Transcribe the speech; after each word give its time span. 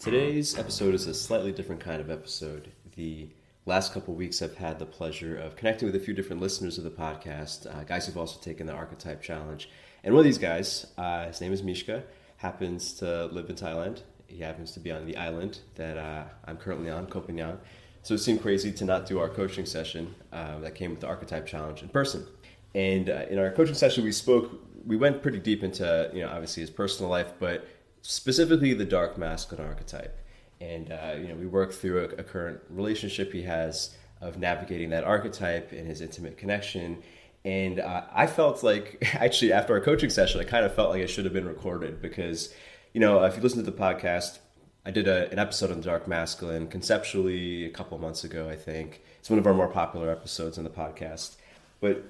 Today's 0.00 0.58
episode 0.58 0.94
is 0.94 1.06
a 1.06 1.12
slightly 1.12 1.52
different 1.52 1.82
kind 1.82 2.00
of 2.00 2.08
episode. 2.08 2.72
The 2.96 3.28
last 3.66 3.92
couple 3.92 4.14
weeks, 4.14 4.40
I've 4.40 4.56
had 4.56 4.78
the 4.78 4.86
pleasure 4.86 5.36
of 5.36 5.56
connecting 5.56 5.84
with 5.84 5.94
a 5.94 6.00
few 6.00 6.14
different 6.14 6.40
listeners 6.40 6.78
of 6.78 6.84
the 6.84 6.90
podcast, 6.90 7.66
uh, 7.66 7.84
guys 7.84 8.06
who've 8.06 8.16
also 8.16 8.40
taken 8.40 8.66
the 8.66 8.72
Archetype 8.72 9.20
Challenge. 9.20 9.68
And 10.02 10.14
one 10.14 10.20
of 10.20 10.24
these 10.24 10.38
guys, 10.38 10.86
uh, 10.96 11.26
his 11.26 11.42
name 11.42 11.52
is 11.52 11.60
Miiska, 11.60 12.02
happens 12.38 12.94
to 12.94 13.26
live 13.26 13.50
in 13.50 13.56
Thailand. 13.56 14.00
He 14.26 14.38
happens 14.38 14.72
to 14.72 14.80
be 14.80 14.90
on 14.90 15.04
the 15.04 15.18
island 15.18 15.58
that 15.74 15.98
uh, 15.98 16.24
I'm 16.46 16.56
currently 16.56 16.88
on, 16.88 17.06
Koh 17.06 17.20
Phangan. 17.20 17.58
So 18.02 18.14
it 18.14 18.20
seemed 18.20 18.40
crazy 18.40 18.72
to 18.72 18.86
not 18.86 19.04
do 19.04 19.18
our 19.18 19.28
coaching 19.28 19.66
session 19.66 20.14
uh, 20.32 20.60
that 20.60 20.74
came 20.74 20.92
with 20.92 21.00
the 21.00 21.08
Archetype 21.08 21.44
Challenge 21.44 21.82
in 21.82 21.90
person. 21.90 22.26
And 22.74 23.10
uh, 23.10 23.26
in 23.28 23.38
our 23.38 23.50
coaching 23.50 23.74
session, 23.74 24.04
we 24.04 24.12
spoke, 24.12 24.62
we 24.86 24.96
went 24.96 25.20
pretty 25.20 25.40
deep 25.40 25.62
into, 25.62 26.10
you 26.14 26.22
know, 26.22 26.30
obviously 26.30 26.62
his 26.62 26.70
personal 26.70 27.10
life, 27.10 27.34
but 27.38 27.66
specifically 28.02 28.74
the 28.74 28.84
dark 28.84 29.18
masculine 29.18 29.66
archetype. 29.66 30.18
And 30.60 30.92
uh, 30.92 31.14
you 31.18 31.28
know, 31.28 31.34
we 31.34 31.46
work 31.46 31.72
through 31.72 32.00
a, 32.00 32.04
a, 32.20 32.24
current 32.24 32.60
relationship 32.68 33.32
he 33.32 33.42
has 33.42 33.96
of 34.20 34.38
navigating 34.38 34.90
that 34.90 35.04
archetype 35.04 35.72
and 35.72 35.86
his 35.86 36.00
intimate 36.00 36.36
connection. 36.36 37.02
And 37.44 37.80
uh, 37.80 38.02
I 38.12 38.26
felt 38.26 38.62
like 38.62 38.98
actually 39.14 39.52
after 39.52 39.72
our 39.72 39.80
coaching 39.80 40.10
session, 40.10 40.40
I 40.40 40.44
kind 40.44 40.66
of 40.66 40.74
felt 40.74 40.90
like 40.90 41.00
it 41.00 41.08
should 41.08 41.24
have 41.24 41.32
been 41.32 41.48
recorded 41.48 42.02
because, 42.02 42.54
you 42.92 43.00
know, 43.00 43.22
if 43.24 43.36
you 43.36 43.42
listen 43.42 43.64
to 43.64 43.70
the 43.70 43.76
podcast, 43.76 44.38
I 44.84 44.90
did 44.90 45.08
a, 45.08 45.30
an 45.30 45.38
episode 45.38 45.70
on 45.70 45.78
the 45.78 45.84
dark 45.84 46.06
masculine 46.08 46.66
conceptually 46.66 47.64
a 47.64 47.70
couple 47.70 47.96
months 47.98 48.24
ago. 48.24 48.48
I 48.48 48.56
think 48.56 49.02
it's 49.18 49.30
one 49.30 49.38
of 49.38 49.46
our 49.46 49.54
more 49.54 49.68
popular 49.68 50.10
episodes 50.10 50.58
on 50.58 50.64
the 50.64 50.70
podcast. 50.70 51.36
But 51.80 52.04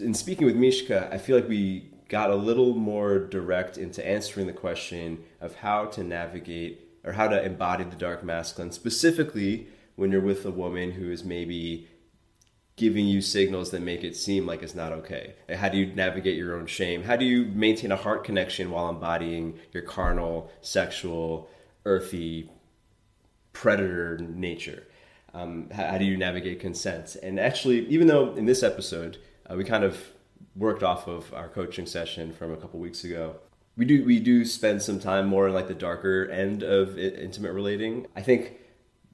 in 0.00 0.14
speaking 0.14 0.46
with 0.46 0.56
Miiska, 0.56 1.12
I 1.12 1.18
feel 1.18 1.36
like 1.36 1.48
we 1.48 1.88
got 2.08 2.30
a 2.30 2.36
little 2.36 2.74
more 2.74 3.18
direct 3.18 3.78
into 3.78 4.06
answering 4.06 4.46
the 4.46 4.52
question 4.52 5.24
of 5.40 5.56
how 5.56 5.86
to 5.86 6.04
navigate 6.04 6.88
or 7.04 7.12
how 7.12 7.28
to 7.28 7.42
embody 7.42 7.84
the 7.84 7.96
dark 7.96 8.24
masculine, 8.24 8.72
specifically 8.72 9.68
when 9.96 10.12
you're 10.12 10.20
with 10.20 10.44
a 10.44 10.50
woman 10.50 10.92
who 10.92 11.10
is 11.10 11.24
maybe 11.24 11.88
giving 12.76 13.06
you 13.06 13.22
signals 13.22 13.70
that 13.70 13.80
make 13.80 14.04
it 14.04 14.14
seem 14.14 14.46
like 14.46 14.62
it's 14.62 14.74
not 14.74 14.92
okay. 14.92 15.34
How 15.52 15.68
do 15.68 15.78
you 15.78 15.86
navigate 15.94 16.36
your 16.36 16.54
own 16.56 16.66
shame? 16.66 17.02
How 17.02 17.16
do 17.16 17.24
you 17.24 17.46
maintain 17.46 17.90
a 17.90 17.96
heart 17.96 18.22
connection 18.22 18.70
while 18.70 18.90
embodying 18.90 19.58
your 19.72 19.82
carnal, 19.82 20.50
sexual, 20.60 21.48
earthy, 21.86 22.50
predator 23.54 24.18
nature? 24.18 24.86
Um, 25.32 25.70
how, 25.70 25.86
how, 25.86 25.98
do 25.98 26.04
you 26.04 26.18
navigate 26.18 26.60
consent? 26.60 27.16
And 27.22 27.40
actually, 27.40 27.86
even 27.88 28.06
though 28.06 28.34
in 28.34 28.44
this 28.44 28.62
episode 28.62 29.18
uh, 29.50 29.54
we 29.54 29.64
kind 29.64 29.84
of 29.84 29.98
worked 30.56 30.82
off 30.82 31.06
of 31.06 31.32
our 31.34 31.48
coaching 31.48 31.86
session 31.86 32.32
from 32.32 32.52
a 32.52 32.56
couple 32.56 32.80
weeks 32.80 33.04
ago. 33.04 33.36
We 33.76 33.84
do 33.84 34.04
we 34.04 34.20
do 34.20 34.44
spend 34.44 34.82
some 34.82 34.98
time 34.98 35.26
more 35.26 35.48
in 35.48 35.54
like 35.54 35.68
the 35.68 35.74
darker 35.74 36.28
end 36.30 36.62
of 36.62 36.98
intimate 36.98 37.52
relating. 37.52 38.06
I 38.16 38.22
think 38.22 38.54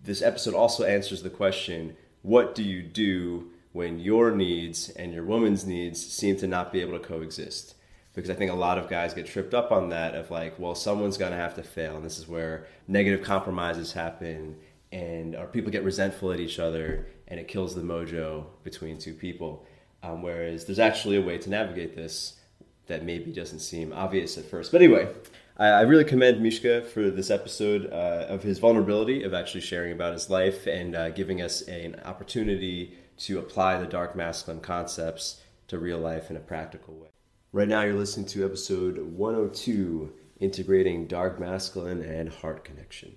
this 0.02 0.22
episode 0.22 0.54
also 0.54 0.84
answers 0.84 1.22
the 1.22 1.30
question: 1.30 1.96
What 2.22 2.54
do 2.54 2.62
you 2.62 2.82
do 2.82 3.50
when 3.72 3.98
your 3.98 4.30
needs 4.30 4.90
and 4.90 5.12
your 5.12 5.24
woman's 5.24 5.66
needs 5.66 6.04
seem 6.04 6.36
to 6.36 6.46
not 6.46 6.72
be 6.72 6.80
able 6.80 6.98
to 6.98 7.04
coexist? 7.04 7.74
Because 8.14 8.30
I 8.30 8.34
think 8.34 8.52
a 8.52 8.54
lot 8.54 8.78
of 8.78 8.90
guys 8.90 9.14
get 9.14 9.26
tripped 9.26 9.54
up 9.54 9.72
on 9.72 9.88
that 9.88 10.14
of 10.14 10.30
like, 10.30 10.58
well, 10.58 10.74
someone's 10.74 11.16
gonna 11.16 11.36
have 11.36 11.54
to 11.56 11.62
fail, 11.62 11.96
and 11.96 12.04
this 12.04 12.18
is 12.18 12.28
where 12.28 12.66
negative 12.86 13.24
compromises 13.24 13.92
happen, 13.92 14.56
and 14.92 15.34
or 15.34 15.46
people 15.46 15.72
get 15.72 15.82
resentful 15.82 16.30
at 16.30 16.38
each 16.38 16.60
other, 16.60 17.08
and 17.26 17.40
it 17.40 17.48
kills 17.48 17.74
the 17.74 17.80
mojo 17.80 18.44
between 18.62 18.98
two 18.98 19.14
people. 19.14 19.66
Um, 20.02 20.22
whereas 20.22 20.64
there's 20.64 20.78
actually 20.78 21.16
a 21.16 21.22
way 21.22 21.38
to 21.38 21.50
navigate 21.50 21.94
this 21.94 22.40
that 22.86 23.04
maybe 23.04 23.32
doesn't 23.32 23.60
seem 23.60 23.92
obvious 23.92 24.36
at 24.36 24.44
first. 24.44 24.72
But 24.72 24.82
anyway, 24.82 25.08
I, 25.56 25.68
I 25.68 25.80
really 25.82 26.04
commend 26.04 26.42
Miiska 26.42 26.86
for 26.86 27.10
this 27.10 27.30
episode 27.30 27.90
uh, 27.92 28.26
of 28.28 28.42
his 28.42 28.58
vulnerability, 28.58 29.22
of 29.22 29.34
actually 29.34 29.60
sharing 29.60 29.92
about 29.92 30.12
his 30.12 30.28
life 30.28 30.66
and 30.66 30.96
uh, 30.96 31.10
giving 31.10 31.40
us 31.40 31.66
a, 31.68 31.84
an 31.84 32.00
opportunity 32.04 32.94
to 33.18 33.38
apply 33.38 33.78
the 33.78 33.86
dark 33.86 34.16
masculine 34.16 34.60
concepts 34.60 35.40
to 35.68 35.78
real 35.78 35.98
life 35.98 36.30
in 36.30 36.36
a 36.36 36.40
practical 36.40 36.94
way. 36.94 37.08
Right 37.52 37.68
now, 37.68 37.82
you're 37.82 37.94
listening 37.94 38.26
to 38.26 38.44
episode 38.44 38.98
102 38.98 40.12
Integrating 40.40 41.06
Dark 41.06 41.38
Masculine 41.38 42.02
and 42.02 42.28
Heart 42.28 42.64
Connection. 42.64 43.14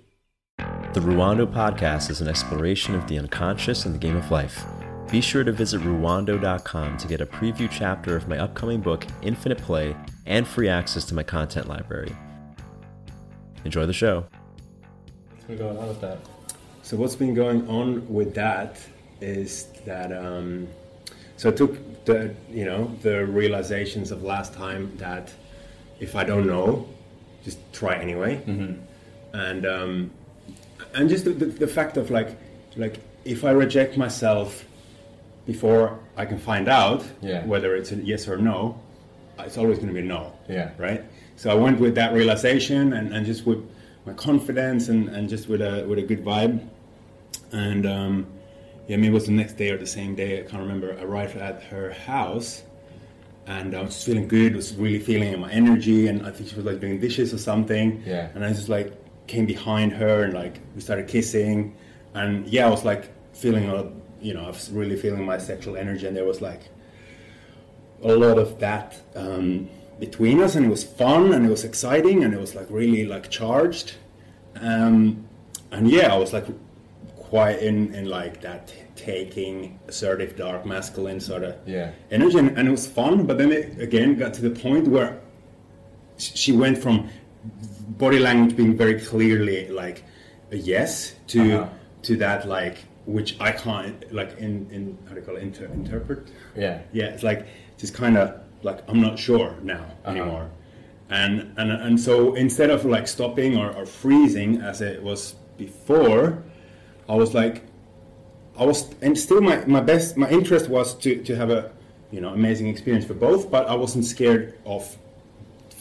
The 0.58 1.00
Ruwando 1.00 1.52
podcast 1.52 2.10
is 2.10 2.22
an 2.22 2.28
exploration 2.28 2.96
of 2.96 3.08
the 3.08 3.18
unconscious 3.18 3.86
and 3.86 3.96
the 3.96 4.00
game 4.00 4.16
of 4.16 4.30
life. 4.32 4.64
Be 5.12 5.22
sure 5.22 5.44
to 5.44 5.52
visit 5.52 5.82
ruwando.com 5.82 6.98
to 6.98 7.08
get 7.08 7.22
a 7.22 7.26
preview 7.28 7.70
chapter 7.70 8.16
of 8.16 8.28
my 8.28 8.40
upcoming 8.40 8.82
book, 8.82 9.06
Infinite 9.22 9.60
Play, 9.60 9.96
and 10.26 10.48
free 10.48 10.68
access 10.68 11.06
to 11.06 11.16
my 11.16 11.22
content 11.22 11.68
library. 11.68 12.16
Enjoy 13.64 13.86
the 13.86 13.94
show. 13.94 14.26
What's 15.30 15.46
been 15.46 15.58
going 15.58 15.78
on 15.78 15.88
with 15.88 16.02
that? 16.02 16.18
So, 16.82 16.98
what's 16.98 17.16
been 17.16 17.36
going 17.36 17.68
on 17.68 18.12
with 18.12 18.34
that 18.34 18.80
is 19.22 19.68
that, 19.86 20.12
um, 20.12 20.68
so 21.38 21.50
I 21.50 21.52
took 21.52 22.06
the, 22.06 22.34
you 22.50 22.66
know, 22.66 22.92
the 23.04 23.26
realizations 23.28 24.12
of 24.12 24.24
last 24.24 24.54
time 24.54 24.96
that 24.98 25.32
if 26.00 26.16
I 26.16 26.24
don't 26.24 26.48
know, 26.48 26.88
just 27.44 27.60
try 27.74 27.96
anyway. 27.96 28.38
Mm-hmm. 28.38 29.38
And, 29.38 29.66
um, 29.66 30.12
and 30.96 31.10
just 31.10 31.26
the, 31.26 31.32
the, 31.32 31.46
the 31.46 31.68
fact 31.68 31.98
of 31.98 32.10
like, 32.10 32.38
like, 32.76 33.00
if 33.24 33.44
I 33.44 33.52
reject 33.52 33.98
myself 33.98 34.66
before 35.46 36.00
I 36.18 36.26
can 36.26 36.38
find 36.38 36.68
out 36.68 37.06
yeah. 37.22 37.46
whether 37.46 37.76
it's 37.76 37.92
a 37.92 37.96
yes 37.98 38.28
or 38.28 38.38
no, 38.38 38.80
it's 39.40 39.58
always 39.58 39.78
going 39.78 39.94
to 39.94 39.94
be 39.94 40.08
no. 40.08 40.34
Yeah. 40.50 40.72
Right. 40.78 41.04
So 41.36 41.52
I 41.52 41.54
went 41.54 41.80
with 41.80 41.96
that 41.96 42.14
realization 42.14 42.94
and, 42.94 43.14
and 43.14 43.26
just 43.26 43.46
with 43.46 43.68
my 44.06 44.14
confidence 44.14 44.90
and, 44.90 45.10
and 45.10 45.28
just 45.28 45.48
with 45.50 45.62
a 45.62 45.86
with 45.88 46.00
a 46.00 46.04
good 46.04 46.24
vibe. 46.24 46.66
And 47.52 47.86
um, 47.86 48.28
yeah, 48.88 48.98
maybe 48.98 49.08
it 49.08 49.14
was 49.14 49.26
the 49.26 49.32
next 49.32 49.54
day 49.54 49.72
or 49.72 49.78
the 49.78 49.88
same 49.88 50.16
day. 50.16 50.40
I 50.40 50.44
can't 50.44 50.62
remember. 50.62 50.98
I 50.98 51.04
arrived 51.04 51.38
at 51.38 51.64
her 51.64 51.92
house, 51.92 52.64
and 53.48 53.76
I 53.76 53.82
was 53.82 54.04
feeling 54.04 54.28
good. 54.28 54.56
Was 54.56 54.76
really 54.76 55.00
feeling 55.00 55.40
my 55.40 55.52
energy, 55.52 56.08
and 56.08 56.26
I 56.26 56.32
think 56.32 56.50
she 56.50 56.56
was 56.56 56.66
like 56.66 56.80
doing 56.80 57.00
dishes 57.00 57.34
or 57.34 57.38
something. 57.38 58.04
Yeah. 58.06 58.30
And 58.36 58.46
I 58.46 58.50
just 58.50 58.70
like 58.70 58.94
came 59.28 59.46
behind 59.46 59.92
her 59.94 60.24
and 60.24 60.34
like 60.34 60.60
we 60.76 60.82
started 60.82 61.08
kissing, 61.08 61.76
and 62.14 62.48
yeah, 62.48 62.68
I 62.68 62.70
was 62.70 62.86
like 62.86 63.12
feeling 63.34 63.70
a 63.70 63.92
you 64.22 64.34
know, 64.34 64.46
I 64.46 64.48
was 64.48 64.70
really 64.72 64.96
feeling 64.96 65.26
my 65.26 65.38
sexual 65.38 65.78
energy, 65.78 66.08
and 66.08 66.16
there 66.16 66.26
was 66.26 66.42
like 66.42 66.62
a 68.04 68.14
lot 68.16 68.38
of 68.38 68.60
that 68.60 69.02
um, 69.16 69.70
between 70.00 70.42
us, 70.42 70.56
and 70.56 70.66
it 70.66 70.70
was 70.70 70.84
fun, 70.84 71.34
and 71.34 71.46
it 71.46 71.50
was 71.50 71.64
exciting, 71.64 72.24
and 72.24 72.34
it 72.34 72.40
was 72.40 72.56
like 72.56 72.68
really 72.70 73.06
like 73.06 73.30
charged, 73.30 73.96
um, 74.56 75.28
and 75.72 75.90
yeah, 75.90 76.14
I 76.14 76.18
was 76.18 76.34
like 76.34 76.46
quite 77.16 77.60
in 77.60 77.94
in 77.94 78.06
like 78.06 78.42
that 78.42 78.74
taking 78.96 79.80
assertive 79.88 80.36
dark 80.38 80.66
masculine 80.66 81.20
sort 81.20 81.44
of 81.44 81.56
yeah. 81.66 81.92
energy, 82.12 82.38
and, 82.38 82.58
and 82.58 82.68
it 82.68 82.72
was 82.72 82.88
fun, 82.88 83.26
but 83.26 83.38
then 83.38 83.52
it 83.52 83.80
again 83.80 84.16
got 84.16 84.34
to 84.36 84.42
the 84.42 84.52
point 84.52 84.88
where 84.88 85.22
she 86.18 86.52
went 86.52 86.78
from 86.78 87.10
body 87.98 88.20
language 88.20 88.56
being 88.56 88.76
very 88.76 89.00
clearly 89.00 89.68
like 89.70 90.04
a 90.52 90.58
yes 90.58 91.16
to 91.28 91.62
uh-huh. 91.62 91.70
to 92.02 92.16
that 92.18 92.48
like 92.48 92.78
which 93.06 93.40
I 93.40 93.52
can't 93.52 94.12
like 94.14 94.38
in 94.38 94.68
in 94.72 94.98
how 95.06 95.14
do 95.14 95.20
you 95.20 95.26
call 95.26 95.36
it 95.36 95.44
inter- 95.44 95.66
interpret? 95.66 96.28
Yeah, 96.56 96.82
yeah. 96.92 97.06
It's 97.06 97.24
like 97.24 97.48
just 97.78 97.94
kind 97.94 98.18
of 98.18 98.40
like 98.64 98.82
I'm 98.90 99.02
not 99.02 99.20
sure 99.20 99.56
now 99.62 99.84
uh-huh. 99.84 100.12
anymore, 100.12 100.50
and 101.10 101.54
and 101.58 101.72
and 101.72 102.00
so 102.00 102.36
instead 102.36 102.70
of 102.70 102.86
like 102.86 103.08
stopping 103.08 103.58
or, 103.58 103.72
or 103.76 103.86
freezing 103.86 104.62
as 104.62 104.82
it 104.82 105.02
was 105.02 105.36
before, 105.58 106.44
I 107.08 107.16
was 107.16 107.34
like, 107.34 107.64
I 108.58 108.66
was 108.66 108.94
and 109.02 109.18
still 109.18 109.42
my 109.42 109.64
my 109.66 109.82
best 109.82 110.18
my 110.18 110.30
interest 110.30 110.70
was 110.70 110.96
to 110.96 111.24
to 111.24 111.36
have 111.36 111.52
a 111.52 111.72
you 112.12 112.22
know 112.22 112.30
amazing 112.30 112.68
experience 112.68 113.06
for 113.06 113.14
both, 113.14 113.52
but 113.52 113.68
I 113.68 113.76
wasn't 113.76 114.06
scared 114.06 114.58
of 114.66 114.98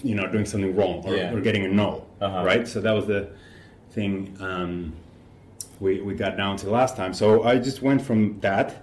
you 0.03 0.15
know 0.15 0.27
doing 0.31 0.45
something 0.45 0.77
wrong 0.77 1.03
or, 1.07 1.17
yeah. 1.17 1.33
or 1.33 1.41
getting 1.41 1.65
a 1.65 1.69
no, 1.69 2.05
uh-huh. 2.21 2.45
right? 2.45 2.69
So 2.69 2.81
that 2.83 2.93
was 2.93 3.07
the 3.07 3.31
thing. 3.93 4.37
Um, 4.41 4.95
we, 5.85 6.01
we 6.01 6.15
got 6.15 6.37
down 6.37 6.57
to 6.57 6.71
last 6.71 6.97
time. 6.97 7.13
So 7.13 7.45
I 7.45 7.59
just 7.59 7.83
went 7.83 8.03
from 8.03 8.41
that, 8.41 8.83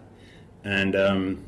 and 0.63 0.95
um, 0.95 1.44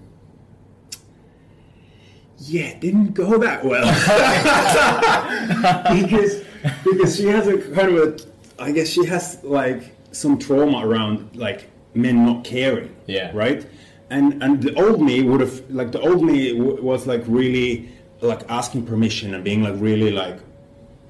yeah, 2.40 2.64
it 2.64 2.82
didn't 2.82 3.14
go 3.14 3.38
that 3.38 3.64
well 3.64 3.86
because 6.02 6.44
because 6.84 7.16
she 7.16 7.28
has 7.28 7.48
a 7.48 7.58
kind 7.74 7.96
of 7.96 7.96
a 7.96 8.18
I 8.62 8.72
guess 8.72 8.90
she 8.90 9.06
has 9.06 9.42
like 9.44 9.96
some 10.12 10.40
trauma 10.40 10.86
around 10.86 11.36
like 11.36 11.70
men 11.94 12.26
not 12.26 12.44
caring. 12.44 12.94
Yeah. 13.06 13.32
Right. 13.34 13.66
And 14.10 14.44
and 14.44 14.62
the 14.62 14.74
old 14.76 15.02
me 15.02 15.22
would 15.22 15.42
have 15.42 15.70
like 15.70 15.92
the 15.92 16.02
old 16.02 16.24
me 16.24 16.58
w- 16.58 16.82
was 16.82 17.08
like 17.08 17.24
really 17.28 17.92
like 18.22 18.50
asking 18.50 18.86
permission 18.86 19.34
and 19.34 19.44
being 19.44 19.64
like 19.64 19.76
really 19.78 20.12
like 20.12 20.40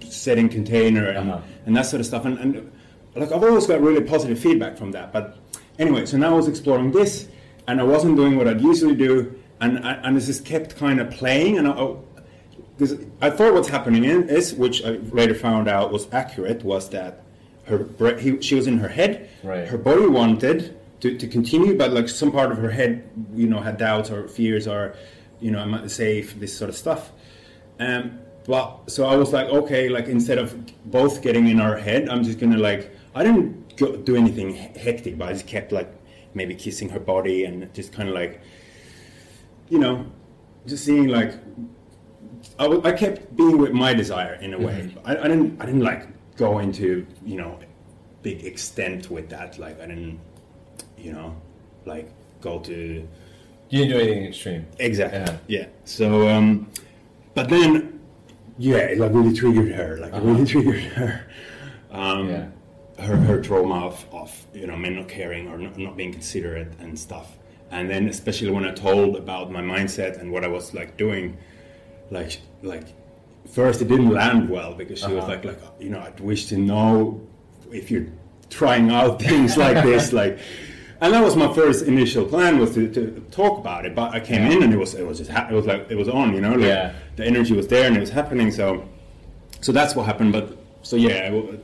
setting 0.01 0.49
container 0.49 1.07
and, 1.07 1.31
uh-huh. 1.31 1.41
and 1.65 1.77
that 1.77 1.85
sort 1.85 1.99
of 1.99 2.05
stuff 2.05 2.25
and, 2.25 2.37
and 2.39 2.71
like 3.15 3.31
I've 3.31 3.43
always 3.43 3.67
got 3.67 3.81
really 3.81 4.01
positive 4.01 4.39
feedback 4.39 4.77
from 4.77 4.91
that. 4.91 5.11
But 5.13 5.37
anyway, 5.79 6.05
so 6.05 6.17
now 6.17 6.33
I 6.33 6.35
was 6.35 6.47
exploring 6.47 6.91
this, 6.91 7.27
and 7.67 7.79
I 7.79 7.83
wasn't 7.83 8.15
doing 8.15 8.37
what 8.37 8.47
I'd 8.47 8.61
usually 8.61 8.95
do, 8.95 9.39
and 9.61 9.79
and 9.83 10.15
this 10.15 10.27
just 10.27 10.45
kept 10.45 10.75
kind 10.77 10.99
of 10.99 11.11
playing, 11.11 11.57
and 11.57 11.67
I. 11.67 11.95
because 12.77 13.05
I 13.21 13.29
thought 13.29 13.53
what's 13.53 13.69
happening 13.69 14.03
is, 14.03 14.53
which 14.53 14.83
I 14.83 14.91
later 15.11 15.35
found 15.35 15.67
out 15.67 15.91
was 15.91 16.07
accurate, 16.11 16.63
was 16.63 16.89
that 16.89 17.23
her 17.65 17.77
bre- 17.79 18.17
he, 18.17 18.41
she 18.41 18.55
was 18.55 18.67
in 18.67 18.77
her 18.79 18.89
head. 18.89 19.29
Right. 19.43 19.67
Her 19.67 19.77
body 19.77 20.07
wanted 20.07 20.77
to, 21.01 21.17
to 21.17 21.27
continue, 21.27 21.77
but 21.77 21.91
like 21.91 22.09
some 22.09 22.31
part 22.31 22.51
of 22.51 22.57
her 22.57 22.69
head, 22.69 23.09
you 23.33 23.47
know, 23.47 23.59
had 23.59 23.77
doubts 23.77 24.09
or 24.09 24.27
fears 24.27 24.67
or, 24.67 24.95
you 25.39 25.51
know, 25.51 25.59
am 25.59 25.73
I 25.73 25.87
safe? 25.87 26.39
This 26.39 26.55
sort 26.57 26.69
of 26.69 26.75
stuff. 26.75 27.11
Um, 27.79 28.19
but 28.45 28.89
so 28.89 29.05
I 29.05 29.15
was 29.15 29.31
like, 29.31 29.47
okay, 29.47 29.87
like 29.89 30.07
instead 30.07 30.37
of 30.37 30.55
both 30.91 31.21
getting 31.21 31.47
in 31.47 31.59
our 31.61 31.77
head, 31.77 32.09
I'm 32.09 32.23
just 32.23 32.39
gonna 32.39 32.57
like 32.57 32.92
I 33.15 33.23
didn't 33.23 33.77
go, 33.77 33.95
do 33.97 34.15
anything 34.15 34.53
hectic, 34.55 35.17
but 35.17 35.29
I 35.29 35.33
just 35.33 35.47
kept 35.47 35.71
like 35.71 35.91
maybe 36.33 36.55
kissing 36.55 36.89
her 36.89 36.99
body 36.99 37.45
and 37.45 37.71
just 37.73 37.93
kind 37.93 38.09
of 38.09 38.15
like, 38.15 38.41
you 39.69 39.79
know, 39.79 40.05
just 40.65 40.83
seeing 40.85 41.07
like 41.07 41.33
I, 42.59 42.63
w- 42.63 42.81
I 42.83 42.91
kept 42.91 43.35
being 43.35 43.57
with 43.57 43.71
my 43.71 43.93
desire 43.93 44.35
in 44.35 44.53
a 44.53 44.57
way. 44.59 44.93
I, 45.05 45.17
I 45.17 45.27
didn't 45.27 45.61
I 45.61 45.65
didn't 45.65 45.81
like 45.83 46.07
go 46.37 46.59
into 46.59 47.05
you 47.25 47.37
know 47.37 47.59
big 48.21 48.43
extent 48.45 49.09
with 49.11 49.29
that. 49.29 49.59
Like 49.59 49.79
I 49.81 49.87
didn't 49.87 50.19
you 50.97 51.13
know 51.13 51.35
like 51.85 52.09
go 52.41 52.59
to 52.59 52.73
You 53.69 53.77
didn't 53.79 53.89
do 53.89 53.99
anything 54.03 54.25
extreme. 54.25 54.65
exactly 54.79 55.19
Yeah. 55.19 55.37
yeah. 55.61 55.65
So 55.85 56.27
um, 56.29 56.69
but 57.35 57.49
then 57.49 57.99
yeah, 58.57 58.77
it 58.77 58.97
like 58.97 59.13
really 59.13 59.33
triggered 59.33 59.71
her. 59.73 59.97
Like 59.97 60.13
it 60.13 60.21
really 60.23 60.45
triggered 60.53 60.83
her. 60.93 61.25
Um, 61.91 62.29
Yeah. 62.29 62.45
Her, 63.03 63.17
her 63.17 63.41
trauma 63.41 63.85
of, 63.87 64.05
of 64.11 64.29
you 64.53 64.65
know 64.67 64.77
men 64.77 64.95
not 64.95 65.07
caring 65.09 65.47
or 65.51 65.57
not, 65.57 65.77
not 65.77 65.95
being 65.97 66.11
considerate 66.13 66.71
and 66.79 66.97
stuff 66.97 67.27
and 67.71 67.89
then 67.89 68.07
especially 68.07 68.51
when 68.51 68.65
I 68.65 68.71
told 68.71 69.15
about 69.15 69.51
my 69.51 69.61
mindset 69.61 70.19
and 70.19 70.31
what 70.31 70.43
I 70.43 70.47
was 70.47 70.73
like 70.73 70.95
doing 70.97 71.37
like 72.11 72.39
like 72.61 72.87
first 73.51 73.81
it 73.81 73.87
didn't 73.87 74.09
land 74.09 74.49
well 74.49 74.73
because 74.73 74.99
she 74.99 75.11
was 75.11 75.23
Uh-huh. 75.23 75.33
like 75.33 75.43
like 75.45 75.59
you 75.79 75.89
know 75.89 75.99
I'd 75.99 76.19
wish 76.19 76.45
to 76.47 76.57
know 76.57 77.21
if 77.71 77.89
you're 77.91 78.07
trying 78.49 78.89
out 78.91 79.21
things 79.21 79.57
like 79.57 79.83
this 79.83 80.13
like 80.21 80.37
and 81.01 81.13
that 81.13 81.23
was 81.23 81.35
my 81.35 81.51
first 81.53 81.85
initial 81.85 82.23
plan 82.25 82.59
was 82.59 82.73
to, 82.75 82.87
to 82.93 83.03
talk 83.31 83.57
about 83.57 83.85
it 83.85 83.93
but 83.95 84.13
I 84.13 84.19
came 84.19 84.43
in 84.51 84.63
and 84.63 84.71
it 84.73 84.77
was 84.77 84.93
it 84.95 85.05
was 85.05 85.17
just 85.17 85.31
ha- 85.31 85.47
it 85.51 85.53
was 85.53 85.65
like 85.65 85.87
it 85.89 85.95
was 86.03 86.07
on 86.09 86.33
you 86.35 86.41
know 86.41 86.53
like 86.53 86.67
Yeah. 86.67 86.93
the 87.17 87.25
energy 87.25 87.53
was 87.55 87.67
there 87.67 87.85
and 87.87 87.97
it 87.97 87.99
was 87.99 88.11
happening 88.11 88.49
so 88.51 88.87
so 89.61 89.71
that's 89.71 89.93
what 89.95 90.05
happened 90.05 90.31
but 90.31 90.45
so 90.83 90.95
yeah 90.95 91.27
I 91.27 91.29
w- 91.31 91.59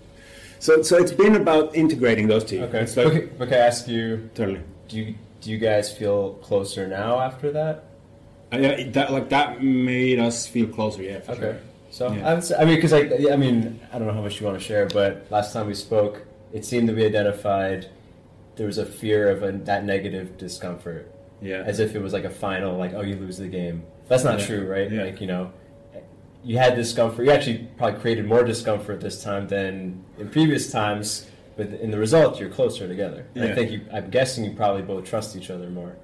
so 0.60 0.82
so 0.82 0.98
it's 0.98 1.12
been 1.12 1.36
about 1.36 1.76
integrating 1.76 2.28
those 2.28 2.44
two 2.44 2.62
Okay. 2.64 2.82
it's 2.82 2.96
like 2.98 3.08
okay. 3.08 3.30
But 3.38 3.50
can 3.50 3.58
I 3.58 3.66
ask 3.66 3.88
you, 3.88 4.30
totally 4.36 4.62
do 4.88 4.98
you 4.98 5.16
do 5.42 5.52
you 5.52 5.58
guys 5.58 5.92
feel 5.92 6.34
closer 6.36 6.88
now 6.88 7.20
after 7.20 7.52
that? 7.52 7.86
Uh, 8.52 8.56
I, 8.58 8.76
I- 8.76 8.84
that 8.96 9.12
like 9.12 9.30
that 9.30 9.64
made 9.64 10.20
us 10.20 10.48
feel 10.48 10.68
closer 10.68 11.02
yeah 11.04 11.20
for 11.22 11.32
Okay. 11.34 11.42
sure. 11.42 11.58
So 11.92 12.12
Yeah. 12.14 12.30
I, 12.30 12.34
would 12.36 12.52
I 12.54 12.66
mean, 12.66 12.76
because 12.76 12.94
I, 12.94 13.00
I 13.32 13.36
mean, 13.36 13.80
I 13.92 13.98
don't 13.98 14.08
know 14.08 14.14
how 14.14 14.22
much 14.22 14.40
you 14.40 14.46
want 14.46 14.60
to 14.60 14.64
share, 14.64 14.86
but 14.86 15.26
last 15.32 15.54
time 15.54 15.66
we 15.66 15.74
spoke, 15.74 16.22
it 16.54 16.64
seemed 16.64 16.88
to 16.88 16.94
be 16.94 17.04
identified 17.06 17.88
there 18.58 18.68
was 18.68 18.78
a 18.78 18.86
fear 18.86 19.30
of 19.32 19.42
a, 19.42 19.52
that 19.54 19.86
negative 19.86 20.38
discomfort, 20.38 21.10
yeah 21.42 21.64
as 21.66 21.80
if 21.80 21.96
it 21.96 22.02
was 22.02 22.12
like 22.14 22.26
a 22.26 22.30
final, 22.30 22.78
like 22.78 22.94
oh, 22.94 23.02
you 23.02 23.16
lose 23.16 23.38
the 23.38 23.48
game. 23.48 23.84
That's 24.10 24.24
not 24.24 24.40
Yeah. 24.40 24.46
true, 24.48 24.64
right? 24.70 24.92
Yeah. 24.92 25.04
Like 25.06 25.22
you 25.22 25.28
know, 25.28 25.52
you 26.44 26.57
had 26.57 26.75
discomfort. 26.75 27.25
You 27.25 27.31
actually 27.31 27.68
probably 27.77 28.00
created 28.00 28.25
more 28.25 28.44
discomfort 28.44 29.01
this 29.01 29.24
time 29.24 29.47
than 29.47 30.03
in 30.18 30.30
previous 30.30 30.71
times. 30.71 31.27
But 31.57 31.68
in 31.81 31.91
the 31.91 31.97
result, 32.00 32.39
you're 32.39 32.50
closer 32.50 32.88
together. 32.88 33.27
And 33.36 33.44
I 33.44 33.53
think 33.53 33.71
you, 33.71 33.81
I'm 33.91 34.09
guessing 34.09 34.45
you 34.45 34.51
probably 34.56 34.81
both 34.81 35.03
trust 35.03 35.36
each 35.36 35.50
other 35.50 35.69
more. 35.69 35.97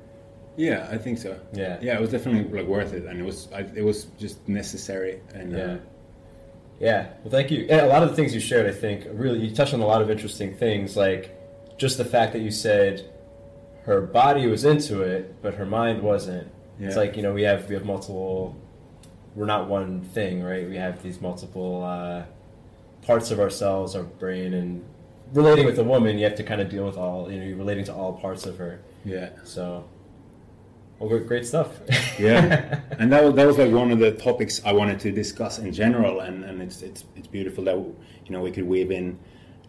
Yeah, 0.57 0.87
I 0.91 0.97
think 0.97 1.17
so. 1.17 1.39
Yeah. 1.53 1.77
yeah, 1.81 1.95
it 1.95 2.01
was 2.01 2.09
definitely 2.09 2.57
like 2.57 2.67
worth 2.67 2.91
it, 2.93 3.05
and 3.05 3.19
it 3.19 3.23
was 3.23 3.47
I, 3.53 3.59
it 3.75 3.83
was 3.83 4.05
just 4.19 4.45
necessary. 4.49 5.21
And 5.33 5.53
uh, 5.55 5.57
Yeah. 5.57 5.77
Yeah. 6.79 7.07
Well, 7.23 7.31
thank 7.31 7.51
you. 7.51 7.67
And 7.69 7.81
a 7.81 7.87
lot 7.87 8.03
of 8.03 8.09
the 8.09 8.15
things 8.17 8.33
you 8.33 8.41
shared, 8.41 8.65
I 8.65 8.73
think, 8.73 9.05
really, 9.13 9.39
you 9.39 9.55
touched 9.55 9.73
on 9.73 9.79
a 9.79 9.85
lot 9.87 10.01
of 10.01 10.09
interesting 10.09 10.53
things, 10.55 10.97
like 10.97 11.33
just 11.77 11.97
the 11.97 12.05
fact 12.05 12.33
that 12.33 12.39
you 12.41 12.51
said 12.51 13.09
her 13.83 14.01
body 14.01 14.47
was 14.47 14.65
into 14.65 15.01
it, 15.01 15.41
but 15.41 15.53
her 15.55 15.65
mind 15.65 16.01
wasn't. 16.01 16.47
It's 16.79 16.97
like 16.97 17.15
you 17.15 17.23
know 17.23 17.33
we 17.33 17.43
have 17.43 17.69
we 17.69 17.75
have 17.75 17.85
multiple. 17.85 18.57
We're 19.35 19.45
not 19.45 19.67
one 19.67 20.01
thing, 20.01 20.41
right? 20.43 20.67
We 20.67 20.77
have 20.77 21.03
these 21.03 21.19
multiple 21.19 21.83
uh, 21.83 22.23
parts 23.01 23.31
of 23.31 23.39
ourselves, 23.39 23.95
our 23.95 24.03
brain, 24.03 24.53
and 24.53 24.83
relating 25.33 25.65
with 25.65 25.77
a 25.79 25.83
woman, 25.83 26.17
you 26.17 26.23
have 26.23 26.35
to 26.35 26.43
kind 26.43 26.61
of 26.61 26.69
deal 26.69 26.85
with 26.85 26.97
all. 26.97 27.29
You 27.31 27.39
know, 27.39 27.45
you're 27.45 27.57
relating 27.57 27.83
to 27.85 27.93
all 27.93 28.13
parts 28.13 28.45
of 28.45 28.57
her. 28.57 28.79
yeah, 29.03 29.29
So, 29.43 29.83
well, 30.99 31.19
great- 31.19 31.45
stuff. 31.45 31.79
yeah. 32.17 32.79
and 32.99 33.11
that 33.11 33.23
was 33.23 33.33
that 33.35 33.45
was 33.45 33.57
like 33.57 33.71
one 33.71 33.91
of 33.91 33.99
the 33.99 34.11
topics 34.11 34.61
I 34.65 34.71
wanted 34.71 34.99
to 35.01 35.11
discuss 35.11 35.59
in 35.59 35.73
general, 35.73 36.21
and, 36.21 36.45
and 36.45 36.61
it's 36.61 36.81
it's 36.81 37.03
it's 37.17 37.27
beautiful 37.27 37.63
that 37.65 37.75
you 37.75 38.31
know 38.31 38.41
we 38.41 38.51
could 38.51 38.65
weave 38.67 38.91
in 38.91 39.19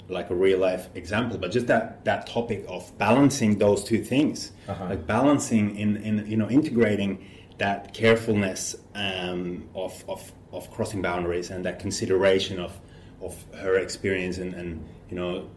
like 0.09 0.31
a 0.31 0.35
real 0.37 0.61
life 0.61 0.89
example, 0.95 1.37
but 1.37 1.51
just 1.51 1.67
that 1.67 2.05
that 2.05 2.29
topic 2.29 2.65
of 2.69 2.97
balancing 2.99 3.59
those 3.59 3.83
two 3.83 4.05
things, 4.05 4.53
Uh-huh. 4.69 4.85
like 4.91 5.05
balancing 5.09 5.77
in 5.77 5.97
in 5.97 6.25
you 6.31 6.37
know 6.37 6.49
integrating 6.49 7.19
that 7.59 7.95
carefulness 7.95 8.77
um, 8.95 9.69
of, 9.75 10.05
of 10.09 10.33
of 10.53 10.71
crossing 10.71 11.03
boundaries 11.03 11.51
and 11.51 11.65
that 11.65 11.79
consideration 11.79 12.59
of 12.61 12.73
of 13.21 13.35
her 13.57 13.77
experience 13.77 14.39
and, 14.39 14.55
and 14.55 14.85
you 15.11 15.17
know 15.17 15.49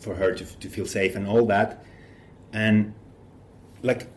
for 0.00 0.14
her 0.14 0.32
to, 0.34 0.44
to 0.58 0.68
feel 0.68 0.86
safe 0.86 1.16
and 1.16 1.26
all 1.26 1.44
that 1.46 1.84
and 2.52 2.94
like 3.82 4.08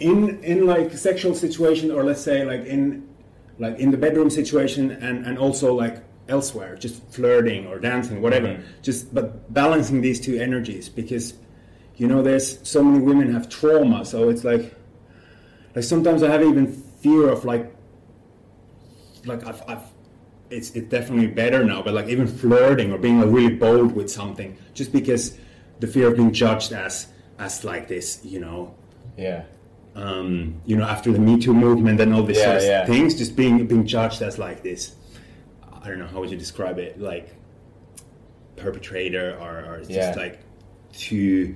in 0.00 0.42
in 0.42 0.66
like 0.66 0.92
sexual 0.92 1.34
situation 1.34 1.90
or 1.90 2.04
let's 2.04 2.20
say 2.22 2.44
like 2.44 2.64
in 2.64 3.06
like 3.58 3.78
in 3.78 3.90
the 3.90 3.96
bedroom 3.96 4.30
situation 4.30 4.90
and 4.90 5.26
and 5.26 5.38
also 5.38 5.74
like 5.74 6.02
elsewhere 6.28 6.76
just 6.76 7.02
flirting 7.10 7.66
or 7.66 7.78
dancing 7.78 8.20
whatever 8.20 8.48
Mhm. 8.48 8.62
just 8.82 9.14
but 9.14 9.52
balancing 9.52 10.00
these 10.00 10.20
two 10.20 10.36
energies 10.36 10.88
because 10.88 11.34
you 11.96 12.06
know 12.06 12.22
there's 12.22 12.58
so 12.68 12.82
many 12.82 13.02
women 13.02 13.32
have 13.32 13.48
trauma 13.48 14.04
so 14.04 14.28
it's 14.28 14.44
like 14.44 14.74
like 15.76 15.84
sometimes 15.84 16.24
i 16.24 16.28
have 16.28 16.42
even 16.42 16.66
fear 16.66 17.28
of 17.28 17.44
like 17.44 17.72
like 19.24 19.46
i've, 19.46 19.62
I've 19.68 19.82
it's 20.50 20.70
it's 20.70 20.88
definitely 20.88 21.28
better 21.28 21.64
now 21.64 21.82
but 21.82 21.94
like 21.94 22.08
even 22.08 22.26
flirting 22.26 22.92
or 22.92 22.98
being 22.98 23.20
like 23.20 23.30
really 23.30 23.54
bold 23.54 23.92
with 23.94 24.10
something 24.10 24.56
just 24.74 24.90
because 24.92 25.38
the 25.80 25.86
fear 25.86 26.08
of 26.08 26.16
being 26.16 26.32
judged 26.32 26.72
as 26.72 27.08
as 27.38 27.62
like 27.64 27.86
this 27.88 28.20
you 28.24 28.40
know 28.40 28.74
yeah. 29.16 29.44
um, 29.94 30.60
you 30.66 30.76
know, 30.76 30.84
after 30.84 31.10
the 31.10 31.18
Me 31.18 31.40
Too 31.40 31.54
movement 31.54 32.00
and 32.02 32.12
all 32.12 32.22
these 32.22 32.36
Yeah, 32.36 32.44
sort 32.44 32.56
of 32.58 32.62
yeah. 32.64 32.84
things, 32.84 33.14
just 33.14 33.34
being 33.34 33.66
being 33.66 33.86
judged 33.86 34.20
as 34.20 34.38
like 34.38 34.62
this. 34.62 34.94
I 35.82 35.88
don't 35.88 35.98
know 35.98 36.06
how 36.06 36.20
would 36.20 36.30
you 36.30 36.36
describe 36.36 36.78
it, 36.78 37.00
like 37.00 37.34
perpetrator 38.56 39.38
or, 39.40 39.64
or 39.64 39.78
just 39.78 39.90
Yeah. 39.92 40.14
like 40.16 40.40
too, 40.92 41.54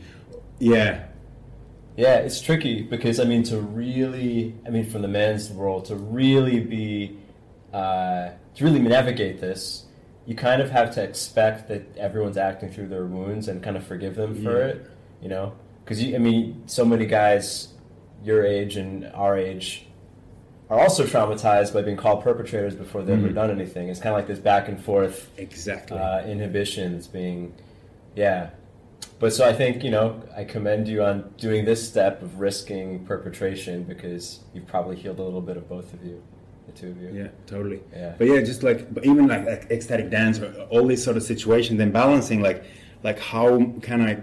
yeah, 0.59 1.05
Yeah, 2.01 2.17
it's 2.17 2.41
tricky 2.41 2.83
because 2.83 3.21
I 3.21 3.25
mean 3.25 3.43
to 3.45 3.61
really, 3.61 4.55
I 4.67 4.71
mean 4.71 4.85
from 4.89 5.03
the 5.03 5.09
man's 5.09 5.51
world 5.51 5.85
to 5.87 5.97
really 5.97 6.59
be, 6.61 7.19
uh, 7.75 8.31
to 8.55 8.65
really 8.65 8.79
navigate 8.79 9.39
this, 9.41 9.85
you 10.25 10.35
kind 10.35 10.63
of 10.63 10.71
have 10.71 10.95
to 10.95 11.03
expect 11.03 11.69
that 11.69 11.83
everyone's 11.99 12.39
acting 12.39 12.71
through 12.73 12.89
their 12.89 13.05
wounds 13.05 13.49
and 13.49 13.63
kind 13.63 13.77
of 13.77 13.85
forgive 13.85 14.15
them 14.15 14.35
for 14.43 14.59
Yeah. 14.59 14.67
it, 14.69 14.87
you 15.21 15.29
know? 15.29 15.53
Because 15.85 16.03
I 16.03 16.19
mean, 16.19 16.63
so 16.67 16.85
many 16.87 17.05
guys 17.05 17.69
your 18.25 18.45
age 18.47 18.77
and 18.77 19.07
our 19.15 19.37
age 19.37 19.87
are 20.71 20.79
also 20.81 21.05
traumatized 21.05 21.75
by 21.75 21.83
being 21.83 21.97
called 21.99 22.23
perpetrators 22.23 22.75
before 22.77 23.03
they've 23.03 23.19
ever 23.19 23.29
Mhm. 23.29 23.35
done 23.35 23.51
anything. 23.51 23.89
It's 23.89 24.01
kind 24.01 24.15
of 24.15 24.19
like 24.19 24.27
this 24.29 24.39
back 24.39 24.69
and 24.69 24.81
forth 24.81 25.29
exactly. 25.37 25.99
uh, 25.99 26.25
inhibitions 26.25 27.09
being, 27.09 27.53
yeah. 28.17 28.51
But 29.19 29.33
so 29.33 29.47
I 29.47 29.53
think 29.53 29.85
you 29.85 29.91
know 29.91 30.23
I 30.37 30.45
commend 30.45 30.89
you 30.89 31.03
on 31.05 31.31
doing 31.37 31.65
this 31.65 31.87
step 31.87 32.23
of 32.23 32.41
risking 32.41 33.05
perpetration 33.05 33.85
because 33.85 34.41
you've 34.55 34.67
probably 34.67 34.97
healed 34.97 35.19
a 35.19 35.23
little 35.23 35.43
bit 35.43 35.57
of 35.57 35.69
both 35.69 35.93
of 35.93 36.03
you, 36.05 36.23
the 36.67 36.73
two 36.73 36.89
of 36.89 37.03
you. 37.03 37.11
yeah, 37.13 37.29
totally. 37.47 37.81
Yeah. 37.93 38.15
But 38.17 38.29
yeah, 38.29 38.41
just 38.41 38.63
like, 38.63 38.93
but 38.95 39.05
even 39.05 39.27
like, 39.29 39.45
like 39.47 39.71
ecstatic 39.71 40.11
dance 40.11 40.39
or 40.39 40.53
all 40.71 40.87
these 40.87 41.05
sort 41.05 41.17
of 41.19 41.23
situations, 41.23 41.79
then 41.79 41.91
balancing 41.91 42.41
like, 42.41 42.65
like 43.03 43.19
how 43.19 43.73
can 43.83 44.01
I, 44.01 44.23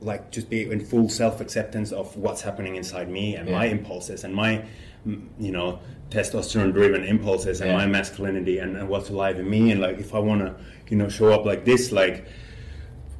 like, 0.00 0.30
just 0.30 0.48
be 0.48 0.70
in 0.70 0.84
full 0.84 1.08
self 1.10 1.40
acceptance 1.42 1.92
of 1.92 2.16
what's 2.16 2.40
happening 2.40 2.76
inside 2.76 3.10
me 3.10 3.34
and 3.36 3.50
my 3.50 3.66
impulses 3.66 4.24
and 4.24 4.34
my, 4.34 4.64
you 5.04 5.52
know, 5.52 5.80
testosterone 6.10 6.72
driven 6.72 7.04
impulses 7.04 7.60
and 7.60 7.70
Yeah. 7.70 7.76
my 7.76 7.86
masculinity 7.86 8.60
and, 8.60 8.76
and 8.78 8.88
what's 8.88 9.10
alive 9.10 9.38
in 9.38 9.50
me 9.50 9.72
and 9.72 9.80
like 9.80 9.98
if 9.98 10.14
I 10.14 10.18
want 10.20 10.40
to, 10.40 10.54
you 10.88 10.96
know, 10.96 11.08
show 11.10 11.32
up 11.32 11.44
like 11.44 11.64
this, 11.66 11.92
like, 11.92 12.26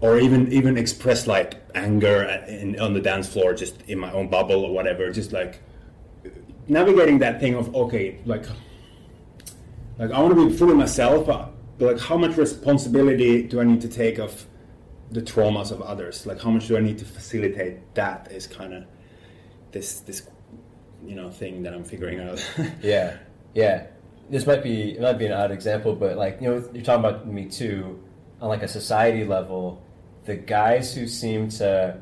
or 0.00 0.18
even 0.18 0.52
even 0.52 0.76
express 0.76 1.26
like 1.26 1.62
anger 1.74 2.22
in, 2.48 2.78
on 2.80 2.94
the 2.94 3.00
dance 3.00 3.28
floor, 3.28 3.54
just 3.54 3.80
in 3.82 3.98
my 3.98 4.12
own 4.12 4.28
bubble 4.28 4.64
or 4.64 4.72
whatever, 4.72 5.10
just 5.10 5.32
like 5.32 5.60
navigating 6.68 7.18
that 7.18 7.40
thing 7.40 7.54
of 7.54 7.74
okay, 7.74 8.18
like 8.24 8.44
like 9.98 10.10
I 10.10 10.20
want 10.20 10.36
to 10.36 10.48
be 10.48 10.56
fully 10.56 10.74
myself, 10.74 11.26
but, 11.26 11.50
but 11.78 11.94
like 11.94 12.00
how 12.00 12.16
much 12.16 12.36
responsibility 12.36 13.42
do 13.42 13.60
I 13.60 13.64
need 13.64 13.80
to 13.80 13.88
take 13.88 14.18
of 14.18 14.46
the 15.10 15.22
traumas 15.22 15.72
of 15.72 15.82
others? 15.82 16.26
Like 16.26 16.40
how 16.40 16.50
much 16.50 16.68
do 16.68 16.76
I 16.76 16.80
need 16.80 16.98
to 16.98 17.04
facilitate 17.04 17.94
that 17.94 18.30
is 18.30 18.46
kind 18.46 18.74
of 18.74 18.84
this 19.72 20.00
this 20.00 20.28
you 21.04 21.14
know 21.14 21.30
thing 21.30 21.62
that 21.62 21.74
I'm 21.74 21.84
figuring 21.84 22.20
out. 22.20 22.44
Yeah, 22.82 23.16
yeah. 23.54 23.86
This 24.30 24.46
might 24.46 24.62
be 24.62 24.92
it 24.92 25.00
might 25.00 25.18
be 25.18 25.26
an 25.26 25.32
odd 25.32 25.50
example, 25.50 25.94
but 25.94 26.16
like 26.16 26.40
you 26.40 26.48
know, 26.48 26.70
you're 26.72 26.84
talking 26.84 27.04
about 27.04 27.26
Me 27.26 27.46
Too. 27.46 28.02
on 28.40 28.48
like 28.48 28.62
a 28.62 28.68
society 28.68 29.24
level, 29.24 29.82
the 30.28 30.36
guys 30.36 30.94
who 30.94 31.08
seem 31.08 31.48
to 31.48 31.96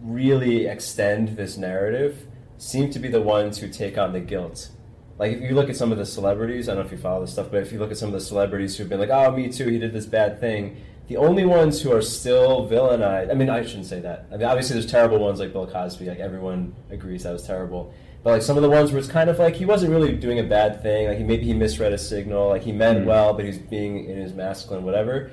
really 0.00 0.66
extend 0.66 1.36
this 1.36 1.56
narrative 1.56 2.26
seem 2.58 2.90
to 2.90 2.98
be 2.98 3.08
the 3.08 3.20
ones 3.20 3.58
who 3.58 3.68
take 3.68 3.98
on 3.98 4.12
the 4.12 4.20
guilt. 4.20 4.70
Like 5.18 5.32
if 5.32 5.42
you 5.42 5.54
look 5.54 5.68
at 5.68 5.76
some 5.76 5.92
of 5.92 5.98
the 5.98 6.06
celebrities, 6.06 6.66
I 6.68 6.72
don't 6.72 6.80
know 6.82 6.86
if 6.86 6.92
you 6.92 6.98
follow 6.98 7.20
this 7.20 7.32
stuff, 7.32 7.48
but 7.50 7.62
if 7.62 7.72
you 7.72 7.78
look 7.78 7.90
at 7.90 7.98
some 7.98 8.08
of 8.08 8.14
the 8.14 8.20
celebrities 8.20 8.76
who've 8.76 8.88
been 8.88 8.98
like, 8.98 9.10
"Oh, 9.10 9.30
me 9.30 9.52
too, 9.52 9.68
he 9.68 9.78
did 9.78 9.92
this 9.92 10.06
bad 10.06 10.40
thing," 10.40 10.78
the 11.08 11.18
only 11.18 11.44
ones 11.44 11.82
who 11.82 11.92
are 11.92 12.00
still 12.02 12.66
villainized. 12.68 13.30
I 13.30 13.34
mean, 13.34 13.50
I 13.50 13.62
shouldn't 13.64 13.86
say 13.86 14.00
that. 14.00 14.26
I 14.32 14.38
mean, 14.38 14.46
obviously, 14.46 14.74
there's 14.74 14.90
terrible 14.90 15.18
ones 15.18 15.38
like 15.40 15.52
Bill 15.52 15.66
Cosby. 15.66 16.06
Like 16.06 16.18
everyone 16.20 16.74
agrees 16.90 17.22
that 17.24 17.32
was 17.32 17.46
terrible. 17.46 17.92
But 18.24 18.30
like 18.30 18.42
some 18.42 18.56
of 18.56 18.62
the 18.62 18.70
ones 18.70 18.90
where 18.90 18.98
it's 18.98 19.08
kind 19.08 19.28
of 19.28 19.38
like 19.38 19.54
he 19.54 19.66
wasn't 19.66 19.92
really 19.92 20.12
doing 20.16 20.38
a 20.38 20.42
bad 20.44 20.82
thing. 20.82 21.06
Like 21.08 21.18
he 21.18 21.24
maybe 21.24 21.44
he 21.44 21.52
misread 21.52 21.92
a 21.92 21.98
signal. 21.98 22.48
Like 22.48 22.62
he 22.62 22.72
meant 22.72 23.00
Mm. 23.00 23.04
well, 23.04 23.34
but 23.34 23.44
he's 23.44 23.58
being 23.58 24.08
in 24.08 24.16
his 24.16 24.32
masculine 24.32 24.82
whatever. 24.84 25.30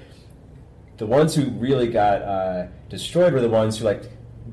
The 1.01 1.07
ones 1.07 1.33
who 1.33 1.49
really 1.49 1.87
got 1.87 2.21
uh, 2.21 2.67
destroyed 2.87 3.33
were 3.33 3.41
the 3.41 3.49
ones 3.49 3.79
who 3.79 3.85
like 3.85 4.03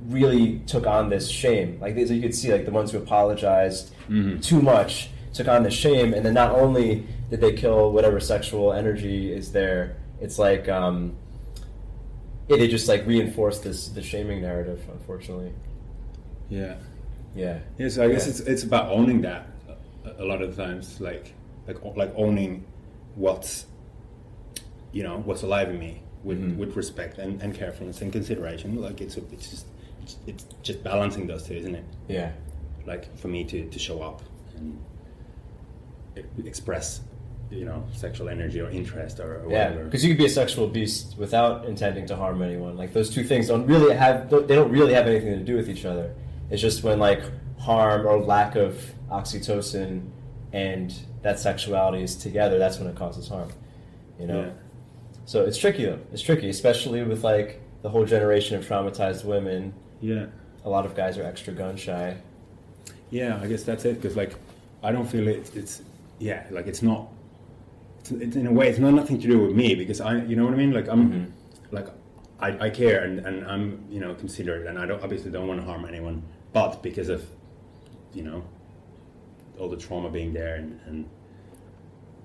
really 0.07 0.61
took 0.61 0.87
on 0.87 1.11
this 1.11 1.29
shame. 1.29 1.79
Like 1.79 1.95
these- 1.95 2.11
you 2.11 2.23
could 2.23 2.35
see 2.35 2.51
like 2.51 2.65
the 2.65 2.71
ones 2.71 2.91
who 2.91 2.97
apologized 2.97 3.93
Mhm. 4.09 4.43
too 4.43 4.63
much 4.63 5.11
took 5.35 5.47
on 5.47 5.63
the 5.63 5.71
shame, 5.71 6.15
and 6.15 6.25
then 6.25 6.33
not 6.33 6.53
only 6.55 7.05
did 7.29 7.43
they 7.43 7.53
kill 7.53 7.93
whatever 7.93 8.19
sexual 8.19 8.73
energy 8.73 9.31
is 9.31 9.53
there, 9.53 9.97
it's 10.23 10.39
like 10.39 10.71
um, 10.71 11.13
it, 12.49 12.63
it 12.63 12.69
just 12.71 12.89
like 12.89 13.07
reinforced 13.07 13.63
this 13.65 13.89
the 13.89 14.01
shaming 14.03 14.41
narrative. 14.41 14.81
Unfortunately, 14.91 15.53
Yeah. 16.49 16.77
yeah, 17.37 17.59
Yeah, 17.77 17.91
so 17.91 18.05
I 18.05 18.09
guess 18.11 18.27
it's 18.27 18.41
it's 18.41 18.63
about 18.63 18.89
owning 18.91 19.21
that 19.21 19.49
a, 20.07 20.23
a 20.23 20.25
lot 20.25 20.41
of 20.41 20.57
times, 20.57 20.99
like 20.99 21.35
like 21.67 21.77
like 21.95 22.11
owning 22.17 22.65
what's 23.17 23.67
you 24.93 25.03
know 25.03 25.19
what's 25.27 25.43
alive 25.43 25.69
in 25.69 25.79
me 25.79 26.01
with 26.25 26.41
Mhm. 26.41 26.57
with 26.57 26.77
respect 26.77 27.19
and, 27.19 27.41
and 27.43 27.55
carefulness 27.55 28.01
and 28.03 28.13
consideration. 28.13 28.81
Like 28.81 29.01
it's 29.01 29.17
a, 29.17 29.23
it's 29.33 29.51
just 29.51 29.67
it's, 30.03 30.17
it's 30.27 30.45
just 30.63 30.83
balancing 30.83 31.27
those 31.27 31.45
two, 31.45 31.55
isn't 31.55 31.75
it? 31.75 31.85
yeah, 32.09 32.33
Like 32.87 33.17
for 33.19 33.29
me 33.29 33.45
to 33.45 33.65
to 33.69 33.79
show 33.79 34.01
up 34.03 34.23
and 34.57 34.79
express 36.45 37.01
you 37.51 37.65
know 37.65 37.83
sexual 37.95 38.29
energy 38.29 38.61
or 38.61 38.69
interest 38.69 39.21
or, 39.21 39.43
or 39.45 39.51
yeah. 39.51 39.69
whatever. 39.71 39.85
Because 39.85 40.05
you 40.05 40.11
could 40.11 40.19
be 40.19 40.27
a 40.27 40.31
sexual 40.31 40.67
beast 40.67 41.17
without 41.17 41.65
intending 41.67 42.07
to 42.07 42.17
harm 42.17 42.43
anyone. 42.43 42.77
Like 42.77 42.93
those 42.93 43.09
two 43.11 43.25
things 43.25 43.49
don't 43.49 43.67
really 43.67 43.95
have 43.95 44.29
they 44.31 44.55
don't 44.55 44.71
really 44.71 44.95
have 44.95 45.07
anything 45.07 45.31
to 45.39 45.45
do 45.45 45.57
with 45.57 45.69
each 45.71 45.85
other. 45.85 46.15
It's 46.51 46.61
just 46.63 46.83
when 46.83 46.99
like 46.99 47.23
harm 47.59 48.07
or 48.07 48.19
lack 48.21 48.57
of 48.57 48.93
oxytocin 49.11 50.11
and 50.53 50.95
that 51.23 51.39
sexuality 51.39 52.03
is 52.03 52.17
together, 52.17 52.59
that's 52.59 52.79
when 52.79 52.89
it 52.89 52.97
causes 52.97 53.29
harm. 53.29 53.51
You 54.21 54.27
know. 54.27 54.41
Yeah. 54.43 54.51
So 55.29 55.45
it's 55.45 55.59
tricky 55.59 55.85
though. 55.85 55.99
It's 56.11 56.23
tricky, 56.23 56.49
especially 56.49 57.03
with 57.03 57.23
like 57.23 57.61
the 57.83 57.91
whole 57.91 58.07
generation 58.07 58.57
of 58.57 58.67
traumatized 58.67 59.27
women. 59.27 59.75
yeah. 60.01 60.25
A 60.65 60.71
lot 60.71 60.87
of 60.87 60.95
guys 60.97 61.19
are 61.19 61.23
extra 61.23 61.53
gun 61.53 61.77
shy. 61.77 62.17
Yeah, 63.11 63.39
I 63.43 63.47
guess 63.47 63.63
that's 63.63 63.85
it. 63.85 63.97
Because 64.01 64.17
like, 64.17 64.35
I 64.83 64.91
don't 64.91 65.07
feel 65.07 65.29
it's, 65.29 65.55
it's 65.55 65.83
yeah, 66.19 66.47
like 66.51 66.67
it's 66.67 66.83
not. 66.83 67.09
It's, 68.01 68.11
it's 68.11 68.37
in 68.37 68.47
a 68.47 68.53
way, 68.53 68.69
it's 68.71 68.79
not 68.79 68.95
nothing 68.95 69.21
to 69.21 69.27
do 69.29 69.39
with 69.41 69.55
me 69.55 69.75
because 69.75 70.01
I, 70.01 70.17
you 70.25 70.35
know 70.35 70.45
what 70.47 70.55
I 70.55 70.57
mean. 70.57 70.73
Like 70.73 70.89
I'm, 70.89 71.13
Mhm. 71.13 71.31
like 71.73 71.89
I, 72.41 72.67
I 72.67 72.71
care 72.71 73.05
and, 73.05 73.21
and 73.21 73.45
I'm 73.47 73.85
you 73.91 74.01
know 74.01 74.15
considerate 74.15 74.67
and 74.67 74.79
I 74.79 74.87
don't 74.87 75.03
obviously 75.03 75.31
don't 75.31 75.47
want 75.47 75.61
to 75.61 75.67
harm 75.67 75.85
anyone, 75.85 76.23
but 76.55 76.83
because 76.83 77.11
of, 77.11 77.23
you 78.15 78.23
know, 78.23 78.43
all 79.59 79.69
the 79.69 79.77
trauma 79.77 80.09
being 80.09 80.33
there 80.33 80.55
and 80.57 80.81
and, 80.87 81.09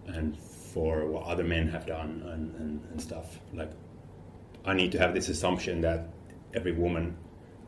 and 0.08 0.38
for 0.74 1.06
what 1.06 1.24
other 1.26 1.44
men 1.44 1.68
have 1.70 1.86
done 1.86 2.24
and, 2.34 2.56
and, 2.56 2.82
and 2.92 3.02
stuff 3.02 3.40
like, 3.54 3.72
I 4.66 4.74
need 4.74 4.92
to 4.94 5.00
have 5.00 5.14
this 5.14 5.30
assumption 5.30 5.82
that 5.82 6.08
every 6.54 6.72
woman 6.72 7.16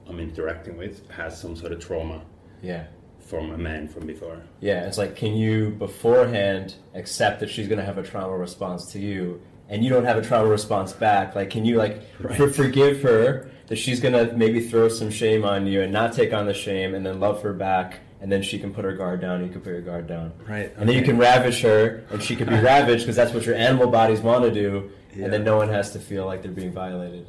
I'm 0.08 0.20
interacting 0.20 0.78
with 0.78 1.08
has 1.12 1.40
some 1.40 1.56
sort 1.56 1.72
of 1.72 1.80
trauma 1.80 2.22
Yeah. 2.62 2.86
from 3.20 3.52
a 3.52 3.58
man 3.58 3.88
from 3.88 4.08
before. 4.08 4.42
Yeah, 4.60 4.86
it's 4.88 4.98
like, 4.98 5.16
can 5.16 5.36
you 5.36 5.70
beforehand 5.72 6.76
accept 6.96 7.40
that 7.42 7.50
she's 7.50 7.68
going 7.68 7.80
to 7.80 7.86
have 7.86 7.98
a 7.98 8.04
trauma 8.04 8.36
response 8.36 8.92
to 8.94 9.00
you, 9.00 9.42
and 9.70 9.84
you 9.84 9.90
don't 9.90 10.06
have 10.06 10.18
a 10.18 10.22
trauma 10.22 10.48
response 10.48 10.94
back? 10.94 11.36
Like, 11.36 11.50
can 11.52 11.66
you 11.66 11.76
like 11.78 12.02
Right. 12.20 12.38
for, 12.38 12.50
forgive 12.52 13.02
her 13.04 13.50
that 13.68 13.78
she's 13.78 14.00
going 14.00 14.14
to 14.14 14.36
maybe 14.38 14.62
throw 14.62 14.88
some 14.90 15.10
shame 15.12 15.44
on 15.44 15.66
you 15.68 15.82
and 15.82 15.92
not 15.92 16.14
take 16.14 16.34
on 16.34 16.46
the 16.46 16.54
shame, 16.54 16.96
and 16.96 17.06
then 17.06 17.20
love 17.20 17.42
her 17.44 17.54
back, 17.54 18.00
and 18.26 18.32
then 18.32 18.42
she 18.42 18.58
can 18.58 18.74
put 18.74 18.84
her 18.84 18.94
guard 18.94 19.22
down, 19.22 19.44
you 19.46 19.52
can 19.52 19.62
put 19.62 19.70
your 19.70 19.82
guard 19.82 20.08
down, 20.08 20.34
Right, 20.50 20.74
And 20.78 20.90
then 20.90 20.96
you 20.96 21.04
can 21.04 21.16
ravish 21.20 21.62
her, 21.62 22.04
and 22.10 22.24
she 22.24 22.36
could 22.36 22.50
be 22.50 22.56
ravaged 22.74 23.04
because 23.04 23.16
that's 23.16 23.32
what 23.36 23.46
your 23.46 23.54
animal 23.54 23.86
bodies 23.88 24.20
want 24.20 24.44
to 24.46 24.52
do, 24.52 24.90
Yeah. 25.16 25.26
and 25.26 25.34
then 25.34 25.44
no 25.44 25.58
one 25.58 25.70
has 25.70 25.92
to 25.92 26.00
feel 26.00 26.26
like 26.26 26.42
they're 26.42 26.52
being 26.52 26.72
violated. 26.72 27.28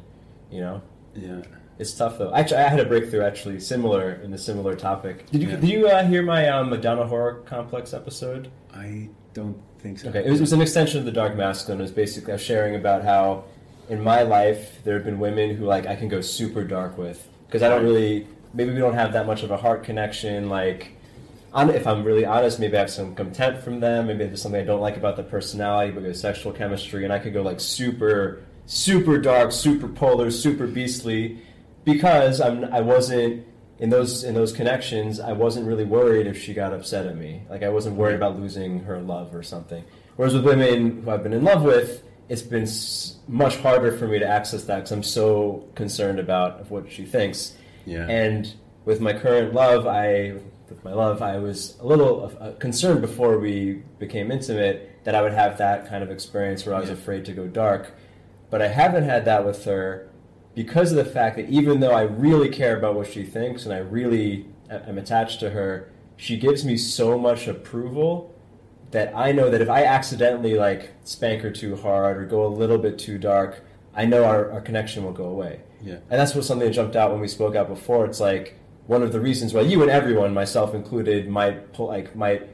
You 0.49 0.61
know. 0.61 0.81
Yeah. 1.13 1.41
It's 1.77 1.93
tough 1.93 2.17
though. 2.17 2.33
Actually, 2.33 2.57
I 2.61 2.69
had 2.69 2.79
a 2.79 2.85
breakthrough 2.85 3.21
actually 3.21 3.59
similar 3.59 4.13
in 4.23 4.33
a 4.33 4.39
similar 4.39 4.75
topic. 4.75 5.29
Did 5.29 5.43
you 5.43 5.49
Yeah. 5.49 5.55
did 5.57 5.69
you 5.69 5.87
uh, 5.87 6.03
hear 6.07 6.23
my 6.23 6.49
um, 6.49 6.71
Madonna 6.71 7.05
Whore 7.05 7.45
Complex 7.45 7.93
episode? 7.93 8.49
I 8.73 9.09
don't 9.35 9.61
think 9.77 9.99
so. 9.99 10.09
Okay, 10.09 10.25
it 10.25 10.31
was, 10.31 10.39
it 10.39 10.45
was 10.49 10.53
an 10.53 10.61
extension 10.63 10.97
of 10.97 11.05
the 11.05 11.11
Dark 11.11 11.35
Masculine. 11.35 11.79
It 11.79 11.83
was 11.83 11.91
basically 11.91 12.31
I 12.31 12.37
was 12.37 12.41
sharing 12.43 12.73
about 12.75 13.03
how 13.03 13.43
in 13.87 14.03
my 14.03 14.23
life 14.23 14.83
there 14.83 14.95
have 14.95 15.05
been 15.05 15.19
women 15.19 15.55
who 15.55 15.65
like 15.65 15.85
I 15.85 15.95
can 15.95 16.07
go 16.07 16.21
super 16.21 16.63
dark 16.63 16.97
with 16.97 17.27
because 17.45 17.61
I 17.61 17.69
don't 17.69 17.83
really 17.83 18.25
maybe 18.53 18.73
we 18.73 18.79
don't 18.79 18.93
have 18.93 19.13
that 19.13 19.25
much 19.25 19.43
of 19.43 19.51
a 19.51 19.57
heart 19.57 19.83
connection. 19.83 20.49
Like, 20.49 20.93
if 21.55 21.87
I'm 21.87 22.03
really 22.03 22.25
honest, 22.25 22.59
maybe 22.59 22.77
I 22.77 22.81
have 22.81 22.91
some 22.91 23.15
contempt 23.15 23.63
from 23.63 23.79
them. 23.79 24.07
Maybe 24.07 24.25
there's 24.25 24.41
something 24.41 24.61
I 24.61 24.65
don't 24.65 24.81
like 24.81 24.97
about 24.97 25.15
the 25.15 25.23
personality, 25.23 25.91
but 25.91 26.03
there's 26.03 26.21
sexual 26.21 26.51
chemistry, 26.51 27.03
and 27.03 27.13
I 27.13 27.19
could 27.19 27.33
go 27.33 27.41
like 27.41 27.59
super 27.59 28.43
super 28.67 29.17
dark, 29.17 29.51
super 29.51 29.87
polar, 29.87 30.29
super 30.29 30.67
beastly 30.67 31.39
because 31.85 32.41
I'm 32.41 32.65
I 32.65 32.81
wasn't 32.81 33.45
in 33.79 33.89
those 33.89 34.23
in 34.23 34.35
those 34.35 34.51
connections. 34.51 35.19
I 35.19 35.31
wasn't 35.31 35.65
really 35.65 35.85
worried 35.85 36.27
if 36.27 36.39
she 36.39 36.53
got 36.53 36.73
upset 36.73 37.07
at 37.07 37.17
me. 37.17 37.41
Like 37.49 37.63
I 37.63 37.69
wasn't 37.69 37.95
worried 37.95 38.15
about 38.15 38.37
losing 38.37 38.81
her 38.81 38.99
love 38.99 39.33
or 39.33 39.41
something. 39.41 39.83
Whereas 40.17 40.33
with 40.33 40.45
women 40.45 41.03
who 41.03 41.11
I've 41.11 41.23
been 41.23 41.33
in 41.33 41.43
love 41.43 41.63
with, 41.63 42.03
it's 42.27 42.41
been 42.41 42.67
much 43.27 43.55
harder 43.57 43.95
for 43.97 44.07
me 44.07 44.19
to 44.19 44.27
access 44.27 44.65
that 44.65 44.77
because 44.77 44.91
I'm 44.91 45.03
so 45.03 45.65
concerned 45.75 46.19
about 46.19 46.69
what 46.69 46.91
she 46.91 47.05
thinks. 47.05 47.55
Yeah. 47.87 48.07
And 48.07 48.53
with 48.85 48.99
my 49.01 49.13
current 49.13 49.53
love, 49.53 49.87
I 49.87 50.33
with 50.69 50.83
my 50.83 50.91
love, 50.93 51.21
I 51.21 51.37
was 51.37 51.77
a 51.79 51.87
little 51.87 52.31
uh, 52.41 52.51
concerned 52.59 52.99
before 53.01 53.39
we 53.39 53.83
became 53.99 54.31
intimate 54.31 55.03
that 55.05 55.15
I 55.15 55.21
would 55.21 55.31
have 55.33 55.57
that 55.59 55.87
kind 55.87 56.03
of 56.03 56.11
experience 56.11 56.65
where 56.65 56.75
I 56.75 56.79
was 56.81 56.89
Yeah. 56.89 56.95
afraid 56.95 57.23
to 57.25 57.31
go 57.31 57.47
dark. 57.47 57.93
But 58.49 58.61
I 58.61 58.67
haven't 58.67 59.03
had 59.05 59.23
that 59.25 59.45
with 59.45 59.63
her 59.63 60.09
because 60.53 60.91
of 60.91 60.97
the 60.97 61.05
fact 61.05 61.37
that 61.37 61.49
even 61.49 61.79
though 61.79 61.91
I 61.91 62.01
really 62.01 62.49
care 62.49 62.75
about 62.77 62.95
what 62.95 63.07
she 63.07 63.23
thinks 63.23 63.63
and 63.65 63.73
I 63.73 63.77
really 63.77 64.47
am 64.69 64.97
attached 64.97 65.39
to 65.39 65.51
her, 65.51 65.89
she 66.17 66.35
gives 66.37 66.65
me 66.65 66.75
so 66.75 67.17
much 67.17 67.47
approval 67.47 68.33
that 68.91 69.13
I 69.15 69.31
know 69.31 69.49
that 69.49 69.61
if 69.61 69.69
I 69.69 69.83
accidentally 69.85 70.55
like 70.55 70.91
spank 71.05 71.41
her 71.43 71.51
too 71.51 71.75
hard 71.77 72.17
or 72.17 72.25
go 72.25 72.45
a 72.45 72.47
little 72.47 72.77
bit 72.77 72.97
too 72.99 73.17
dark, 73.17 73.63
I 73.97 74.05
know 74.05 74.23
our, 74.23 74.51
our 74.51 74.61
connection 74.61 75.03
will 75.03 75.11
go 75.11 75.25
away. 75.25 75.59
Yeah. 75.83 75.95
And 76.09 76.19
that's 76.19 76.35
what 76.35 76.45
something 76.45 76.67
that 76.67 76.73
jumped 76.73 76.95
out 76.95 77.11
when 77.11 77.19
we 77.19 77.27
spoke 77.27 77.55
out 77.55 77.67
before. 77.67 78.05
It's 78.05 78.19
like 78.19 78.55
one 78.85 79.01
of 79.01 79.11
the 79.11 79.19
reasons 79.19 79.53
why 79.53 79.61
you 79.61 79.81
and 79.81 79.89
everyone, 79.89 80.33
myself 80.33 80.75
included, 80.75 81.27
might 81.27 81.73
pull 81.73 81.87
like 81.87 82.15
might 82.15 82.47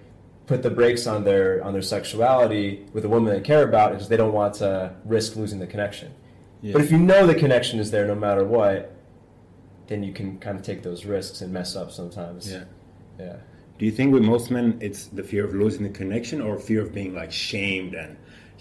put 0.48 0.64
the 0.64 0.70
brakes 0.70 1.06
on 1.06 1.26
their 1.26 1.64
on 1.64 1.74
their 1.74 1.82
sexuality 1.82 2.86
with 2.94 3.04
a 3.06 3.10
woman 3.10 3.34
they 3.34 3.42
care 3.42 3.64
about 3.64 3.92
because 3.92 4.08
they 4.08 4.18
don't 4.18 4.34
want 4.34 4.56
to 4.56 4.96
risk 5.04 5.36
losing 5.36 5.60
the 5.60 5.68
connection. 5.68 6.14
Yeah. 6.62 6.74
But 6.74 6.82
if 6.82 6.92
you 6.92 6.98
know 6.98 7.28
the 7.28 7.36
connection 7.36 7.80
is 7.80 7.92
there 7.92 8.08
no 8.08 8.16
matter 8.16 8.46
what, 8.46 8.96
then 9.88 10.02
you 10.02 10.14
can 10.14 10.40
kind 10.40 10.58
of 10.58 10.64
take 10.64 10.82
those 10.82 11.04
risks 11.06 11.42
and 11.42 11.52
mess 11.52 11.76
up 11.76 11.92
sometimes. 11.92 12.50
Yeah. 12.50 12.64
Yeah. 13.20 13.36
Do 13.78 13.86
you 13.86 13.92
think 13.92 14.14
with 14.14 14.24
most 14.24 14.50
men 14.50 14.78
it's 14.80 15.08
the 15.08 15.24
fear 15.24 15.44
of 15.44 15.54
losing 15.54 15.84
the 15.84 15.90
connection 15.90 16.40
or 16.40 16.58
fear 16.58 16.82
of 16.82 16.94
being 16.94 17.14
like 17.14 17.34
shamed 17.34 17.96
and 17.96 18.16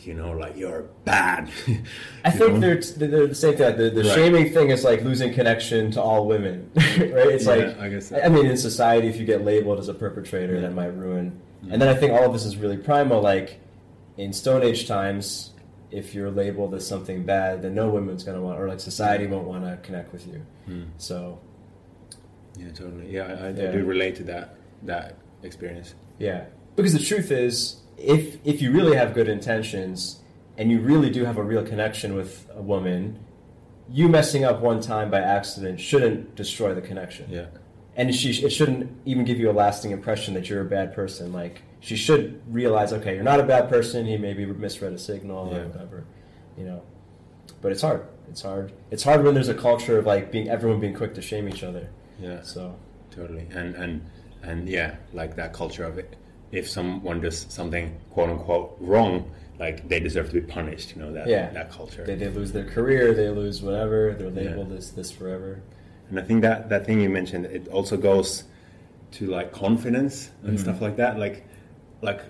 you 0.06 0.14
know 0.14 0.32
like 0.32 0.56
you're 0.56 0.82
bad? 1.04 1.50
I 2.24 2.30
think 2.30 2.60
they're, 2.60 2.80
they're 2.80 3.26
the 3.26 3.34
same 3.34 3.56
thing. 3.56 3.76
The, 3.76 3.90
the 3.90 4.02
Right. 4.02 4.14
shaming 4.14 4.52
thing 4.52 4.70
is 4.70 4.84
like 4.84 5.02
losing 5.02 5.32
connection 5.32 5.90
to 5.92 6.02
all 6.02 6.26
women, 6.26 6.70
right? 6.76 6.86
It's 6.88 7.46
Yeah, 7.46 7.52
like 7.54 7.78
I 7.78 7.88
guess. 7.88 8.12
I 8.12 8.28
mean, 8.28 8.46
in 8.46 8.56
society, 8.56 9.08
if 9.08 9.16
you 9.18 9.26
get 9.26 9.44
labeled 9.44 9.78
as 9.78 9.88
a 9.88 9.94
perpetrator, 9.94 10.60
that 10.60 10.72
might 10.74 10.94
ruin. 10.96 11.40
And 11.70 11.80
then 11.80 11.88
I 11.88 11.94
think 11.94 12.12
all 12.12 12.24
of 12.26 12.32
this 12.32 12.44
is 12.44 12.56
really 12.56 12.76
primal. 12.76 13.20
Like 13.20 13.60
in 14.16 14.32
Stone 14.32 14.62
Age 14.64 14.88
times, 14.88 15.50
if 15.90 16.14
you're 16.14 16.30
labeled 16.30 16.74
as 16.74 16.86
something 16.86 17.22
bad, 17.24 17.62
then 17.62 17.74
no 17.74 17.88
woman's 17.88 18.24
gonna 18.24 18.40
want, 18.40 18.58
or 18.58 18.66
like 18.68 18.80
society 18.80 19.26
won't 19.26 19.46
want 19.46 19.64
to 19.64 19.76
connect 19.86 20.12
with 20.12 20.26
you. 20.26 20.42
Hmm. 20.66 20.82
So 20.98 21.38
Yeah, 22.58 22.70
totally. 22.72 23.10
Yeah, 23.12 23.38
I, 23.40 23.48
I 23.48 23.52
do 23.52 23.84
relate 23.84 24.16
to 24.16 24.24
that 24.24 24.56
that 24.84 25.16
experience. 25.42 25.94
Yeah, 26.18 26.44
because 26.76 26.92
the 26.92 26.98
truth 26.98 27.30
is, 27.30 27.81
if 28.02 28.38
if 28.44 28.60
you 28.62 28.72
really 28.72 28.96
have 28.96 29.14
good 29.14 29.28
intentions 29.28 30.20
and 30.58 30.70
you 30.70 30.80
really 30.80 31.10
do 31.10 31.24
have 31.24 31.38
a 31.38 31.42
real 31.42 31.64
connection 31.64 32.14
with 32.14 32.48
a 32.54 32.60
woman, 32.62 33.18
you 33.90 34.08
messing 34.08 34.44
up 34.44 34.60
one 34.60 34.80
time 34.80 35.10
by 35.10 35.20
accident 35.20 35.80
shouldn't 35.80 36.34
destroy 36.34 36.74
the 36.74 36.80
connection. 36.80 37.26
Yeah. 37.30 37.46
And 37.96 38.14
she 38.14 38.30
it 38.44 38.50
shouldn't 38.50 38.90
even 39.04 39.24
give 39.24 39.38
you 39.38 39.50
a 39.50 39.52
lasting 39.52 39.90
impression 39.90 40.34
that 40.34 40.48
you're 40.48 40.62
a 40.62 40.66
bad 40.68 40.94
person. 40.94 41.32
Like 41.32 41.62
she 41.80 41.96
should 41.96 42.40
realize, 42.52 42.92
okay, 42.92 43.14
you're 43.14 43.24
not 43.24 43.40
a 43.40 43.44
bad 43.44 43.68
person. 43.68 44.06
He 44.06 44.16
maybe 44.16 44.46
misread 44.46 44.92
a 44.92 44.98
signal 44.98 45.48
Yeah. 45.50 45.58
or 45.58 45.68
whatever. 45.68 46.04
you 46.56 46.64
know. 46.64 46.82
But 47.60 47.72
it's 47.72 47.82
hard. 47.82 48.06
It's 48.28 48.42
hard. 48.42 48.72
It's 48.90 49.02
hard 49.02 49.24
when 49.24 49.34
there's 49.34 49.48
a 49.48 49.54
culture 49.54 49.98
of 49.98 50.06
like 50.06 50.30
being 50.32 50.48
everyone 50.48 50.80
being 50.80 50.94
quick 50.94 51.14
to 51.14 51.22
shame 51.22 51.48
each 51.48 51.62
other. 51.62 51.88
Yeah. 52.20 52.42
So 52.42 52.76
Totally, 53.10 53.46
and 53.50 53.74
and 53.74 54.02
and 54.42 54.68
yeah, 54.68 54.96
like 55.12 55.36
that 55.36 55.52
culture 55.52 55.84
of 55.84 55.98
it. 55.98 56.16
If 56.52 56.68
someone 56.68 57.20
does 57.20 57.46
something 57.48 57.96
quote 58.10 58.30
unquote 58.30 58.76
wrong, 58.80 59.30
like 59.58 59.88
they 59.88 60.00
deserve 60.00 60.28
to 60.28 60.34
be 60.34 60.40
punished. 60.42 60.94
You 60.94 61.02
know 61.02 61.12
that 61.12 61.26
Yeah. 61.26 61.50
that 61.50 61.70
culture. 61.70 62.04
they, 62.04 62.14
they 62.14 62.28
lose 62.28 62.52
their 62.52 62.64
career, 62.66 63.14
they 63.14 63.28
lose 63.30 63.62
whatever. 63.62 64.14
They're 64.18 64.28
Yeah. 64.30 64.50
labeled 64.50 64.72
as 64.72 64.92
this 64.92 65.10
forever. 65.10 65.60
And 66.10 66.18
I 66.18 66.22
think 66.22 66.42
that 66.42 66.68
that 66.68 66.84
thing 66.86 67.00
you 67.00 67.08
mentioned, 67.08 67.46
it 67.46 67.68
also 67.68 67.96
goes 67.96 68.44
to 69.12 69.26
like 69.26 69.50
confidence 69.52 70.30
and 70.44 70.56
Mhm. 70.56 70.60
stuff 70.60 70.80
like 70.80 70.96
that. 70.96 71.18
Like, 71.18 71.44
like, 72.02 72.20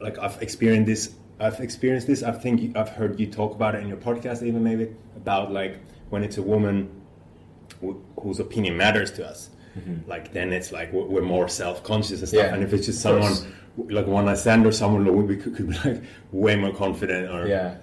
like 0.00 0.18
I've 0.18 0.40
experienced 0.42 0.86
this. 0.86 1.14
I've 1.40 1.60
experienced 1.60 2.06
this. 2.06 2.22
I 2.22 2.32
think 2.32 2.76
I've 2.76 2.90
heard 2.90 3.18
you 3.18 3.26
talk 3.26 3.54
about 3.54 3.74
it 3.74 3.82
in 3.82 3.88
your 3.88 3.96
podcast, 3.98 4.42
even 4.42 4.62
maybe 4.62 4.88
about 5.16 5.52
like 5.52 5.76
when 6.10 6.22
it's 6.22 6.38
a 6.38 6.42
woman 6.42 6.88
wh- 7.84 7.96
whose 8.20 8.38
opinion 8.40 8.76
matters 8.76 9.10
to 9.12 9.26
us. 9.26 9.50
Like 10.06 10.32
then 10.32 10.52
it's 10.52 10.72
like 10.72 10.92
we're 10.92 11.04
we're 11.04 11.22
more 11.22 11.48
self-conscious 11.48 12.20
and 12.20 12.28
stuff. 12.28 12.40
Mm-hmm. 12.40 12.48
Yeah, 12.48 12.54
and 12.54 12.62
if 12.62 12.72
it's 12.72 12.86
just 12.86 13.00
someone 13.00 13.32
like 13.76 14.06
one 14.06 14.26
night 14.26 14.38
stand 14.38 14.64
or 14.66 14.72
someone, 14.72 15.26
we 15.26 15.36
could, 15.36 15.56
could 15.56 15.68
be 15.70 15.78
like 15.84 16.02
way 16.32 16.56
more 16.56 16.72
confident. 16.72 17.30
Or 17.30 17.46
Yeah. 17.46 17.76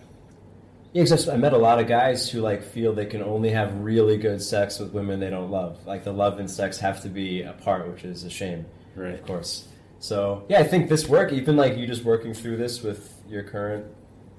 Yeah, 0.93 1.03
because 1.03 1.29
I 1.29 1.37
met 1.37 1.53
a 1.53 1.57
lot 1.57 1.79
of 1.79 1.87
guys 1.87 2.29
who 2.29 2.41
like 2.41 2.61
feel 2.63 2.93
they 2.93 3.05
can 3.05 3.23
only 3.23 3.49
have 3.51 3.73
really 3.79 4.17
good 4.17 4.41
sex 4.41 4.77
with 4.79 4.91
women 4.93 5.19
they 5.21 5.29
don't 5.29 5.49
love. 5.49 5.77
Like 5.85 6.03
the 6.03 6.11
love 6.11 6.39
and 6.39 6.49
sex 6.51 6.77
have 6.79 7.01
to 7.03 7.09
be 7.09 7.43
apart, 7.43 7.87
which 7.89 8.03
is 8.03 8.23
a 8.25 8.29
shame, 8.29 8.65
Right. 8.95 9.13
of 9.13 9.25
course. 9.25 9.67
So 9.99 10.43
yeah, 10.49 10.59
I 10.59 10.63
think 10.63 10.89
this 10.89 11.07
work, 11.07 11.31
even 11.31 11.55
like 11.55 11.77
you 11.77 11.87
just 11.87 12.03
working 12.03 12.33
through 12.33 12.57
this 12.57 12.81
with 12.83 13.13
your 13.29 13.43
current 13.43 13.85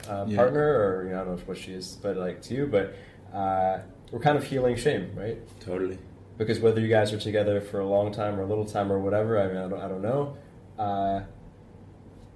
uh, 0.08 0.26
Yeah. 0.28 0.36
partner, 0.36 0.66
or 0.82 1.04
you 1.04 1.10
know, 1.12 1.22
I 1.22 1.24
don't 1.24 1.36
know 1.38 1.42
what 1.46 1.56
she 1.56 1.72
is, 1.72 1.96
but 2.02 2.16
like 2.18 2.42
to 2.42 2.54
you, 2.54 2.66
but 2.66 2.96
uh, 3.34 3.78
we're 4.10 4.20
kind 4.20 4.36
of 4.36 4.44
healing 4.44 4.76
shame, 4.76 5.10
right? 5.16 5.38
totally. 5.60 5.96
Because 6.42 6.60
whether 6.60 6.80
you 6.80 6.88
guys 6.88 7.12
are 7.12 7.18
together 7.18 7.60
for 7.60 7.80
a 7.80 7.86
long 7.86 8.12
time 8.12 8.38
or 8.38 8.42
a 8.42 8.46
little 8.46 8.64
time 8.64 8.90
or 8.92 8.98
whatever, 8.98 9.40
I 9.40 9.46
mean, 9.48 9.56
I 9.56 9.68
don't, 9.68 9.80
I 9.80 9.88
don't 9.88 10.02
know. 10.02 10.36
Uh, 10.78 11.20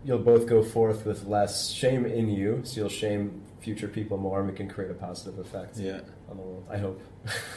you'll 0.05 0.19
both 0.19 0.47
go 0.47 0.63
forth 0.63 1.05
with 1.05 1.25
less 1.25 1.71
shame 1.71 2.07
in 2.07 2.29
you, 2.29 2.61
so 2.65 2.81
you'll 2.81 2.89
shame 2.89 3.43
future 3.61 3.89
people 3.89 4.17
more, 4.19 4.41
and 4.41 4.49
we 4.49 4.55
can 4.55 4.69
create 4.69 4.91
a 4.91 4.95
positive 4.95 5.39
effect 5.39 5.77
Yeah. 5.79 6.01
on 6.31 6.37
the 6.37 6.43
world. 6.43 6.65
I 6.71 6.79
hope. 6.79 7.01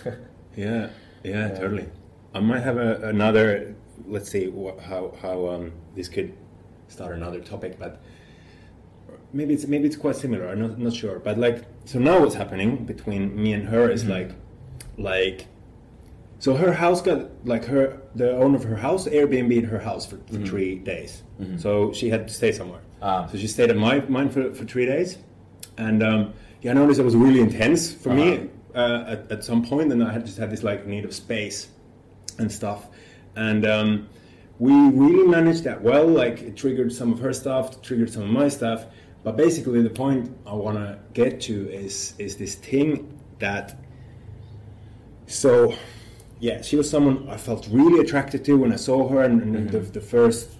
Yeah, 0.56 0.90
yeah, 1.24 1.48
Yeah. 1.50 1.60
totally. 1.60 1.88
I 2.34 2.40
might 2.40 2.62
have 2.62 2.78
a, 2.78 2.96
another. 3.08 3.76
Let's 4.08 4.30
see 4.30 4.50
wh- 4.50 4.82
how 4.82 5.14
how 5.22 5.48
um, 5.48 5.72
this 5.96 6.10
could 6.10 6.34
start 6.88 7.16
another 7.16 7.40
topic, 7.40 7.78
but 7.80 8.02
maybe 9.32 9.54
it's 9.54 9.68
maybe 9.68 9.86
it's 9.86 9.96
quite 9.96 10.16
similar. 10.16 10.50
I'm 10.50 10.60
not 10.60 10.80
not 10.80 10.94
sure, 10.94 11.20
but 11.20 11.38
like 11.38 11.64
so 11.86 12.00
now 12.00 12.20
what's 12.20 12.36
happening 12.36 12.84
between 12.86 13.42
me 13.42 13.54
and 13.54 13.68
her 13.70 13.90
is 13.90 14.04
Mhm. 14.04 14.10
like 14.10 14.32
like 14.98 15.48
so 16.40 16.56
her 16.56 16.74
house 16.74 17.02
got 17.02 17.20
like 17.46 17.66
her 17.66 18.02
the 18.16 18.32
owner 18.38 18.56
of 18.56 18.64
her 18.64 18.76
house 18.78 19.08
Airbnb 19.08 19.52
in 19.56 19.66
her 19.66 19.80
house 19.80 20.06
for, 20.06 20.18
for 20.28 20.40
Mhm. 20.40 20.48
three 20.48 20.76
days, 20.76 21.24
Mhm. 21.42 21.60
so 21.60 21.92
she 21.94 22.10
had 22.10 22.28
to 22.28 22.34
stay 22.34 22.52
somewhere. 22.52 22.82
Ah. 23.02 23.28
So 23.28 23.38
she 23.38 23.48
stayed 23.48 23.70
at 23.70 23.78
my 23.78 24.02
mine 24.08 24.30
for, 24.30 24.54
for 24.54 24.66
three 24.66 24.86
days, 24.86 25.18
and 25.78 26.02
um, 26.04 26.34
yeah, 26.62 26.72
I 26.72 26.74
noticed 26.76 27.00
it 27.00 27.06
was 27.06 27.16
really 27.16 27.42
intense 27.42 27.92
for 27.94 28.10
Uh-huh. 28.12 28.20
me 28.26 28.50
uh, 28.76 29.04
at, 29.14 29.32
at 29.32 29.44
some 29.44 29.62
point. 29.62 29.70
point, 29.90 29.94
and 29.94 30.04
I 30.04 30.12
had 30.12 30.26
just 30.26 30.38
had 30.38 30.50
this 30.52 30.64
like 30.64 30.86
need 30.88 31.06
of 31.06 31.14
space 31.14 31.68
and 32.40 32.52
stuff, 32.52 32.88
and 33.36 33.66
um, 33.66 34.08
we 34.60 34.74
really 34.74 35.26
managed 35.28 35.64
that 35.66 35.82
well. 35.82 36.08
Like 36.08 36.42
it 36.42 36.56
triggered 36.56 36.92
some 36.92 37.12
of 37.14 37.20
her 37.20 37.34
stuff, 37.34 37.82
triggered 37.82 38.12
some 38.12 38.24
of 38.24 38.30
my 38.30 38.48
stuff, 38.50 38.86
but 39.24 39.36
basically 39.38 39.82
the 39.82 39.90
point 39.90 40.30
I 40.46 40.54
want 40.54 40.78
to 40.78 40.98
get 41.14 41.42
to 41.48 41.56
is 41.86 42.14
is 42.20 42.36
this 42.38 42.56
thing 42.56 42.90
that 43.40 43.76
so 45.28 45.74
yeah, 46.40 46.62
she 46.62 46.76
was 46.76 46.90
someone 46.90 47.28
I 47.30 47.38
felt 47.38 47.68
really 47.70 48.00
attracted 48.00 48.46
to 48.46 48.54
when 48.58 48.72
I 48.72 48.78
saw 48.78 49.08
her, 49.10 49.24
and, 49.24 49.42
and 49.42 49.70
the, 49.70 49.80
mm-hmm. 49.80 49.92
the 49.92 50.02
first 50.02 50.58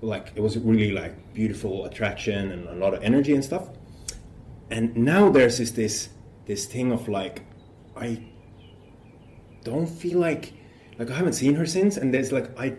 like 0.00 0.32
it 0.34 0.40
was 0.40 0.58
really 0.58 0.90
like 0.90 1.32
beautiful 1.32 1.84
attraction 1.84 2.50
and 2.50 2.68
a 2.68 2.74
lot 2.74 2.92
of 2.92 3.02
energy 3.02 3.34
and 3.34 3.44
stuff. 3.44 3.68
And 4.70 4.96
now 4.96 5.30
there's 5.30 5.58
this 5.58 5.70
this 5.72 6.08
this 6.46 6.66
thing 6.66 6.92
of 6.92 7.08
like 7.08 7.42
I 7.96 8.22
don't 9.64 9.86
feel 9.86 10.18
like 10.18 10.54
like 10.98 11.10
I 11.10 11.14
haven't 11.14 11.34
seen 11.34 11.54
her 11.54 11.66
since, 11.66 11.96
and 11.96 12.12
there's 12.12 12.32
like 12.32 12.58
I 12.58 12.76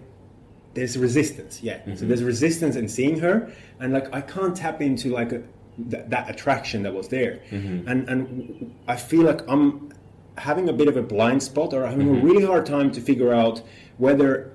there's 0.74 0.98
resistance, 0.98 1.62
yeah. 1.62 1.84
So 1.84 1.92
mm-hmm. 1.92 2.08
there's 2.08 2.24
resistance 2.24 2.76
in 2.76 2.88
seeing 2.88 3.20
her, 3.20 3.52
and 3.80 3.94
like 3.94 4.14
I 4.14 4.22
can't 4.22 4.56
tap 4.56 4.82
into 4.82 5.10
like 5.10 5.32
a, 5.32 5.44
that, 5.78 6.10
that 6.10 6.30
attraction 6.30 6.84
that 6.84 6.94
was 6.94 7.08
there, 7.08 7.42
mm-hmm. 7.52 7.88
and 7.88 8.10
and 8.10 8.76
I 8.88 8.96
feel 8.96 9.24
like 9.24 9.48
I'm 9.48 9.93
having 10.38 10.70
a 10.70 10.74
bit 10.74 10.88
of 10.88 10.98
a 10.98 11.02
blind 11.02 11.42
spot 11.44 11.74
or 11.74 11.86
having 11.86 12.10
a 12.10 12.14
mm-hmm. 12.14 12.26
really 12.26 12.46
hard 12.46 12.66
time 12.66 12.92
to 12.92 13.02
figure 13.02 13.34
out 13.34 13.62
whether 13.98 14.54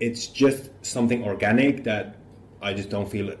it's 0.00 0.26
just 0.26 0.70
something 0.82 1.24
organic 1.24 1.84
that 1.84 2.16
I 2.62 2.74
just 2.74 2.90
don't 2.90 3.10
feel 3.10 3.34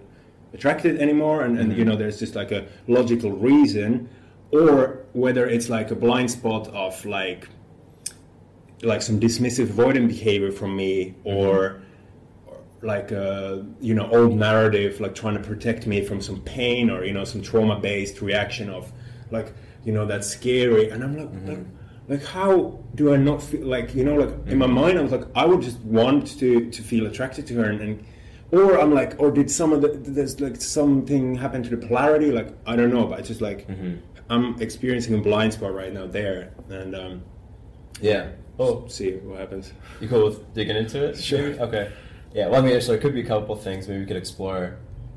attracted 0.52 1.00
anymore, 1.00 1.44
and, 1.44 1.58
and 1.58 1.70
you 1.72 1.78
mm-hmm. 1.78 1.90
know 1.90 1.96
there's 1.96 2.18
just 2.18 2.34
like 2.34 2.52
a 2.52 2.66
logical 2.86 3.32
reason, 3.32 4.08
or 4.52 5.04
whether 5.12 5.46
it's 5.46 5.68
like 5.68 5.90
a 5.90 5.96
blind 5.96 6.30
spot 6.30 6.68
of 6.68 7.04
like 7.04 7.48
like 8.82 9.02
some 9.02 9.18
dismissive 9.18 9.66
avoidant 9.66 10.08
behavior 10.08 10.52
from 10.52 10.76
me 10.76 11.14
or, 11.24 11.82
or 12.46 12.56
like 12.82 13.10
a 13.12 13.66
you 13.80 13.94
know 13.94 14.08
old 14.10 14.34
narrative 14.36 15.00
like 15.00 15.14
trying 15.14 15.34
to 15.34 15.40
protect 15.40 15.86
me 15.86 16.04
from 16.04 16.20
some 16.20 16.40
pain 16.42 16.90
or 16.90 17.04
you 17.04 17.12
know 17.12 17.24
some 17.24 17.40
trauma 17.40 17.78
based 17.80 18.20
reaction 18.20 18.68
of 18.68 18.92
like 19.30 19.52
you 19.84 19.92
know 19.92 20.04
that's 20.06 20.26
scary 20.28 20.90
and 20.90 21.02
i'm 21.04 21.16
like 21.16 21.30
like, 21.48 21.66
like 22.08 22.24
how 22.24 22.78
do 22.94 23.12
i 23.14 23.16
not 23.16 23.42
feel 23.42 23.66
like 23.66 23.94
you 23.94 24.04
know 24.04 24.14
like 24.16 24.32
in 24.46 24.58
my 24.58 24.66
mind 24.66 24.98
i 24.98 25.02
was 25.02 25.12
like 25.12 25.24
i 25.34 25.44
would 25.44 25.60
just 25.60 25.78
want 25.80 26.26
to 26.38 26.70
to 26.70 26.82
feel 26.82 27.06
attracted 27.06 27.46
to 27.46 27.54
her 27.54 27.64
and, 27.70 27.80
and 27.80 28.04
or 28.52 28.78
i'm 28.80 28.92
like 28.94 29.14
or 29.18 29.30
did 29.30 29.50
some 29.50 29.72
of 29.72 29.80
the 29.82 29.88
there's 29.88 30.40
like 30.40 30.56
something 30.60 31.34
happen 31.34 31.62
to 31.62 31.70
the 31.76 31.86
polarity 31.86 32.30
like 32.30 32.48
i 32.66 32.74
don't 32.76 32.92
know 32.92 33.06
but 33.06 33.18
it's 33.18 33.28
just 33.28 33.40
like 33.40 33.66
i'm 34.30 34.60
experiencing 34.60 35.14
a 35.14 35.18
blind 35.18 35.52
spot 35.52 35.72
right 35.74 35.92
now 35.92 36.06
there 36.06 36.52
and 36.70 36.94
um 36.94 37.22
Yeah. 38.00 38.28
Oh, 38.58 38.86
see 38.88 39.12
what 39.16 39.40
happens. 39.40 39.72
you 40.00 40.08
cool 40.08 40.24
with 40.26 40.54
digging 40.54 40.76
into 40.76 41.04
it? 41.08 41.18
Sure. 41.18 41.42
maybe? 41.48 41.58
Okay. 41.60 41.92
Yeah. 42.32 42.46
Well, 42.48 42.62
I 42.62 42.64
mean, 42.66 42.80
so 42.80 42.92
it 42.92 43.00
could 43.00 43.12
be 43.14 43.20
a 43.20 43.26
couple 43.26 43.54
things. 43.56 43.88
Maybe 43.88 44.00
we 44.00 44.06
could 44.06 44.16
explore. 44.16 44.76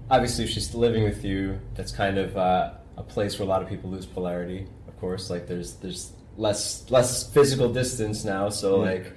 Obviously, 0.10 0.44
if 0.46 0.50
she's 0.50 0.74
living 0.74 1.04
with 1.04 1.24
you, 1.24 1.60
that's 1.76 1.92
kind 1.92 2.18
of 2.18 2.36
uh, 2.36 2.72
a 2.98 3.04
place 3.04 3.38
where 3.40 3.46
a 3.46 3.50
lot 3.50 3.62
of 3.62 3.70
people 3.70 3.90
lose 3.90 4.06
polarity. 4.06 4.68
Of 4.88 5.00
course, 5.00 5.30
like 5.30 5.48
there's 5.48 5.74
there's 5.76 6.12
less 6.38 6.90
less 6.90 7.32
physical 7.32 7.72
distance 7.72 8.24
now. 8.26 8.50
So 8.50 8.84
Yeah. 8.84 8.92
like, 8.92 9.14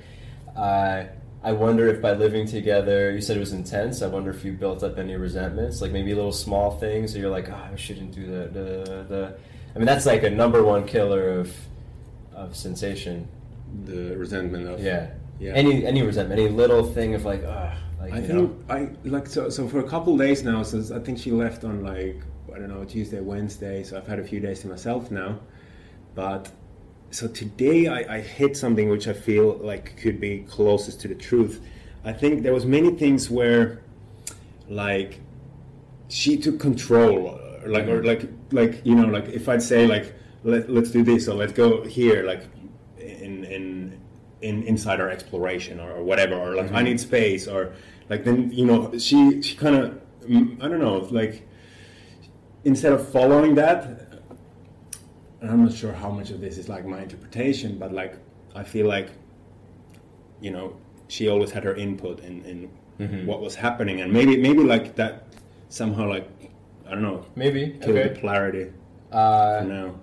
uh, 0.57 1.05
I 1.43 1.53
wonder 1.53 1.89
if 1.89 2.03
by 2.03 2.13
living 2.13 2.47
together, 2.47 3.11
you 3.13 3.21
said 3.23 3.37
it 3.37 3.41
was 3.41 3.53
intense. 3.53 4.03
I 4.03 4.07
wonder 4.09 4.31
if 4.31 4.45
you 4.45 4.53
built 4.53 4.83
up 4.83 4.99
any 4.99 5.17
resentments, 5.17 5.81
like 5.81 5.91
maybe 5.93 6.15
little 6.15 6.33
small 6.33 6.73
things, 6.73 7.17
or 7.17 7.21
you're 7.21 7.31
like, 7.31 7.49
oh, 7.49 7.69
I 7.73 7.77
shouldn't 7.77 8.13
do 8.13 8.27
the 8.27 8.49
the 8.49 9.05
the. 9.09 9.35
I 9.75 9.79
mean, 9.79 9.87
that's 9.87 10.05
like 10.07 10.23
a 10.23 10.31
number 10.31 10.63
one 10.63 10.87
killer 10.87 11.31
of 11.31 11.55
of 12.35 12.55
sensation. 12.57 13.29
The 13.85 14.17
resentment 14.17 14.67
of 14.69 14.81
Yeah. 14.83 15.11
Yeah. 15.39 15.53
Any 15.55 15.87
any 15.87 16.03
resentment, 16.03 16.39
any 16.41 16.51
little 16.51 16.83
thing 16.85 17.15
of 17.15 17.25
like, 17.25 17.43
ah, 17.49 17.75
like 18.01 18.13
I 18.13 18.17
you 18.19 18.27
think 18.27 18.39
know. 18.39 18.57
I 18.69 18.91
like 19.05 19.27
so 19.27 19.49
so 19.49 19.67
for 19.69 19.79
a 19.81 19.89
couple 19.89 20.17
days 20.19 20.43
now. 20.43 20.63
Since 20.63 20.91
I 20.91 20.99
think 20.99 21.19
she 21.19 21.31
left 21.31 21.65
on 21.65 21.83
like 21.83 22.21
I 22.55 22.59
don't 22.59 22.69
know 22.69 22.85
Tuesday, 22.85 23.21
Wednesday. 23.21 23.83
So 23.83 23.97
I've 23.97 24.07
had 24.07 24.19
a 24.19 24.25
few 24.25 24.41
days 24.41 24.61
to 24.61 24.69
myself 24.69 25.11
now. 25.11 25.41
But 26.15 26.51
so 27.11 27.29
today 27.29 27.89
I, 27.89 28.17
I 28.17 28.21
hit 28.21 28.57
something 28.57 28.89
which 28.89 29.09
I 29.09 29.13
feel 29.13 29.59
like 29.59 29.97
could 29.97 30.21
be 30.21 30.41
closest 30.49 31.01
to 31.03 31.09
the 31.09 31.15
truth. 31.15 31.61
I 32.05 32.13
think 32.13 32.43
there 32.43 32.55
was 32.55 32.65
many 32.67 32.91
things 32.93 33.31
where 33.31 33.83
like 34.69 35.21
she 36.09 36.37
took 36.37 36.59
control 36.59 37.39
like 37.67 37.87
or 37.87 38.03
like 38.03 38.29
like 38.53 38.81
you 38.85 38.95
know 38.95 39.07
like 39.07 39.29
if 39.29 39.49
i'd 39.49 39.63
say 39.63 39.87
like 39.87 40.15
Let, 40.45 40.71
let's 40.71 40.91
do 40.91 41.03
this 41.03 41.29
or 41.29 41.35
let's 41.35 41.53
go 41.53 41.85
here 41.85 42.25
like 42.25 42.49
in 42.99 43.45
in 43.45 44.01
in 44.41 44.63
inside 44.63 45.01
our 45.01 45.11
exploration 45.11 45.79
or, 45.79 45.93
or 45.93 46.03
whatever 46.03 46.35
or 46.35 46.55
like 46.55 46.71
i 46.73 46.77
mm-hmm. 46.77 46.85
need 46.85 47.01
space 47.01 47.47
or 47.47 47.75
like 48.09 48.25
then 48.25 48.51
you 48.51 48.65
know 48.65 48.97
she 48.99 49.43
she 49.43 49.57
kind 49.57 49.77
of 49.77 50.01
mm, 50.23 50.63
i 50.63 50.69
don't 50.69 50.81
know 50.81 50.99
like 51.11 51.47
instead 52.65 52.93
of 52.93 53.09
following 53.09 53.55
that 53.55 53.85
and 55.41 55.51
i'm 55.51 55.65
not 55.65 55.73
sure 55.73 55.93
how 55.93 56.11
much 56.11 56.31
of 56.31 56.41
this 56.41 56.59
is 56.59 56.69
like 56.69 56.85
my 56.87 57.01
interpretation 57.03 57.79
but 57.79 57.93
like 57.93 58.15
i 58.55 58.63
feel 58.63 58.87
like 58.87 59.09
you 60.41 60.51
know 60.51 60.77
she 61.09 61.29
always 61.29 61.51
had 61.51 61.65
her 61.65 61.75
input 61.75 62.21
in, 62.21 62.45
in 62.45 62.71
Mhm. 63.01 63.25
what 63.25 63.41
was 63.41 63.55
happening 63.55 64.03
and 64.03 64.13
maybe 64.13 64.37
maybe 64.37 64.63
like 64.63 64.95
that 64.97 65.25
somehow 65.71 66.07
like 66.07 66.29
i 66.87 66.91
don't 66.91 67.01
know 67.03 67.25
Maybe. 67.35 67.79
killed 67.81 67.97
Okay. 67.97 68.09
the 68.13 68.21
polarity 68.21 68.67
Uh, 69.11 69.61
for 69.63 69.67
now 69.67 69.95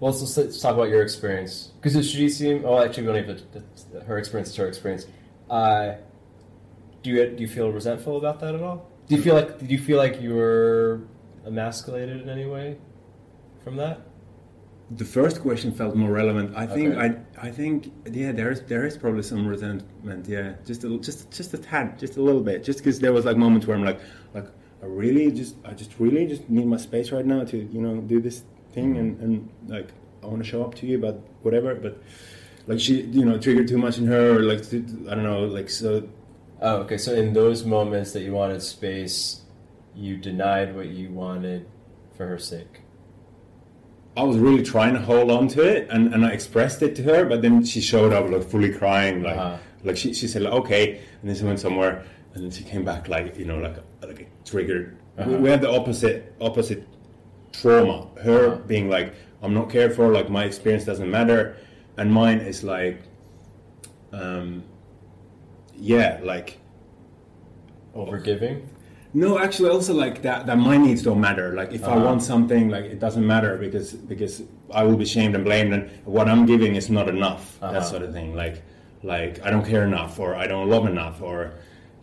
well, 0.00 0.12
let's, 0.12 0.36
let's 0.36 0.60
talk 0.60 0.74
about 0.74 0.90
your 0.90 1.02
experience. 1.02 1.72
Because 1.80 1.94
she 2.10 2.28
seem. 2.28 2.64
Oh, 2.66 2.82
actually, 2.84 3.06
we 3.06 3.12
don't 3.14 3.22
even. 3.24 4.02
Her 4.06 4.18
experience 4.18 4.50
is 4.50 4.56
her 4.56 4.68
experience. 4.68 5.06
Uh, 5.48 5.94
do 7.02 7.08
you 7.10 7.26
do 7.34 7.40
you 7.40 7.48
feel 7.48 7.72
resentful 7.72 8.18
about 8.18 8.38
that 8.40 8.54
at 8.54 8.60
all? 8.62 8.90
Do 9.08 9.14
you 9.16 9.22
feel 9.22 9.34
like? 9.36 9.58
Did 9.58 9.70
you 9.70 9.78
feel 9.78 9.96
like 9.96 10.20
you 10.20 10.34
were 10.34 11.00
emasculated 11.46 12.20
in 12.20 12.28
any 12.28 12.46
way 12.46 12.76
from 13.64 13.76
that? 13.76 14.00
The 14.90 15.04
first 15.04 15.40
question 15.40 15.72
felt 15.72 15.96
more 15.96 16.12
relevant. 16.12 16.56
I 16.56 16.66
think 16.66 16.94
Okay. 16.94 17.16
I 17.40 17.48
I 17.48 17.50
think 17.50 17.92
yeah 18.10 18.30
there 18.32 18.50
is 18.52 18.60
there 18.62 18.86
is 18.86 18.96
probably 18.96 19.22
some 19.22 19.46
resentment. 19.46 20.28
Yeah, 20.28 20.54
just 20.64 20.84
a, 20.84 20.98
just 20.98 21.30
just 21.32 21.54
a 21.54 21.58
tad, 21.58 21.98
just 21.98 22.16
a 22.16 22.22
little 22.22 22.42
bit. 22.42 22.62
Just 22.62 22.78
because 22.78 23.00
there 23.00 23.12
was 23.12 23.24
like 23.24 23.36
moments 23.36 23.66
where 23.66 23.76
I'm 23.76 23.84
like 23.84 24.00
like 24.34 24.46
I 24.82 24.86
really 24.86 25.32
just 25.32 25.56
I 25.64 25.72
just 25.72 25.92
really 25.98 26.26
just 26.26 26.48
need 26.48 26.66
my 26.66 26.76
space 26.76 27.10
right 27.10 27.26
now 27.26 27.42
to 27.44 27.56
you 27.56 27.80
know 27.80 28.00
do 28.00 28.20
this 28.20 28.44
thing 28.72 28.96
and 28.98 29.20
and 29.20 29.48
like 29.66 29.88
I 30.22 30.26
want 30.26 30.42
to 30.44 30.48
show 30.48 30.62
up 30.64 30.74
to 30.76 30.86
you 30.86 30.98
about 30.98 31.16
whatever. 31.42 31.74
But 31.74 32.00
like 32.68 32.78
she 32.78 33.02
you 33.18 33.24
know 33.24 33.38
triggered 33.38 33.66
too 33.66 33.78
much 33.78 33.98
in 33.98 34.06
her 34.06 34.36
or 34.36 34.42
like 34.42 34.62
I 35.10 35.14
don't 35.16 35.24
know 35.24 35.44
like 35.46 35.68
so 35.70 36.08
Oh, 36.60 36.76
okay. 36.78 36.96
So 36.96 37.12
in 37.12 37.32
those 37.32 37.64
moments 37.64 38.12
that 38.12 38.22
you 38.22 38.32
wanted 38.32 38.62
space, 38.62 39.42
you 39.96 40.16
denied 40.16 40.74
what 40.76 40.86
you 40.88 41.10
wanted 41.10 41.66
for 42.16 42.26
her 42.26 42.38
sake. 42.38 42.82
I 44.16 44.22
was 44.22 44.38
really 44.38 44.62
trying 44.62 44.94
to 44.94 45.00
hold 45.00 45.30
on 45.30 45.48
to 45.48 45.62
it, 45.62 45.88
and, 45.90 46.12
and 46.14 46.24
I 46.24 46.30
expressed 46.30 46.82
it 46.82 46.94
to 46.96 47.02
her, 47.04 47.24
but 47.26 47.42
then 47.42 47.64
she 47.64 47.80
showed 47.80 48.12
up 48.12 48.30
like 48.30 48.44
fully 48.44 48.72
crying, 48.72 49.22
like 49.22 49.36
Uh-huh. 49.36 49.58
like 49.84 49.96
she, 49.96 50.14
she 50.14 50.26
said 50.28 50.42
like 50.42 50.52
okay, 50.54 51.00
and 51.20 51.28
then 51.28 51.36
she 51.36 51.44
went 51.44 51.60
somewhere, 51.60 52.04
and 52.34 52.42
then 52.44 52.50
she 52.50 52.64
came 52.64 52.84
back 52.84 53.08
like 53.08 53.36
you 53.38 53.44
know 53.44 53.58
like 53.58 53.76
like 54.02 54.20
a 54.20 54.26
triggered. 54.44 54.96
We, 55.16 55.22
Uh-huh. 55.22 55.36
we 55.42 55.50
had 55.50 55.60
the 55.60 55.70
opposite 55.70 56.34
opposite 56.40 56.86
trauma. 57.52 58.08
Her 58.22 58.46
Uh-huh. 58.46 58.56
being 58.66 58.88
like 58.88 59.14
I'm 59.42 59.52
not 59.52 59.68
cared 59.70 59.94
for, 59.94 60.10
like 60.12 60.30
my 60.30 60.44
experience 60.44 60.84
doesn't 60.84 61.10
matter, 61.10 61.56
and 61.98 62.10
mine 62.12 62.38
is 62.40 62.64
like, 62.64 63.02
um, 64.12 64.64
yeah, 65.74 66.20
like 66.22 66.58
Overgiving. 67.94 68.62
No, 69.14 69.38
actually, 69.38 69.70
also 69.70 69.94
like 69.94 70.22
that. 70.22 70.46
That 70.46 70.58
my 70.58 70.76
needs 70.76 71.02
don't 71.02 71.20
matter. 71.20 71.54
Like 71.54 71.72
if 71.72 71.84
I 71.84 71.92
Uh-huh. 71.92 72.04
want 72.04 72.22
something, 72.22 72.68
like 72.68 72.84
it 72.84 72.98
doesn't 72.98 73.26
matter 73.26 73.56
because 73.56 73.92
because 73.94 74.42
I 74.72 74.82
will 74.84 74.96
be 74.96 75.06
shamed 75.06 75.34
and 75.34 75.44
blamed, 75.44 75.72
and 75.72 75.90
what 76.04 76.28
I'm 76.28 76.44
giving 76.46 76.74
is 76.76 76.90
not 76.90 77.08
enough. 77.08 77.58
Uh-huh. 77.62 77.72
That 77.72 77.86
sort 77.86 78.02
of 78.02 78.12
thing. 78.12 78.34
Like 78.34 78.62
like 79.02 79.40
I 79.46 79.50
don't 79.50 79.64
care 79.66 79.84
enough, 79.84 80.18
or 80.18 80.34
I 80.34 80.46
don't 80.46 80.68
love 80.68 80.86
enough, 80.86 81.22
or 81.22 81.52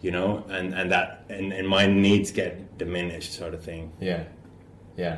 you 0.02 0.12
know, 0.12 0.44
and 0.50 0.74
and 0.74 0.92
that 0.92 1.26
and, 1.30 1.54
and 1.54 1.68
my 1.68 1.86
needs 1.88 2.32
get 2.32 2.78
diminished, 2.78 3.34
sort 3.34 3.54
of 3.54 3.62
thing. 3.64 3.92
Yeah. 4.00 4.24
Yeah. 4.98 5.18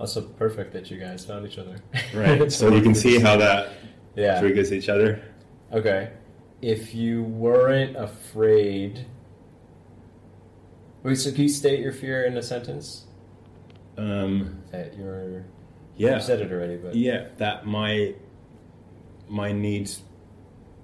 Also 0.00 0.20
perfect 0.22 0.72
that 0.74 0.90
you 0.90 0.98
guys 0.98 1.24
found 1.24 1.46
each 1.46 1.58
other. 1.58 1.76
Right. 2.14 2.50
so 2.52 2.68
you 2.74 2.80
can 2.82 2.94
see 2.94 3.18
how 3.18 3.36
that 3.38 3.68
Yeah. 4.16 4.40
triggers 4.40 4.72
each 4.72 4.88
other. 4.88 5.20
Okay. 5.72 6.10
If 6.62 6.94
you 6.94 7.22
weren't 7.24 7.96
afraid. 7.96 9.06
Wait, 11.02 11.14
so 11.16 11.30
can 11.30 11.42
you 11.42 11.48
state 11.48 11.80
your 11.80 11.92
fear 11.92 12.24
in 12.24 12.36
a 12.36 12.42
sentence? 12.42 13.04
Um, 13.96 14.62
That 14.70 14.96
you're. 14.96 15.44
yeah. 15.96 16.16
You 16.16 16.20
said 16.20 16.40
it 16.40 16.52
already, 16.52 16.76
but. 16.76 16.94
yeah 16.94 17.28
that 17.38 17.66
my 17.66 18.14
my 19.28 19.52
needs 19.52 20.02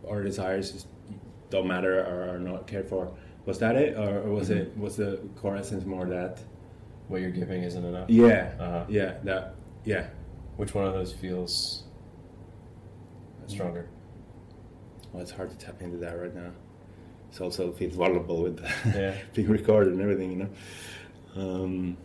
or 0.02 0.22
desires 0.22 0.72
just 0.72 0.86
don't 1.50 1.66
matter 1.66 2.00
or 2.04 2.34
are 2.34 2.38
not 2.38 2.66
cared 2.66 2.86
for 2.88 3.10
was 3.46 3.58
that 3.60 3.74
it 3.76 3.96
or 3.96 4.20
was 4.30 4.50
Mhm. 4.50 4.56
it 4.56 4.76
was 4.76 4.96
the 4.96 5.18
core 5.36 5.56
essence 5.56 5.84
more 5.86 6.04
that 6.06 6.42
What 7.08 7.20
you're 7.22 7.30
giving 7.30 7.62
isn't 7.62 7.84
enough. 7.84 8.10
yeah 8.10 8.52
Uh-huh. 8.58 8.84
yeah 8.88 9.14
that 9.24 9.54
yeah 9.84 10.08
Which 10.56 10.74
one 10.74 10.84
of 10.86 10.92
those 10.94 11.12
feels 11.12 11.84
stronger? 13.46 13.86
well 15.12 15.22
it's 15.22 15.30
hard 15.30 15.50
to 15.50 15.56
tap 15.56 15.80
into 15.80 15.96
that 15.98 16.18
right 16.20 16.34
now 16.34 16.50
it's 17.34 17.40
also 17.40 17.72
feels 17.72 17.94
vulnerable 17.94 18.42
with 18.44 18.64
Yeah. 18.94 19.16
being 19.34 19.48
recorded 19.48 19.92
and 19.94 20.00
everything 20.00 20.30
you 20.30 20.36
know 20.36 20.50
um 21.34 21.96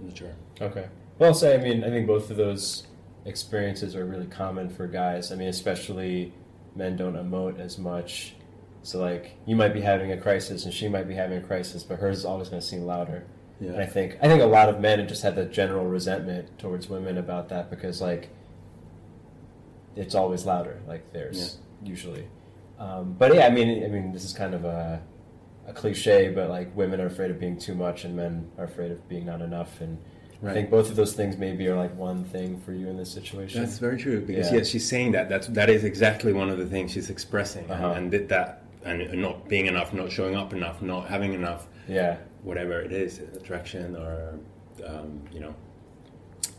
I'm 0.00 0.08
not 0.08 0.16
sure 0.16 0.34
Okay. 0.60 0.88
Well, 1.18 1.28
I'll 1.30 1.34
say, 1.34 1.54
I 1.54 1.58
mean, 1.58 1.84
I 1.84 1.88
think 1.88 2.06
both 2.08 2.30
of 2.30 2.36
those 2.36 2.86
experiences 3.24 3.94
are 3.94 4.04
really 4.04 4.26
common 4.26 4.68
for 4.70 4.86
guys. 4.88 5.30
I 5.30 5.36
mean, 5.36 5.46
especially 5.48 6.32
men 6.74 6.96
don't 6.96 7.14
emote 7.14 7.60
as 7.60 7.78
much. 7.78 8.34
So, 8.82 8.98
like, 9.00 9.36
you 9.46 9.54
might 9.54 9.72
be 9.72 9.80
having 9.80 10.10
a 10.10 10.16
crisis 10.16 10.64
and 10.64 10.74
she 10.74 10.88
might 10.88 11.06
be 11.06 11.14
having 11.14 11.38
a 11.38 11.40
crisis, 11.42 11.84
but 11.84 11.98
hers 12.00 12.18
is 12.18 12.24
always 12.24 12.48
going 12.48 12.60
to 12.60 12.66
seem 12.66 12.82
louder. 12.86 13.22
yeah 13.60 13.70
And 13.72 13.80
I 13.82 13.86
think 13.86 14.16
I 14.22 14.26
think 14.26 14.42
a 14.42 14.46
lot 14.46 14.68
of 14.68 14.80
men 14.80 15.06
just 15.06 15.22
had 15.22 15.36
the 15.36 15.44
general 15.44 15.86
resentment 15.86 16.58
towards 16.58 16.88
women 16.88 17.18
about 17.18 17.48
that 17.50 17.70
because 17.70 18.00
like 18.00 18.30
it's 19.98 20.14
always 20.14 20.46
louder, 20.46 20.80
like 20.86 21.12
theirs 21.12 21.58
usually. 21.82 22.26
Um, 22.78 23.14
but 23.18 23.34
yeah, 23.34 23.46
I 23.46 23.50
mean, 23.50 23.84
I 23.84 23.88
mean, 23.88 24.12
this 24.12 24.24
is 24.24 24.32
kind 24.32 24.54
of 24.54 24.64
a, 24.64 25.02
a 25.66 25.72
cliche, 25.72 26.30
but 26.30 26.48
like 26.48 26.74
women 26.76 27.00
are 27.00 27.06
afraid 27.06 27.30
of 27.30 27.38
being 27.40 27.58
too 27.58 27.74
much 27.74 28.04
and 28.04 28.14
men 28.16 28.50
are 28.58 28.64
afraid 28.64 28.90
of 28.92 29.08
being 29.08 29.26
not 29.26 29.40
enough. 29.42 29.80
And 29.80 29.98
I 30.46 30.52
think 30.52 30.70
both 30.70 30.88
of 30.88 30.94
those 30.96 31.14
things 31.14 31.36
maybe 31.36 31.66
are 31.66 31.74
like 31.76 31.94
one 31.96 32.24
thing 32.24 32.60
for 32.60 32.72
you 32.72 32.86
in 32.88 32.96
this 32.96 33.10
situation. 33.10 33.60
That's 33.60 33.78
very 33.78 33.98
true 33.98 34.20
because 34.20 34.50
Yeah. 34.52 34.58
yeah. 34.58 34.64
she's 34.64 34.88
saying 34.88 35.12
that. 35.12 35.28
That's 35.28 35.48
that 35.48 35.68
is 35.68 35.82
exactly 35.82 36.32
one 36.32 36.48
of 36.50 36.58
the 36.58 36.66
things 36.66 36.92
she's 36.92 37.10
expressing, 37.10 37.68
Uh-huh. 37.68 37.88
and, 37.88 37.96
and 37.98 38.10
did 38.12 38.28
that, 38.28 38.62
and 38.84 39.12
not 39.20 39.48
being 39.48 39.66
enough, 39.66 39.92
not 39.92 40.12
showing 40.12 40.36
up 40.36 40.52
enough, 40.52 40.80
not 40.80 41.08
having 41.08 41.32
enough, 41.34 41.66
yeah, 41.88 42.18
whatever 42.44 42.80
it 42.80 42.92
is, 42.92 43.18
attraction 43.18 43.96
or 43.96 44.38
um, 44.86 45.20
you 45.32 45.40
know, 45.40 45.54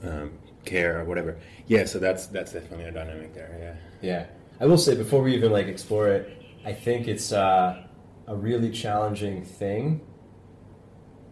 um, 0.04 0.32
care 0.66 1.00
or 1.00 1.06
whatever. 1.06 1.38
Yeah, 1.68 1.86
so 1.86 2.00
that's 2.00 2.28
that's 2.28 2.54
definitely 2.54 2.86
a 2.86 2.92
dynamic 2.92 3.34
there. 3.34 3.80
Yeah. 4.02 4.10
Yeah, 4.10 4.26
I 4.60 4.66
will 4.66 4.78
say 4.78 4.96
before 4.96 5.22
we 5.22 5.34
even 5.36 5.52
like 5.52 5.68
explore 5.68 6.10
it, 6.10 6.42
I 6.66 6.74
think 6.74 7.08
it's 7.08 7.32
uh, 7.32 7.84
a 8.28 8.36
really 8.36 8.72
challenging 8.72 9.44
thing, 9.44 10.02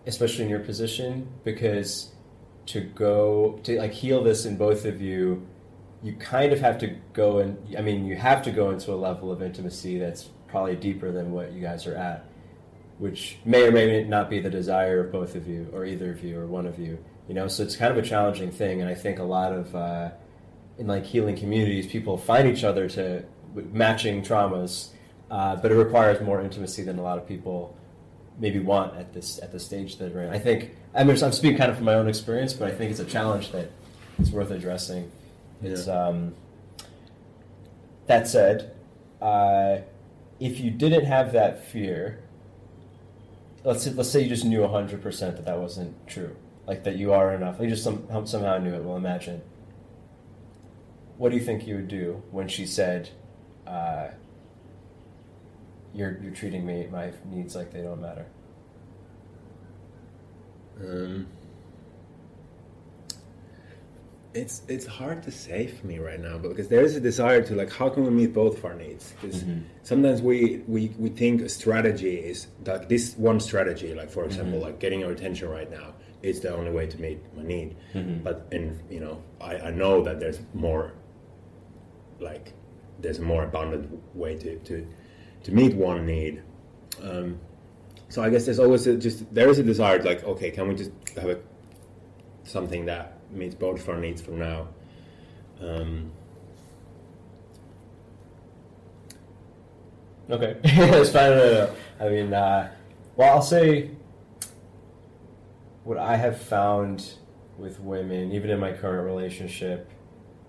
especially 0.06 0.46
in 0.46 0.50
your 0.50 0.60
position, 0.60 1.28
because 1.44 2.12
to 2.68 2.82
go 2.82 3.60
to 3.64 3.78
like 3.78 3.94
heal 3.94 4.24
this 4.24 4.46
in 4.46 4.58
both 4.58 4.86
of 4.86 5.02
you, 5.02 5.48
you 6.04 6.14
kind 6.14 6.52
of 6.52 6.60
have 6.60 6.78
to 6.80 6.96
go 7.14 7.40
and 7.40 7.58
I 7.78 7.82
mean 7.82 8.06
you 8.06 8.16
have 8.16 8.42
to 8.44 8.52
go 8.52 8.72
into 8.72 8.94
a 8.94 8.96
level 8.96 9.32
of 9.32 9.42
intimacy 9.42 9.98
that's 9.98 10.30
probably 10.48 10.76
deeper 10.76 11.12
than 11.12 11.32
what 11.32 11.52
you 11.52 11.62
guys 11.62 11.88
are 11.88 11.96
at, 11.96 12.26
which 13.00 13.38
may 13.46 13.68
or 13.68 13.72
may 13.72 14.04
not 14.04 14.30
be 14.30 14.40
the 14.40 14.50
desire 14.50 15.06
of 15.06 15.12
both 15.12 15.36
of 15.36 15.48
you 15.48 15.70
or 15.74 15.86
either 15.86 16.12
of 16.12 16.24
you 16.24 16.40
or 16.40 16.48
one 16.48 16.66
of 16.66 16.80
you. 16.80 16.98
You 17.28 17.34
know, 17.34 17.48
so 17.48 17.64
it's 17.64 17.76
kind 17.76 17.92
of 17.92 17.98
a 18.04 18.08
challenging 18.08 18.52
thing, 18.52 18.80
and 18.82 18.90
I 18.90 18.96
think 18.96 19.20
a 19.20 19.24
lot 19.24 19.52
of 19.52 19.76
uh, 19.76 20.12
in 20.78 20.88
like 20.88 21.06
healing 21.06 21.36
communities, 21.36 21.88
people 21.88 22.18
find 22.18 22.48
each 22.48 22.64
other 22.64 22.88
to 22.90 23.24
matching 23.74 24.22
traumas, 24.22 24.90
uh, 25.30 25.56
but 25.58 25.72
it 25.72 25.76
requires 25.76 26.22
more 26.22 26.42
intimacy 26.42 26.84
than 26.84 27.00
a 27.00 27.02
lot 27.04 27.18
of 27.18 27.28
people 27.28 27.76
maybe 28.40 28.60
want 28.60 28.96
at 28.96 29.14
this 29.14 29.40
at 29.42 29.52
the 29.52 29.60
stage 29.60 29.98
that 29.98 30.14
we're 30.14 30.22
in. 30.24 30.30
I 30.30 30.40
think 30.40 30.76
I 30.94 31.04
mean 31.04 31.22
I'm 31.22 31.32
speaking 31.32 31.58
kind 31.58 31.70
of 31.72 31.78
from 31.78 31.86
my 31.86 31.96
own 31.96 32.08
experience, 32.08 32.54
but 32.54 32.70
I 32.72 32.76
think 32.76 32.92
it's 32.92 33.00
a 33.00 33.06
challenge 33.06 33.52
that 33.52 33.72
it's 34.20 34.30
worth 34.30 34.52
addressing. 34.52 35.12
It's 35.62 35.88
Yeah. 35.88 36.08
um, 36.08 36.36
that 38.06 38.28
said, 38.28 38.72
uh, 39.22 39.80
if 40.40 40.60
you 40.60 40.70
didn't 40.72 41.06
have 41.06 41.34
that 41.34 41.66
fear, 41.66 42.20
let's 43.64 43.84
say, 43.84 43.92
let's 43.92 44.10
say 44.10 44.22
you 44.22 44.30
just 44.30 44.46
knew 44.46 44.66
hundred 44.68 45.02
percent 45.02 45.36
that 45.36 45.46
that 45.46 45.60
wasn't 45.60 46.08
true, 46.08 46.36
like 46.68 46.84
that 46.84 46.98
you 46.98 47.14
are 47.14 47.34
enough. 47.34 47.60
You 47.62 47.70
just 47.70 47.84
some, 47.84 48.06
somehow 48.26 48.58
knew 48.58 48.74
it. 48.74 48.84
Well, 48.84 48.98
imagine. 48.98 49.42
What 51.18 51.30
do 51.32 51.38
you 51.38 51.44
think 51.44 51.66
you 51.66 51.76
would 51.78 51.88
do 51.88 52.22
when 52.30 52.48
she 52.48 52.66
said, 52.66 53.10
uh, 53.66 54.10
"You're 55.94 56.20
you're 56.22 56.34
treating 56.34 56.66
me 56.66 56.88
my 56.92 57.12
needs 57.26 57.56
like 57.56 57.72
they 57.72 57.82
don't 57.82 58.02
matter"? 58.02 58.26
Um, 60.80 61.26
it's 64.36 64.62
it's 64.68 64.86
hard 64.86 65.24
to 65.24 65.32
say 65.32 65.66
for 65.68 65.88
me 65.88 65.98
right 65.98 66.20
now, 66.20 66.38
but 66.38 66.50
because 66.50 66.68
there 66.68 66.84
is 66.84 66.96
a 66.96 67.00
desire 67.00 67.42
to 67.42 67.56
like, 67.56 67.72
how 67.72 67.90
can 67.90 68.04
we 68.04 68.12
meet 68.12 68.34
both 68.34 68.58
of 68.60 68.66
our 68.66 68.76
needs? 68.76 69.14
Because 69.20 69.44
Mhm. 69.44 69.64
sometimes 69.82 70.22
we, 70.22 70.62
we 70.68 70.94
we 71.00 71.10
think 71.10 71.42
a 71.42 71.50
strategy 71.50 72.18
is 72.18 72.46
like 72.66 72.90
this 72.90 73.18
one 73.18 73.40
strategy, 73.40 73.96
like 73.96 74.12
for 74.12 74.26
example, 74.26 74.60
Mhm. 74.60 74.64
like 74.64 74.80
getting 74.80 75.00
your 75.00 75.12
attention 75.12 75.50
right 75.50 75.72
now 75.72 75.94
is 76.24 76.40
the 76.40 76.56
only 76.56 76.72
way 76.72 76.88
to 76.88 77.00
meet 77.00 77.20
my 77.36 77.44
need. 77.44 77.76
Mhm. 77.94 78.24
But 78.24 78.48
and 78.52 78.80
you 78.90 79.00
know, 79.00 79.22
I, 79.40 79.58
I 79.58 79.72
know 79.72 80.02
that 80.04 80.20
there's 80.20 80.40
more, 80.54 80.94
like, 82.20 82.54
there's 83.00 83.20
a 83.20 83.22
more 83.22 83.44
abundant 83.44 84.00
way 84.16 84.36
to 84.38 84.58
to 84.58 84.88
to 85.44 85.52
meet 85.52 85.76
one 85.76 86.06
need. 86.06 86.42
Um, 87.02 87.40
so 88.10 88.24
I 88.24 88.30
guess 88.30 88.46
there's 88.46 88.60
always 88.60 88.88
a, 88.88 88.96
just 88.98 89.32
there 89.34 89.50
is 89.50 89.60
a 89.60 89.64
desire 89.64 90.02
like 90.02 90.24
okay 90.24 90.50
can 90.50 90.68
we 90.68 90.76
just 90.76 90.92
have 91.16 91.30
a, 91.30 91.40
something 92.46 92.86
that 92.86 93.18
meets 93.32 93.54
both 93.54 93.82
of 93.82 93.90
our 93.90 93.98
needs 93.98 94.22
from 94.22 94.40
now 94.40 94.68
um, 95.62 96.12
Okay, 100.30 100.58
it's 100.64 101.10
fine. 101.10 101.30
No, 101.30 101.38
no, 101.38 101.52
no. 101.54 102.06
I 102.06 102.10
mean, 102.10 102.34
uh, 102.34 102.70
well, 103.16 103.36
I'll 103.36 103.42
say 103.42 103.92
what 105.88 105.98
I 105.98 106.18
have 106.18 106.40
found 106.42 107.14
with 107.58 107.80
women, 107.80 108.32
even 108.34 108.50
in 108.50 108.60
my 108.60 108.74
current 108.74 109.06
relationship, 109.06 109.90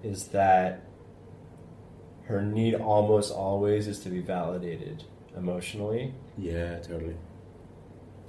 is 0.02 0.28
that 0.28 0.84
her 2.24 2.42
need 2.42 2.74
almost 2.74 3.32
always 3.32 3.86
is 3.86 4.00
to 4.00 4.10
be 4.10 4.20
validated 4.20 5.04
emotionally. 5.36 6.12
yeah 6.36 6.78
totally 6.80 7.14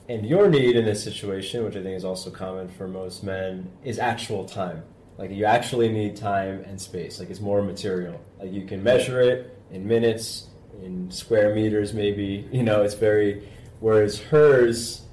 and 0.09 0.25
your 0.25 0.49
need 0.49 0.75
in 0.75 0.85
this 0.85 1.03
situation, 1.03 1.63
which 1.63 1.75
I 1.75 1.83
think 1.83 1.95
is 1.95 2.03
also 2.03 2.31
common 2.31 2.67
for 2.67 2.87
most 2.87 3.23
men, 3.23 3.71
is 3.83 3.99
actual 3.99 4.43
time. 4.43 4.81
Like 5.19 5.29
you 5.29 5.45
actually 5.45 5.89
need 5.89 6.15
time 6.15 6.63
and 6.65 6.81
space. 6.81 7.19
Like 7.19 7.29
it's 7.29 7.39
more 7.39 7.61
material. 7.61 8.19
Like 8.39 8.51
you 8.51 8.65
can 8.65 8.81
measure 8.81 9.21
it 9.21 9.55
in 9.71 9.87
minutes, 9.87 10.47
in 10.81 11.11
square 11.11 11.53
meters, 11.53 11.93
maybe. 11.93 12.47
You 12.51 12.63
know, 12.63 12.81
it's 12.81 12.95
very. 12.95 13.47
Whereas 13.81 14.19
hers. 14.19 15.03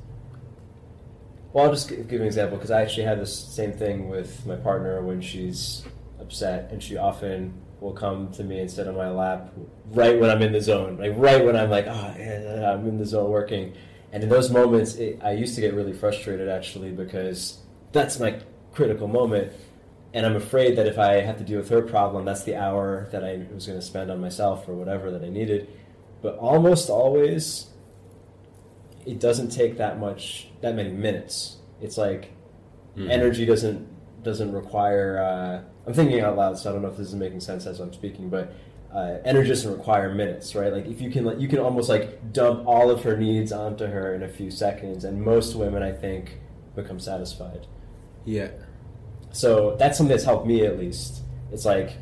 Well, 1.57 1.64
I'll 1.64 1.73
just 1.73 1.88
give 1.88 2.21
an 2.21 2.27
example 2.27 2.59
because 2.59 2.71
I 2.71 2.83
actually 2.83 3.05
had 3.05 3.19
this 3.19 3.35
same 3.35 3.73
thing 3.73 4.11
with 4.11 4.45
my 4.45 4.57
partner 4.57 5.01
when 5.01 5.23
she's 5.23 5.87
upset, 6.21 6.71
and 6.71 6.83
she 6.83 6.99
often 6.99 7.55
will 7.81 7.95
come 7.95 8.31
to 8.33 8.45
me 8.45 8.61
and 8.61 8.71
sit 8.71 8.87
on 8.87 8.95
my 8.95 9.09
lap 9.09 9.55
right 9.87 10.21
when 10.21 10.29
I'm 10.29 10.42
in 10.42 10.53
the 10.53 10.61
zone, 10.61 10.99
like 10.99 11.14
right 11.16 11.42
when 11.42 11.57
I'm 11.57 11.71
like, 11.71 11.87
ah, 11.88 12.12
oh, 12.14 12.19
yeah, 12.19 12.75
I'm 12.75 12.87
in 12.87 12.99
the 12.99 13.07
zone 13.07 13.31
working. 13.31 13.73
And 14.12 14.23
in 14.23 14.29
those 14.29 14.51
moments, 14.51 14.97
it, 14.97 15.19
I 15.25 15.33
used 15.33 15.55
to 15.55 15.62
get 15.62 15.73
really 15.73 15.95
frustrated 15.95 16.47
actually 16.47 16.90
because 16.90 17.61
that's 17.90 18.21
my 18.21 18.38
critical 18.75 19.09
moment. 19.09 19.51
And 20.12 20.27
I'm 20.27 20.37
afraid 20.37 20.77
that 20.77 20.87
if 20.87 20.99
I 20.99 21.23
have 21.23 21.38
to 21.38 21.45
deal 21.45 21.57
with 21.57 21.71
her 21.71 21.81
problem, 21.81 22.27
that's 22.27 22.45
the 22.45 22.57
hour 22.57 23.09
that 23.12 23.25
I 23.25 23.47
was 23.51 23.66
going 23.66 23.81
to 23.81 23.87
spend 23.87 24.11
on 24.11 24.21
myself 24.21 24.69
or 24.69 24.75
whatever 24.75 25.11
that 25.11 25.25
I 25.25 25.31
needed. 25.31 25.71
But 26.21 26.37
almost 26.37 26.90
always, 26.90 27.71
it 29.07 29.21
doesn't 29.21 29.51
take 29.51 29.79
that 29.79 29.99
much, 29.99 30.49
that 30.61 30.75
many 30.75 30.90
minutes. 30.90 31.57
It's 31.81 31.97
like 31.97 32.33
mm-hmm. 32.97 33.11
energy 33.11 33.47
doesn't 33.47 33.88
doesn't 34.23 34.53
require. 34.53 35.19
Uh, 35.19 35.62
I'm 35.87 35.95
thinking 35.95 36.21
out 36.21 36.37
loud, 36.37 36.59
so 36.59 36.71
I 36.71 36.73
don't 36.73 36.83
know 36.83 36.88
if 36.88 36.97
this 36.97 37.09
is 37.09 37.14
making 37.14 37.40
sense 37.40 37.66
as 37.66 37.79
I'm 37.79 37.92
speaking, 37.92 38.29
but 38.29 38.53
uh, 38.92 39.19
energy 39.25 39.51
doesn't 39.51 39.71
require 39.71 40.12
minutes, 40.12 40.55
right? 40.55 40.73
Like 40.73 40.87
if 40.87 41.01
you 41.01 41.11
can, 41.11 41.25
like, 41.25 41.38
you 41.38 41.47
can 41.47 41.61
almost 41.61 41.88
like 41.88 42.33
dump 42.33 42.66
all 42.66 42.90
of 42.90 43.05
her 43.05 43.16
needs 43.16 43.53
onto 43.53 43.87
her 43.87 44.14
in 44.14 44.23
a 44.25 44.29
few 44.29 44.51
seconds, 44.51 45.05
and 45.05 45.23
most 45.23 45.55
women, 45.55 45.83
I 45.83 45.92
think, 45.92 46.40
become 46.75 46.99
satisfied. 46.99 47.66
Yeah. 48.25 48.51
So 49.33 49.77
that's 49.79 49.99
something 49.99 50.14
that's 50.14 50.25
helped 50.25 50.47
me 50.47 50.66
at 50.66 50.79
least. 50.79 51.23
It's 51.53 51.64
like 51.64 51.99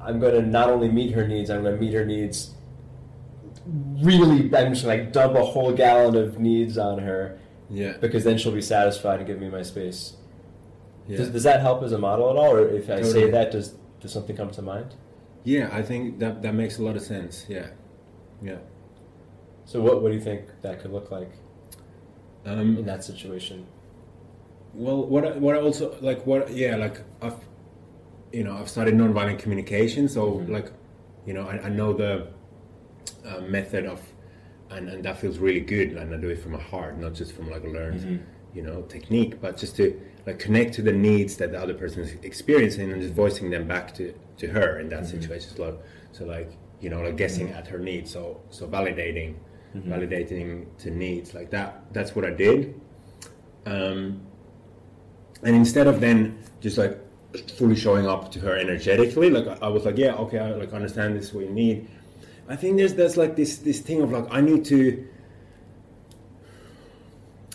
I'm 0.00 0.20
going 0.20 0.34
to 0.34 0.42
not 0.42 0.70
only 0.70 0.88
meet 0.88 1.12
her 1.12 1.26
needs, 1.26 1.50
I'm 1.50 1.62
going 1.62 1.74
to 1.74 1.80
meet 1.80 1.94
her 1.94 2.04
needs. 2.04 2.54
Really, 3.70 4.54
I'm 4.56 4.72
just 4.72 4.86
like 4.86 5.12
dump 5.12 5.36
a 5.36 5.44
whole 5.44 5.72
gallon 5.72 6.16
of 6.16 6.38
needs 6.38 6.78
on 6.78 6.98
her. 7.00 7.38
Yeah. 7.70 7.98
Because 8.00 8.24
then 8.24 8.38
she'll 8.38 8.52
be 8.52 8.62
satisfied 8.62 9.18
and 9.18 9.26
give 9.26 9.40
me 9.40 9.50
my 9.50 9.62
space. 9.62 10.14
Yeah. 11.06 11.18
Does, 11.18 11.30
does 11.30 11.42
that 11.44 11.60
help 11.60 11.82
as 11.82 11.92
a 11.92 11.98
model 11.98 12.30
at 12.30 12.36
all, 12.36 12.54
or 12.54 12.68
if 12.68 12.84
I 12.84 12.96
totally. 12.96 13.12
say 13.12 13.30
that, 13.30 13.50
does 13.50 13.74
does 14.00 14.12
something 14.12 14.36
come 14.36 14.50
to 14.50 14.62
mind? 14.62 14.94
Yeah, 15.44 15.70
I 15.72 15.82
think 15.82 16.18
that 16.18 16.42
that 16.42 16.54
makes 16.54 16.78
a 16.78 16.82
lot 16.82 16.96
of 16.96 17.02
sense. 17.02 17.46
Yeah, 17.48 17.68
yeah. 18.42 18.58
So 19.64 19.80
what 19.80 20.02
what 20.02 20.10
do 20.10 20.14
you 20.14 20.20
think 20.20 20.42
that 20.62 20.80
could 20.80 20.92
look 20.92 21.10
like 21.10 21.30
um, 22.44 22.76
in 22.76 22.84
that 22.86 23.04
situation? 23.04 23.66
Well, 24.74 25.06
what 25.06 25.24
I, 25.24 25.30
what 25.32 25.56
I 25.56 25.60
also 25.60 25.96
like 26.00 26.26
what 26.26 26.52
yeah 26.54 26.76
like 26.76 27.00
I've 27.22 27.38
you 28.32 28.44
know 28.44 28.56
I've 28.56 28.68
studied 28.68 28.94
nonviolent 28.94 29.38
communication, 29.38 30.08
so 30.08 30.32
mm-hmm. 30.32 30.52
like 30.52 30.72
you 31.26 31.32
know 31.32 31.48
I, 31.48 31.58
I 31.64 31.68
know 31.70 31.94
the 31.94 32.28
uh, 33.28 33.40
method 33.42 33.86
of 33.86 34.00
and 34.70 34.88
and 34.88 35.04
that 35.04 35.18
feels 35.18 35.38
really 35.38 35.60
good, 35.60 35.92
and 35.92 36.14
I 36.14 36.16
do 36.18 36.28
it 36.28 36.42
from 36.42 36.52
my 36.52 36.60
heart, 36.60 36.98
not 36.98 37.14
just 37.14 37.32
from 37.32 37.50
like 37.50 37.64
a 37.64 37.68
learned 37.68 38.00
mm-hmm. 38.00 38.56
you 38.56 38.62
know 38.62 38.82
technique, 38.82 39.40
but 39.40 39.56
just 39.56 39.76
to 39.76 40.00
like 40.26 40.38
connect 40.38 40.74
to 40.74 40.82
the 40.82 40.92
needs 40.92 41.36
that 41.36 41.52
the 41.52 41.60
other 41.60 41.74
person 41.74 42.02
is 42.02 42.12
experiencing 42.22 42.92
and 42.92 43.00
just 43.00 43.14
voicing 43.14 43.50
them 43.50 43.66
back 43.66 43.94
to, 43.94 44.12
to 44.36 44.46
her 44.48 44.78
in 44.78 44.88
that 44.90 45.04
mm-hmm. 45.04 45.20
situation. 45.20 45.50
So, 45.56 45.78
so 46.12 46.24
like 46.26 46.52
you 46.80 46.90
know, 46.90 47.00
like 47.00 47.16
guessing 47.16 47.48
mm-hmm. 47.48 47.58
at 47.58 47.66
her 47.68 47.78
needs. 47.78 48.10
So 48.10 48.40
so 48.50 48.66
validating, 48.66 49.36
mm-hmm. 49.74 49.92
validating 49.92 50.66
to 50.78 50.90
needs 50.90 51.34
like 51.34 51.50
that. 51.50 51.84
That's 51.92 52.14
what 52.14 52.24
I 52.24 52.30
did. 52.30 52.78
Um, 53.66 54.22
and 55.42 55.54
instead 55.54 55.86
of 55.86 56.00
then 56.00 56.38
just 56.60 56.78
like 56.78 56.98
fully 57.56 57.76
showing 57.76 58.06
up 58.06 58.32
to 58.32 58.40
her 58.40 58.56
energetically, 58.56 59.30
like 59.30 59.62
I 59.62 59.68
was 59.68 59.84
like, 59.84 59.96
yeah, 59.96 60.14
okay, 60.14 60.38
I 60.38 60.50
like 60.52 60.72
understand 60.72 61.16
this 61.16 61.26
is 61.26 61.34
what 61.34 61.44
you 61.44 61.50
need. 61.50 61.88
I 62.48 62.56
think 62.56 62.76
there's 62.78 62.94
there's 62.94 63.16
like 63.16 63.36
this 63.36 63.58
this 63.58 63.80
thing 63.80 64.00
of 64.02 64.10
like 64.10 64.26
I 64.30 64.40
need 64.40 64.64
to. 64.66 65.06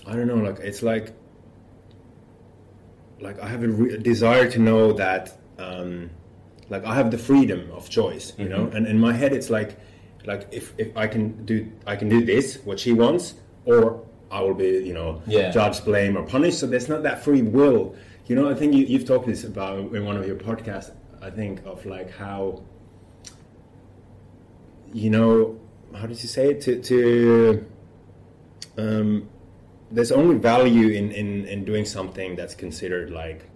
I 0.06 0.16
don't 0.16 0.28
know, 0.28 0.36
like 0.36 0.60
it's 0.60 0.84
like 0.84 1.14
like 3.20 3.40
I 3.40 3.48
have 3.48 3.64
a, 3.64 3.70
re- 3.70 3.98
desire 3.98 4.50
to 4.52 4.60
know 4.60 4.94
that 4.94 5.38
um, 5.58 6.10
like 6.70 6.86
I 6.86 6.94
have 6.94 7.10
the 7.10 7.18
freedom 7.18 7.72
of 7.72 7.90
choice, 7.90 8.34
you 8.38 8.46
mm-hmm. 8.46 8.54
know. 8.54 8.68
And 8.68 8.86
in 8.86 9.00
my 9.00 9.14
head, 9.14 9.34
it's 9.34 9.50
like 9.50 9.78
like 10.26 10.48
if, 10.52 10.74
if 10.78 10.96
I 10.96 11.08
can 11.08 11.46
do 11.46 11.72
I 11.88 11.96
can 11.96 12.10
do 12.10 12.24
this 12.24 12.58
what 12.64 12.80
she 12.80 12.94
wants, 12.94 13.36
or 13.66 14.06
I 14.30 14.42
will 14.42 14.54
be 14.54 14.84
you 14.84 14.94
know 14.94 15.22
yeah. 15.26 15.50
judged, 15.50 15.86
blamed, 15.86 16.18
or 16.18 16.24
punished. 16.24 16.60
So 16.60 16.68
there's 16.68 16.90
not 16.90 17.02
that 17.04 17.24
free 17.24 17.42
will. 17.42 17.96
You 18.26 18.36
know, 18.36 18.50
I 18.50 18.54
think 18.54 18.74
you, 18.74 18.86
you've 18.86 19.06
talked 19.06 19.26
this 19.26 19.44
about 19.44 19.80
in 19.80 20.06
one 20.06 20.18
of 20.18 20.28
your 20.28 20.38
podcasts. 20.38 20.92
I 21.22 21.30
think 21.30 21.66
of 21.66 21.86
like 21.86 22.12
how 22.12 22.62
you 24.94 25.10
know 25.10 25.60
how 25.96 26.06
did 26.06 26.22
you 26.22 26.30
say 26.30 26.52
it 26.52 26.62
to 26.62 26.82
to 26.82 27.66
um, 28.78 29.30
there's 29.92 30.12
only 30.12 30.36
value 30.36 30.90
in, 30.90 31.12
in, 31.12 31.46
in 31.46 31.64
doing 31.66 31.86
something 31.86 32.36
that's 32.36 32.56
considered 32.56 33.12
like 33.12 33.48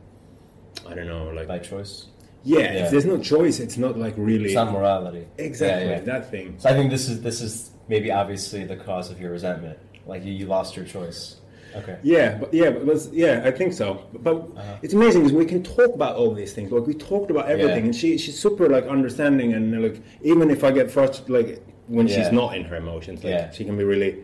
I 0.88 0.94
don't 0.94 1.08
know, 1.08 1.30
like 1.30 1.48
by 1.48 1.60
choice. 1.60 2.08
Yeah, 2.44 2.60
yeah. 2.60 2.86
if 2.86 2.92
there's 2.92 3.06
no 3.06 3.18
choice, 3.18 3.60
it's 3.60 3.78
not 3.78 3.98
like 3.98 4.14
really 4.16 4.54
not 4.54 4.72
morality. 4.72 5.28
Exactly 5.38 5.90
yeah, 5.90 5.96
yeah. 5.98 6.02
that 6.02 6.32
thing. 6.32 6.56
So 6.60 6.70
I 6.70 6.74
think 6.74 6.92
this 6.92 7.10
is 7.10 7.22
this 7.22 7.42
is 7.42 7.72
maybe 7.88 8.12
obviously 8.12 8.64
the 8.64 8.78
cause 8.78 9.10
of 9.10 9.20
your 9.20 9.32
resentment. 9.32 9.80
Like 10.06 10.24
you, 10.24 10.32
you 10.32 10.46
lost 10.46 10.76
your 10.76 10.86
choice. 10.86 11.38
Okay. 11.78 12.00
Yeah, 12.04 12.38
but 12.38 12.54
yeah, 12.54 12.70
but 12.70 13.10
yeah, 13.12 13.42
I 13.44 13.52
think 13.52 13.74
so. 13.74 14.08
But 14.14 14.36
uh-huh. 14.36 14.78
it's 14.82 14.94
amazing 14.94 15.24
because 15.24 15.36
we 15.36 15.46
can 15.46 15.64
talk 15.64 15.94
about 15.94 16.16
all 16.16 16.34
these 16.34 16.54
things. 16.54 16.72
Like 16.72 16.88
we 16.88 16.94
talked 16.94 17.32
about 17.32 17.50
everything, 17.50 17.86
and 17.86 17.96
she 17.96 18.18
she's 18.18 18.40
super 18.40 18.70
like 18.70 18.86
understanding 18.86 19.54
and 19.54 19.82
like 19.82 20.02
even 20.22 20.50
if 20.50 20.64
I 20.64 20.72
get 20.72 20.90
frustrated, 20.92 21.30
like 21.30 21.64
when 21.88 22.08
she's 22.08 22.32
not 22.32 22.56
in 22.56 22.64
her 22.66 22.76
emotions, 22.76 23.24
like 23.24 23.54
she 23.54 23.64
can 23.66 23.78
be 23.78 23.84
really 23.84 24.24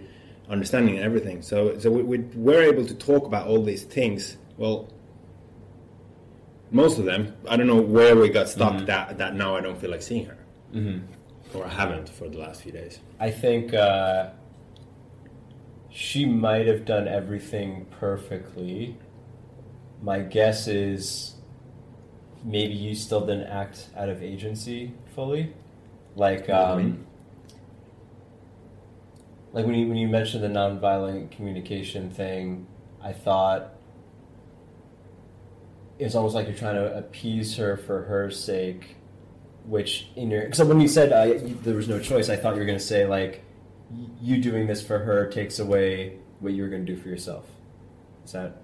understanding 0.49 0.95
and 0.95 1.03
everything. 1.03 1.41
So, 1.41 1.77
so 1.79 1.89
we, 1.89 2.03
we 2.03 2.17
were 2.35 2.61
able 2.61 2.85
to 2.85 2.93
talk 2.93 3.25
about 3.25 3.47
all 3.47 3.63
these 3.63 3.83
things. 3.83 4.37
Well, 4.57 4.89
most 6.71 6.99
of 6.99 7.05
them. 7.05 7.33
I 7.49 7.55
don't 7.55 7.67
know 7.67 7.81
where 7.81 8.15
we 8.15 8.29
got 8.29 8.49
stuck. 8.49 8.73
Mm-hmm. 8.73 8.85
That 8.85 9.17
that 9.17 9.35
now 9.35 9.55
I 9.55 9.61
don't 9.61 9.79
feel 9.79 9.91
like 9.91 10.01
seeing 10.01 10.25
her, 10.25 10.37
mm-hmm. 10.73 11.57
or 11.57 11.65
I 11.65 11.69
haven't 11.69 12.09
for 12.09 12.27
the 12.27 12.37
last 12.37 12.63
few 12.63 12.71
days. 12.71 12.99
I 13.19 13.31
think 13.31 13.73
uh, 13.73 14.31
she 15.93 16.25
might 16.25 16.65
have 16.65 16.85
done 16.85 17.07
everything 17.07 17.85
perfectly. 17.99 18.97
My 20.01 20.19
guess 20.19 20.67
is 20.67 21.35
maybe 22.43 22.73
you 22.73 22.95
still 22.95 23.21
didn't 23.21 23.47
act 23.47 23.89
out 23.95 24.09
of 24.09 24.23
agency 24.23 24.93
fully, 25.13 25.53
like. 26.15 26.49
Um, 26.49 27.05
like 29.53 29.67
when 29.67 29.75
you 29.75 29.87
when 29.87 29.97
you 29.97 30.07
mentioned 30.07 30.43
the 30.43 30.47
nonviolent 30.47 31.29
communication 31.29 32.09
thing, 32.09 32.65
I 32.99 33.13
thought 33.13 33.75
it's 35.99 36.15
almost 36.15 36.33
like 36.33 36.47
you're 36.47 36.57
trying 36.57 36.73
to 36.73 36.97
appease 36.97 37.55
her 37.57 37.77
for 37.77 38.01
her 38.05 38.31
sake, 38.31 38.95
which 39.65 40.07
in 40.15 40.31
your 40.31 40.45
because 40.45 40.63
when 40.63 40.81
you 40.81 40.87
said 40.87 41.13
uh, 41.13 41.39
there 41.61 41.75
was 41.75 41.87
no 41.87 41.99
choice, 41.99 42.29
I 42.29 42.35
thought 42.35 42.55
you 42.55 42.61
were 42.61 42.65
going 42.65 42.79
to 42.79 42.83
say 42.83 43.05
like 43.05 43.43
you 44.21 44.41
doing 44.41 44.67
this 44.67 44.85
for 44.85 44.99
her 44.99 45.29
takes 45.29 45.59
away 45.59 46.17
what 46.39 46.53
you 46.53 46.63
were 46.63 46.69
going 46.69 46.85
to 46.85 46.95
do 46.95 46.99
for 46.99 47.09
yourself. 47.09 47.45
Is 48.25 48.31
that 48.33 48.63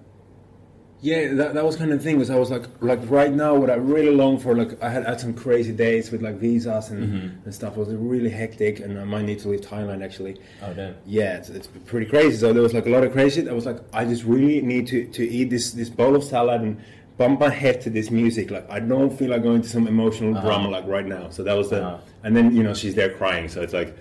yeah, 1.02 1.32
that, 1.34 1.54
that 1.54 1.64
was 1.64 1.76
kind 1.76 1.92
of 1.92 1.98
the 1.98 2.04
thing. 2.04 2.18
Was 2.18 2.28
I 2.28 2.38
was 2.38 2.50
like, 2.50 2.64
like 2.80 2.98
right 3.04 3.32
now, 3.32 3.54
what 3.54 3.70
I 3.70 3.74
really 3.74 4.14
long 4.14 4.38
for, 4.38 4.54
like 4.54 4.82
I 4.82 4.90
had 4.90 5.06
had 5.06 5.18
some 5.18 5.32
crazy 5.32 5.72
days 5.72 6.10
with 6.10 6.20
like 6.20 6.34
visas 6.34 6.90
and, 6.90 7.04
mm-hmm. 7.04 7.44
and 7.44 7.54
stuff. 7.54 7.76
It 7.76 7.80
was 7.80 7.88
really 7.94 8.28
hectic, 8.28 8.80
and 8.80 8.98
I 8.98 9.04
might 9.04 9.24
need 9.24 9.38
to 9.40 9.48
leave 9.48 9.62
Thailand 9.62 10.04
actually. 10.04 10.38
Oh 10.62 10.74
damn. 10.74 10.96
Yeah, 11.06 11.38
it's, 11.38 11.48
it's 11.48 11.68
pretty 11.86 12.04
crazy. 12.04 12.36
So 12.36 12.52
there 12.52 12.62
was 12.62 12.74
like 12.74 12.86
a 12.86 12.90
lot 12.90 13.02
of 13.02 13.12
crazy. 13.12 13.48
I 13.48 13.52
was 13.52 13.64
like, 13.64 13.78
I 13.94 14.04
just 14.04 14.24
really 14.24 14.60
need 14.60 14.88
to, 14.88 15.06
to 15.06 15.26
eat 15.26 15.48
this 15.48 15.70
this 15.70 15.88
bowl 15.88 16.14
of 16.16 16.22
salad 16.22 16.60
and 16.60 16.82
bump 17.16 17.40
my 17.40 17.50
head 17.50 17.80
to 17.82 17.90
this 17.90 18.10
music. 18.10 18.50
Like 18.50 18.68
I 18.70 18.80
don't 18.80 19.10
feel 19.10 19.30
like 19.30 19.42
going 19.42 19.62
to 19.62 19.68
some 19.68 19.86
emotional 19.88 20.36
uh-huh. 20.36 20.46
drama 20.46 20.68
like 20.68 20.86
right 20.86 21.06
now. 21.06 21.30
So 21.30 21.42
that 21.44 21.54
was 21.54 21.70
the, 21.70 21.82
uh-huh. 21.82 21.98
and 22.24 22.36
then 22.36 22.54
you 22.54 22.62
know 22.62 22.74
she's 22.74 22.94
there 22.94 23.14
crying. 23.14 23.48
So 23.48 23.62
it's 23.62 23.72
like 23.72 23.96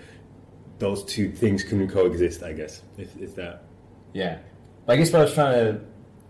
those 0.79 1.03
two 1.03 1.31
things 1.31 1.63
couldn't 1.63 1.89
coexist. 1.89 2.43
I 2.43 2.53
guess 2.53 2.81
If, 2.97 3.15
is 3.17 3.33
that. 3.35 3.63
Yeah, 4.13 4.39
I 4.87 4.95
guess 4.95 5.13
what 5.13 5.21
I 5.21 5.25
was 5.25 5.33
trying 5.33 5.53
to 5.53 5.81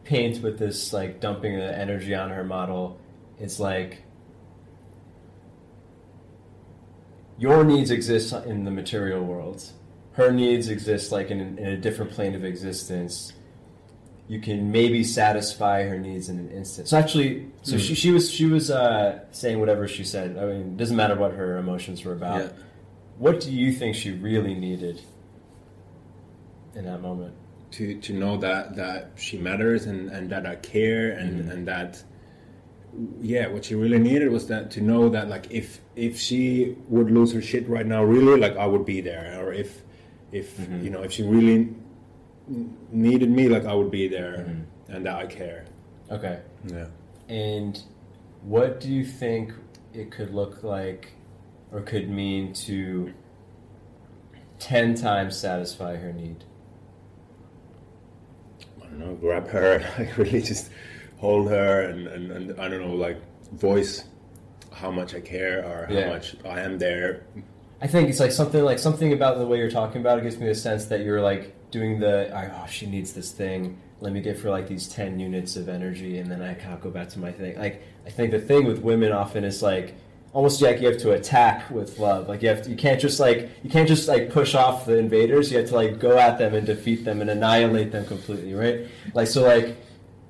paint 0.04 0.42
with 0.42 0.58
this 0.58 0.92
like 0.92 1.20
dumping 1.20 1.56
the 1.58 1.78
energy 1.78 2.16
on 2.16 2.30
her 2.30 2.44
model 2.44 3.00
is 3.40 3.60
like 3.60 4.04
your 7.38 7.64
needs 7.64 7.92
exist 7.92 8.34
in 8.34 8.64
the 8.66 8.72
material 8.72 9.24
world 9.24 9.64
her 10.14 10.32
needs 10.32 10.68
exist 10.68 11.12
like 11.12 11.30
in, 11.30 11.40
in 11.60 11.68
a 11.68 11.78
different 11.78 12.12
plane 12.12 12.34
of 12.34 12.44
existence 12.44 13.34
you 14.28 14.40
can 14.40 14.72
maybe 14.72 15.04
satisfy 15.04 15.84
her 15.84 16.00
needs 16.00 16.28
in 16.28 16.40
an 16.40 16.50
instant 16.50 16.88
so 16.88 16.98
actually 16.98 17.48
so 17.62 17.76
mm. 17.76 17.80
she, 17.80 17.94
she 17.94 18.12
was 18.12 18.32
she 18.32 18.46
was 18.46 18.72
uh, 18.72 19.20
saying 19.32 19.60
whatever 19.60 19.88
she 19.88 20.04
said 20.04 20.38
i 20.38 20.46
mean 20.46 20.62
it 20.62 20.78
doesn't 20.78 20.98
matter 20.98 21.16
what 21.16 21.34
her 21.34 21.58
emotions 21.58 22.04
were 22.04 22.14
about 22.14 22.42
yeah. 22.42 22.50
What 23.20 23.40
do 23.42 23.52
you 23.52 23.72
think 23.80 23.96
she 23.96 24.12
really 24.12 24.56
needed 24.56 25.02
in 26.76 26.86
that 26.86 27.02
moment 27.02 27.34
to 27.72 28.00
to 28.02 28.14
know 28.14 28.38
that 28.38 28.76
that 28.76 29.12
she 29.16 29.38
matters 29.38 29.86
and 29.86 30.10
and 30.10 30.30
that 30.34 30.46
I 30.46 30.56
care 30.56 31.12
and 31.12 31.32
Mm-hmm. 31.42 31.52
and 31.52 31.68
that 31.68 32.04
yeah 33.22 33.46
what 33.54 33.66
she 33.66 33.76
really 33.76 34.00
needed 34.00 34.30
was 34.32 34.48
that 34.48 34.72
to 34.72 34.82
know 34.82 35.10
that 35.10 35.30
like 35.30 35.46
if 35.52 35.80
if 35.96 36.18
she 36.20 36.76
would 36.88 37.12
lose 37.12 37.32
her 37.34 37.42
shit 37.42 37.68
right 37.70 37.86
now 37.86 38.04
really 38.04 38.40
like 38.40 38.56
I 38.58 38.66
would 38.66 38.86
be 38.86 39.00
there 39.02 39.26
or 39.44 39.54
if 39.54 39.84
if 40.32 40.58
Mm-hmm. 40.58 40.84
you 40.84 40.90
know 40.90 41.02
if 41.04 41.12
she 41.12 41.24
really 41.24 41.76
needed 42.92 43.30
me 43.30 43.48
like 43.50 43.66
I 43.66 43.74
would 43.80 43.92
be 43.92 44.08
there 44.08 44.38
Mm-hmm. 44.48 44.94
and 44.96 45.06
that 45.06 45.16
I 45.16 45.26
care 45.28 45.66
Okay. 46.12 46.40
yeah 46.66 46.88
And 47.28 47.74
what 48.42 48.80
do 48.80 48.88
you 48.90 49.06
think 49.06 49.54
it 49.94 50.10
could 50.12 50.34
look 50.34 50.64
like 50.64 51.14
or 51.72 51.82
could 51.82 52.10
mean 52.10 52.54
to 52.54 53.14
10 54.60 54.96
times 54.96 55.38
satisfy 55.38 55.96
her 55.96 56.12
need? 56.12 56.44
I 58.82 58.86
don't 58.86 59.00
know, 59.00 59.14
grab 59.16 59.48
her 59.50 59.80
like 60.00 60.18
really 60.18 60.42
just 60.42 60.72
hold 61.18 61.50
her 61.50 61.82
and, 61.84 62.08
and, 62.08 62.32
and 62.32 62.60
I 62.62 62.68
don't 62.68 62.82
know, 62.82 62.96
like 62.96 63.18
voice 63.54 64.06
how 64.72 64.92
much 64.92 65.14
I 65.16 65.20
care 65.22 65.66
or 65.66 65.86
how 65.88 65.94
Yeah. 65.94 66.10
much 66.10 66.36
I 66.46 66.62
am 66.62 66.78
there. 66.78 67.24
I 67.82 67.88
think 67.88 68.10
it's 68.10 68.20
like 68.20 68.32
something 68.32 68.64
like 68.64 68.80
something 68.80 69.14
about 69.14 69.38
the 69.38 69.46
way 69.46 69.58
you're 69.58 69.72
talking 69.72 70.02
about 70.02 70.20
it 70.20 70.24
gives 70.24 70.38
me 70.38 70.48
the 70.48 70.56
sense 70.56 70.86
that 70.86 71.02
you're 71.02 71.22
like 71.22 71.56
doing 71.72 72.00
the 72.00 72.30
oh 72.34 72.68
she 72.68 72.86
needs 72.88 73.14
this 73.14 73.32
thing 73.32 73.80
let 74.02 74.12
me 74.12 74.20
give 74.22 74.42
her 74.42 74.50
like 74.50 74.68
these 74.68 74.88
10 74.88 75.20
units 75.20 75.56
of 75.56 75.70
energy 75.70 76.18
and 76.18 76.30
then 76.30 76.42
I 76.42 76.56
kind 76.56 76.74
of 76.74 76.82
go 76.82 76.90
back 76.90 77.08
to 77.10 77.20
my 77.20 77.32
thing 77.32 77.58
like 77.58 77.82
I 78.06 78.10
think 78.10 78.32
the 78.32 78.40
thing 78.40 78.66
with 78.66 78.80
women 78.80 79.12
often 79.14 79.44
is 79.46 79.62
like 79.62 79.96
almost 80.34 80.62
like 80.62 80.80
you 80.82 80.88
have 80.88 81.00
to 81.00 81.12
attack 81.12 81.70
with 81.70 81.98
love. 82.00 82.28
Like 82.28 82.42
you 82.42 82.50
have 82.50 82.62
to, 82.64 82.70
you 82.70 82.76
can't 82.76 83.00
just 83.00 83.20
like 83.20 83.50
you 83.64 83.70
can't 83.70 83.88
just 83.88 84.08
like 84.08 84.30
push 84.30 84.56
off 84.56 84.86
the 84.86 84.98
invaders. 84.98 85.52
You 85.52 85.60
have 85.60 85.70
to 85.70 85.76
like 85.76 86.00
go 86.00 86.18
at 86.18 86.38
them 86.38 86.54
and 86.54 86.66
defeat 86.66 87.06
them 87.06 87.22
and 87.22 87.30
annihilate 87.30 87.92
them 87.92 88.06
completely 88.06 88.54
right? 88.54 88.88
Like 89.14 89.28
so 89.28 89.44
like 89.44 89.78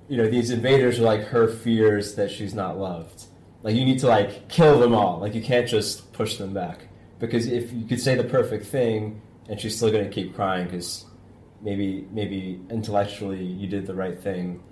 you 0.07 0.17
know 0.17 0.29
these 0.29 0.51
invaders 0.51 0.99
are 0.99 1.03
like 1.03 1.21
her 1.25 1.47
fears 1.47 2.15
that 2.15 2.31
she's 2.31 2.53
not 2.53 2.77
loved. 2.77 3.25
Like 3.62 3.75
you 3.75 3.85
need 3.85 3.99
to 3.99 4.07
like 4.07 4.47
kill 4.47 4.79
them 4.79 4.93
all. 4.93 5.19
Like 5.19 5.35
you 5.35 5.41
can't 5.41 5.67
just 5.67 6.12
push 6.13 6.38
them 6.38 6.53
back. 6.53 6.88
Because 7.19 7.47
if 7.47 7.73
you 7.73 7.85
could 7.85 7.99
say 7.99 8.15
the 8.15 8.23
perfect 8.23 8.65
thing 8.65 9.21
and 9.49 9.59
she's 9.59 9.75
still 9.75 9.91
going 9.91 10.05
to 10.05 10.09
keep 10.09 10.35
crying 10.35 10.65
because 10.65 11.05
maybe 11.62 12.07
maybe 12.12 12.62
intellectually 12.69 13.43
you 13.43 13.67
did 13.67 13.85
the 13.85 13.93
right 13.93 14.21
thing 14.21 14.63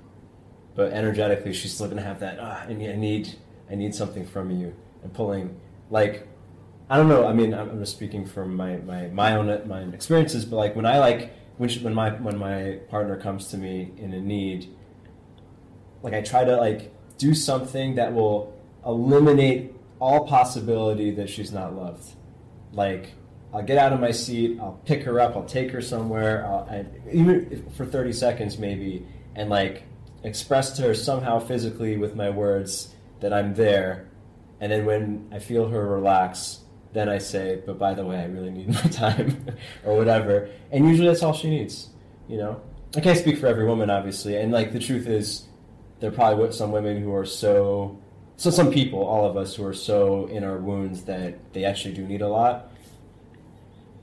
but 0.75 0.93
energetically 0.93 1.51
she's 1.51 1.73
still 1.73 1.87
going 1.87 1.97
to 1.97 2.03
have 2.03 2.21
that 2.21 2.37
ah, 2.39 2.63
I 2.65 2.73
need, 2.73 2.89
I 2.91 2.95
need 2.95 3.35
I 3.69 3.75
need 3.75 3.93
something 3.93 4.25
from 4.25 4.51
you 4.51 4.73
and 5.07 5.13
pulling 5.15 5.59
like 5.89 6.27
I 6.89 6.97
don't 6.97 7.09
know 7.09 7.25
I 7.25 7.33
mean 7.33 7.53
I'm 7.53 7.79
just 7.79 7.93
speaking 7.93 8.25
from 8.25 8.55
my 8.55 8.77
my 8.77 9.07
my 9.07 9.35
own 9.35 9.47
my 9.67 9.81
own 9.81 9.93
experiences 9.93 10.45
but 10.45 10.57
like 10.57 10.75
when 10.75 10.85
I 10.85 10.99
like 10.99 11.33
when 11.57 11.69
she, 11.69 11.79
when 11.79 11.93
my 11.93 12.11
when 12.11 12.37
my 12.37 12.79
partner 12.89 13.17
comes 13.17 13.47
to 13.49 13.57
me 13.57 13.93
in 13.97 14.13
a 14.13 14.19
need 14.19 14.69
like 16.03 16.13
I 16.13 16.21
try 16.21 16.43
to 16.43 16.55
like 16.57 16.93
do 17.17 17.33
something 17.33 17.95
that 17.95 18.13
will 18.13 18.53
eliminate 18.85 19.73
all 19.99 20.27
possibility 20.27 21.11
that 21.11 21.29
she's 21.29 21.51
not 21.51 21.75
loved. 21.75 22.13
Like 22.71 23.13
I'll 23.53 23.63
get 23.63 23.77
out 23.77 23.93
of 23.93 23.99
my 23.99 24.11
seat, 24.11 24.59
I'll 24.59 24.79
pick 24.85 25.03
her 25.03 25.19
up, 25.19 25.35
I'll 25.35 25.45
take 25.45 25.71
her 25.71 25.81
somewhere, 25.81 26.45
I, 26.45 26.85
even 27.11 27.65
for 27.75 27.85
thirty 27.85 28.13
seconds 28.13 28.57
maybe, 28.57 29.05
and 29.35 29.49
like 29.49 29.83
express 30.23 30.71
to 30.77 30.83
her 30.83 30.93
somehow 30.93 31.39
physically 31.39 31.97
with 31.97 32.15
my 32.15 32.29
words 32.29 32.93
that 33.19 33.33
I'm 33.33 33.55
there, 33.55 34.06
and 34.59 34.71
then 34.71 34.85
when 34.85 35.27
I 35.31 35.39
feel 35.39 35.67
her 35.69 35.85
relax, 35.87 36.59
then 36.93 37.09
I 37.09 37.17
say, 37.19 37.61
"But 37.65 37.77
by 37.77 37.93
the 37.93 38.05
way, 38.05 38.17
I 38.17 38.25
really 38.25 38.49
need 38.51 38.69
my 38.73 38.81
time," 38.81 39.45
or 39.85 39.95
whatever. 39.97 40.49
And 40.71 40.87
usually 40.87 41.07
that's 41.07 41.23
all 41.23 41.33
she 41.33 41.49
needs. 41.49 41.89
You 42.27 42.37
know, 42.37 42.61
I 42.95 43.01
can't 43.01 43.17
speak 43.17 43.37
for 43.37 43.47
every 43.47 43.65
woman, 43.65 43.89
obviously, 43.89 44.35
and 44.37 44.51
like 44.51 44.73
the 44.73 44.79
truth 44.79 45.07
is, 45.07 45.45
there 45.99 46.09
are 46.09 46.13
probably 46.13 46.51
some 46.51 46.71
women 46.71 47.01
who 47.01 47.13
are 47.13 47.25
so 47.25 47.97
so 48.39 48.51
some 48.51 48.71
people 48.71 48.99
all 49.03 49.25
of 49.27 49.35
us 49.35 49.55
who 49.55 49.65
are 49.65 49.73
so 49.73 50.27
in 50.27 50.43
our 50.43 50.57
wounds 50.59 51.03
that 51.05 51.33
they 51.53 51.65
actually 51.65 51.91
do 51.95 52.05
need 52.05 52.21
a 52.21 52.27
lot 52.27 52.69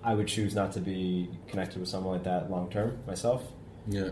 i 0.03 0.13
would 0.13 0.27
choose 0.27 0.57
not 0.57 0.73
to 0.73 0.81
be 0.81 1.31
connected 1.47 1.79
with 1.79 1.89
someone 1.89 2.15
like 2.15 2.25
that 2.25 2.51
long 2.51 2.69
term 2.69 2.99
myself 3.07 3.45
Yeah. 3.87 4.09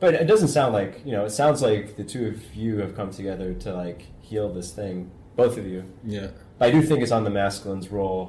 but 0.00 0.14
it 0.14 0.24
doesn't 0.24 0.48
sound 0.48 0.72
like 0.72 1.02
you 1.04 1.12
know 1.12 1.26
it 1.26 1.30
sounds 1.32 1.60
like 1.60 1.96
the 1.96 2.04
two 2.04 2.28
of 2.28 2.54
you 2.54 2.78
have 2.78 2.96
come 2.96 3.10
together 3.10 3.52
to 3.52 3.74
like 3.74 4.06
heal 4.22 4.50
this 4.50 4.72
thing 4.72 5.10
both 5.38 5.56
of 5.56 5.66
you 5.66 5.80
Yeah. 6.04 6.28
but 6.58 6.68
i 6.68 6.70
do 6.70 6.80
think 6.82 6.98
it's 7.04 7.12
on 7.18 7.24
the 7.24 7.30
masculine's 7.30 7.88
role 7.98 8.24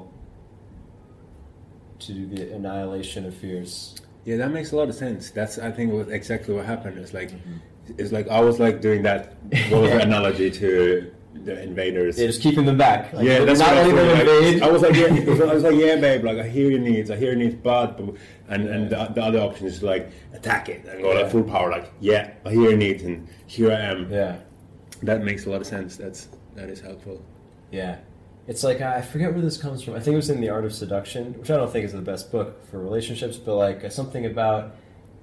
to 1.98 2.12
do 2.12 2.24
the 2.34 2.54
annihilation 2.54 3.26
of 3.26 3.34
fears 3.34 3.94
Yeah, 4.24 4.36
that 4.42 4.50
makes 4.52 4.72
a 4.72 4.76
lot 4.80 4.88
of 4.92 4.94
sense. 4.94 5.22
That's 5.38 5.54
I 5.58 5.70
think 5.76 5.92
what 5.94 6.08
exactly 6.20 6.52
what 6.56 6.64
happened. 6.74 6.96
It's 7.02 7.14
like 7.20 7.30
Mm-hmm. 7.32 8.00
it's 8.00 8.12
like 8.16 8.26
I 8.38 8.40
was 8.48 8.56
like 8.66 8.76
doing 8.88 9.02
that 9.08 9.20
what 9.70 9.80
was 9.82 9.90
the 9.96 10.02
analogy 10.10 10.48
to 10.62 10.70
the 11.48 11.54
invaders. 11.70 12.12
yeah, 12.18 12.26
just 12.32 12.42
keeping 12.46 12.64
them 12.70 12.76
back 12.86 13.00
like, 13.14 13.24
yeah, 13.28 13.44
that's 13.46 13.60
not 13.64 13.72
letting 13.74 13.94
was 13.94 14.04
them 14.04 14.20
invade 14.20 14.62
I, 14.62 14.66
I 14.66 14.70
was 14.74 14.82
like, 14.86 14.94
yeah, 15.02 15.50
I 15.50 15.54
was 15.56 15.64
like, 15.68 15.78
yeah, 15.84 15.96
babe, 16.06 16.22
like 16.30 16.38
I 16.44 16.46
hear 16.56 16.68
your 16.74 16.80
needs, 16.90 17.08
I 17.10 17.16
hear 17.22 17.30
your 17.34 17.40
needs, 17.44 17.56
but, 17.70 17.88
but 17.98 18.08
and 18.52 18.62
and 18.74 18.82
the, 18.92 18.98
the 19.16 19.22
other 19.28 19.40
option 19.48 19.64
is 19.72 19.76
like 19.92 20.04
attack 20.38 20.64
it 20.74 20.80
and 20.90 20.96
go 21.02 21.08
Yeah. 21.12 21.20
like 21.22 21.30
full 21.34 21.44
power, 21.54 21.68
like 21.76 21.86
yeah, 22.10 22.22
I 22.46 22.50
hear 22.56 22.68
your 22.72 22.80
needs 22.86 23.02
and 23.08 23.16
here 23.54 23.70
I 23.78 23.80
am. 23.92 23.98
yeah 24.20 24.32
That 25.08 25.18
makes 25.28 25.42
a 25.46 25.50
lot 25.52 25.60
of 25.64 25.68
sense. 25.76 25.90
That's 26.02 26.20
that 26.54 26.68
is 26.68 26.80
helpful. 26.80 27.24
Yeah. 27.70 27.98
It's 28.46 28.64
like 28.64 28.80
I 28.80 29.00
forget 29.02 29.32
where 29.32 29.42
this 29.42 29.56
comes 29.56 29.82
from. 29.82 29.94
I 29.94 30.00
think 30.00 30.14
it 30.14 30.16
was 30.16 30.30
in 30.30 30.40
The 30.40 30.48
Art 30.48 30.64
of 30.64 30.72
Seduction, 30.72 31.34
which 31.38 31.50
I 31.50 31.56
don't 31.56 31.70
think 31.70 31.84
is 31.84 31.92
the 31.92 32.00
best 32.00 32.32
book 32.32 32.66
for 32.68 32.80
relationships, 32.80 33.36
but 33.36 33.54
like 33.56 33.84
uh, 33.84 33.90
something 33.90 34.26
about 34.26 34.74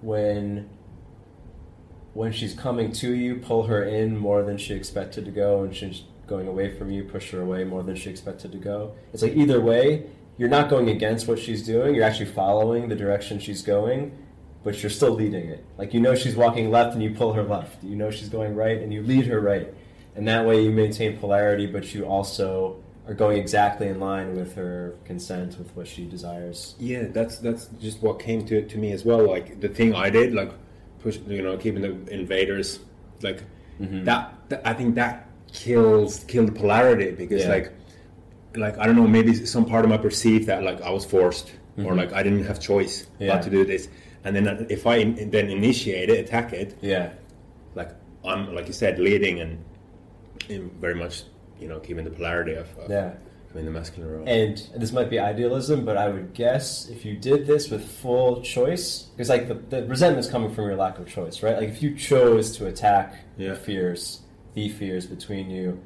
when 0.01 0.69
when 2.13 2.31
she's 2.31 2.53
coming 2.53 2.91
to 2.91 3.13
you, 3.13 3.35
pull 3.35 3.63
her 3.63 3.83
in 3.83 4.17
more 4.17 4.43
than 4.43 4.57
she 4.57 4.73
expected 4.73 5.25
to 5.25 5.31
go, 5.31 5.63
and 5.63 5.75
she's 5.75 6.03
going 6.25 6.47
away 6.47 6.75
from 6.75 6.89
you, 6.89 7.03
push 7.03 7.31
her 7.31 7.41
away 7.41 7.63
more 7.63 7.83
than 7.83 7.95
she 7.95 8.09
expected 8.09 8.51
to 8.51 8.57
go. 8.57 8.95
It's 9.13 9.21
like 9.23 9.35
either 9.35 9.61
way, 9.61 10.09
you're 10.37 10.49
not 10.49 10.69
going 10.69 10.89
against 10.89 11.27
what 11.27 11.39
she's 11.39 11.65
doing, 11.65 11.95
you're 11.95 12.03
actually 12.03 12.31
following 12.31 12.89
the 12.89 12.95
direction 12.95 13.39
she's 13.39 13.61
going, 13.61 14.17
but 14.63 14.81
you're 14.81 14.89
still 14.89 15.11
leading 15.11 15.49
it. 15.49 15.65
Like 15.77 15.93
you 15.93 15.99
know 15.99 16.15
she's 16.15 16.35
walking 16.35 16.69
left 16.71 16.93
and 16.93 17.03
you 17.03 17.11
pull 17.11 17.33
her 17.33 17.43
left. 17.43 17.83
You 17.83 17.95
know 17.95 18.11
she's 18.11 18.29
going 18.29 18.55
right 18.55 18.81
and 18.81 18.93
you 18.93 19.01
lead 19.01 19.25
her 19.27 19.39
right. 19.39 19.73
And 20.17 20.27
that 20.27 20.45
way 20.45 20.61
you 20.63 20.71
maintain 20.71 21.17
polarity, 21.17 21.67
but 21.67 21.93
you 21.93 22.03
also 22.05 22.83
are 23.07 23.13
going 23.13 23.37
exactly 23.37 23.87
in 23.87 23.99
line 23.99 24.35
with 24.35 24.55
her 24.55 24.95
consent, 25.05 25.57
with 25.57 25.73
what 25.75 25.87
she 25.87 26.05
desires. 26.05 26.75
Yeah, 26.79 27.03
that's 27.17 27.37
that's 27.37 27.67
just 27.79 28.01
what 28.01 28.19
came 28.19 28.45
to 28.47 28.63
to 28.67 28.77
me 28.77 28.91
as 28.91 29.05
well. 29.05 29.25
Like 29.25 29.61
the 29.61 29.69
thing 29.69 29.93
I 29.95 30.09
did, 30.09 30.33
like 30.33 30.51
push, 30.99 31.17
you 31.27 31.41
know, 31.41 31.55
keeping 31.57 31.81
the 31.81 31.93
invaders, 32.13 32.79
like 33.21 33.43
Mm-hmm. 33.79 34.05
that, 34.05 34.33
that. 34.49 34.61
I 34.65 34.73
think 34.73 34.95
that 34.95 35.27
kills 35.53 36.23
killed 36.23 36.55
polarity 36.55 37.11
because 37.11 37.43
Yeah. 37.43 37.49
like 37.55 37.71
like 38.55 38.75
I 38.79 38.87
don't 38.87 38.95
know, 38.95 39.07
maybe 39.07 39.33
some 39.45 39.65
part 39.65 39.85
of 39.85 39.89
my 39.91 39.97
perceived 39.97 40.47
that 40.47 40.63
like 40.63 40.81
I 40.81 40.89
was 40.89 41.05
forced 41.05 41.51
or 41.85 41.93
like 41.93 42.11
I 42.11 42.23
didn't 42.23 42.45
have 42.45 42.59
choice 42.59 43.03
Mm-hmm. 43.03 43.23
Yeah. 43.23 43.33
not 43.35 43.43
to 43.43 43.51
do 43.51 43.63
this, 43.63 43.87
and 44.23 44.35
then 44.35 44.65
if 44.69 44.87
I 44.87 44.95
in, 44.97 45.29
then 45.29 45.49
initiate 45.51 46.09
it, 46.09 46.17
attack 46.25 46.53
it, 46.53 46.75
Yeah. 46.81 47.11
like 47.75 47.91
I'm 48.25 48.53
like 48.55 48.65
you 48.67 48.73
said, 48.73 48.97
leading 48.99 49.39
and, 49.41 49.63
and 50.49 50.71
very 50.73 50.95
much 50.95 51.23
you 51.59 51.67
know 51.67 51.79
keeping 51.79 52.03
the 52.03 52.11
polarity 52.11 52.53
of, 52.53 52.67
of 52.77 52.89
Yeah. 52.89 53.13
in 53.55 53.65
the 53.65 53.71
masculine 53.71 54.11
role. 54.11 54.23
And 54.27 54.57
this 54.75 54.91
might 54.91 55.09
be 55.09 55.17
idealism, 55.19 55.83
but 55.85 55.97
I 55.97 56.09
would 56.09 56.33
guess 56.33 56.87
if 56.89 57.03
you 57.05 57.15
did 57.17 57.47
this 57.47 57.69
with 57.71 57.83
full 57.87 58.41
choice, 58.41 59.03
because 59.15 59.29
like 59.29 59.47
the, 59.47 59.55
the 59.55 59.83
resentment's 59.87 60.29
coming 60.29 60.53
from 60.53 60.65
your 60.65 60.75
lack 60.75 60.99
of 60.99 61.07
choice, 61.07 61.41
right? 61.41 61.57
Like 61.57 61.69
if 61.69 61.81
you 61.81 61.95
chose 61.95 62.55
to 62.57 62.67
attack 62.67 63.15
Yeah. 63.37 63.49
the 63.49 63.55
fears, 63.55 64.21
the 64.53 64.69
fears 64.69 65.05
between 65.07 65.49
you, 65.49 65.79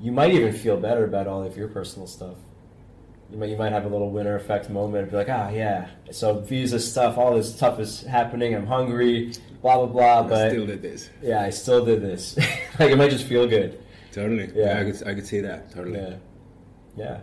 you 0.00 0.10
might 0.12 0.32
even 0.32 0.52
feel 0.52 0.76
better 0.76 1.04
about 1.04 1.26
all 1.26 1.42
of 1.44 1.56
your 1.56 1.68
personal 1.68 2.06
stuff. 2.08 2.36
You 3.30 3.38
might 3.38 3.50
you 3.50 3.56
might 3.56 3.72
have 3.72 3.84
a 3.84 3.88
little 3.88 4.10
winner 4.10 4.36
effect 4.36 4.68
moment 4.70 5.02
and 5.02 5.10
be 5.10 5.16
like, 5.16 5.28
ah, 5.28 5.48
yeah. 5.48 5.88
So 6.12 6.40
visa 6.40 6.78
stuff, 6.78 7.18
all 7.18 7.34
this 7.34 7.52
stuff 7.54 7.80
is 7.80 8.02
happening. 8.02 8.54
I'm 8.54 8.66
hungry, 8.66 9.32
blah 9.62 9.76
blah 9.78 9.86
blah. 9.86 10.20
I 10.20 10.28
But 10.28 10.50
still 10.50 10.66
did 10.66 10.80
this. 10.82 11.10
yeah, 11.22 11.42
I 11.42 11.50
still 11.50 11.84
did 11.84 12.02
this. 12.02 12.36
like 12.78 12.90
it 12.92 12.96
might 12.96 13.10
just 13.10 13.26
feel 13.26 13.46
good. 13.48 13.80
Totally. 14.16 14.50
Yeah. 14.54 14.64
Yeah, 14.64 14.80
I 14.80 14.84
could 14.90 15.08
I 15.08 15.14
could 15.14 15.26
see 15.26 15.40
that. 15.40 15.70
Totally. 15.70 16.00
Yeah. 16.00 16.16
Yeah. 16.96 17.20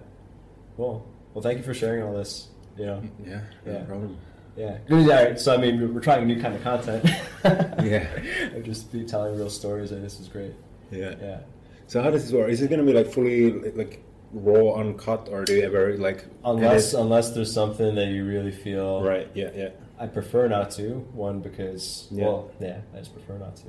Cool. 0.77 1.05
Well, 1.33 1.41
thank 1.41 1.57
you 1.57 1.63
for 1.63 1.73
sharing 1.73 2.03
all 2.03 2.13
this. 2.13 2.49
You 2.77 2.85
know. 2.85 3.01
Yeah, 3.25 3.41
no 3.65 3.71
Yeah. 3.73 3.83
problem. 3.83 4.17
Yeah. 4.55 4.77
Right. 4.89 5.39
So 5.39 5.53
I 5.53 5.57
mean, 5.57 5.75
we're- 5.81 6.01
trying 6.01 6.23
a 6.23 6.25
new 6.27 6.39
kind 6.41 6.55
of 6.55 6.61
content. 6.63 7.03
Yeah. 7.91 8.07
Of 8.55 8.63
just 8.63 8.91
be 8.93 9.03
telling 9.03 9.35
real 9.35 9.49
stories, 9.49 9.91
and 9.91 10.03
this 10.05 10.19
is 10.19 10.27
great. 10.27 10.53
Yeah. 10.91 11.15
Yeah. 11.21 11.39
So 11.87 12.01
how 12.03 12.09
does 12.11 12.23
this 12.23 12.31
work? 12.31 12.49
Is 12.49 12.61
it 12.61 12.69
gonna 12.69 12.83
be 12.91 12.93
like 12.93 13.07
fully 13.11 13.51
like 13.81 14.03
raw, 14.31 14.73
uncut, 14.81 15.27
or 15.31 15.43
do 15.45 15.53
you 15.55 15.63
ever 15.63 15.97
like 15.97 16.25
Unless 16.45 16.93
edit? 16.93 17.01
unless 17.03 17.31
there's 17.31 17.51
something 17.53 17.95
that 17.95 18.07
you 18.07 18.25
really 18.25 18.51
feel. 18.51 19.01
right? 19.03 19.27
Yeah, 19.33 19.49
yeah. 19.55 19.69
I 19.99 20.05
prefer 20.07 20.47
not 20.47 20.71
to. 20.77 20.85
One 21.27 21.39
because 21.41 22.07
Yeah. 22.11 22.25
well, 22.25 22.51
yeah, 22.59 22.77
I 22.93 22.99
just 22.99 23.13
prefer 23.13 23.37
not 23.37 23.55
to. 23.57 23.67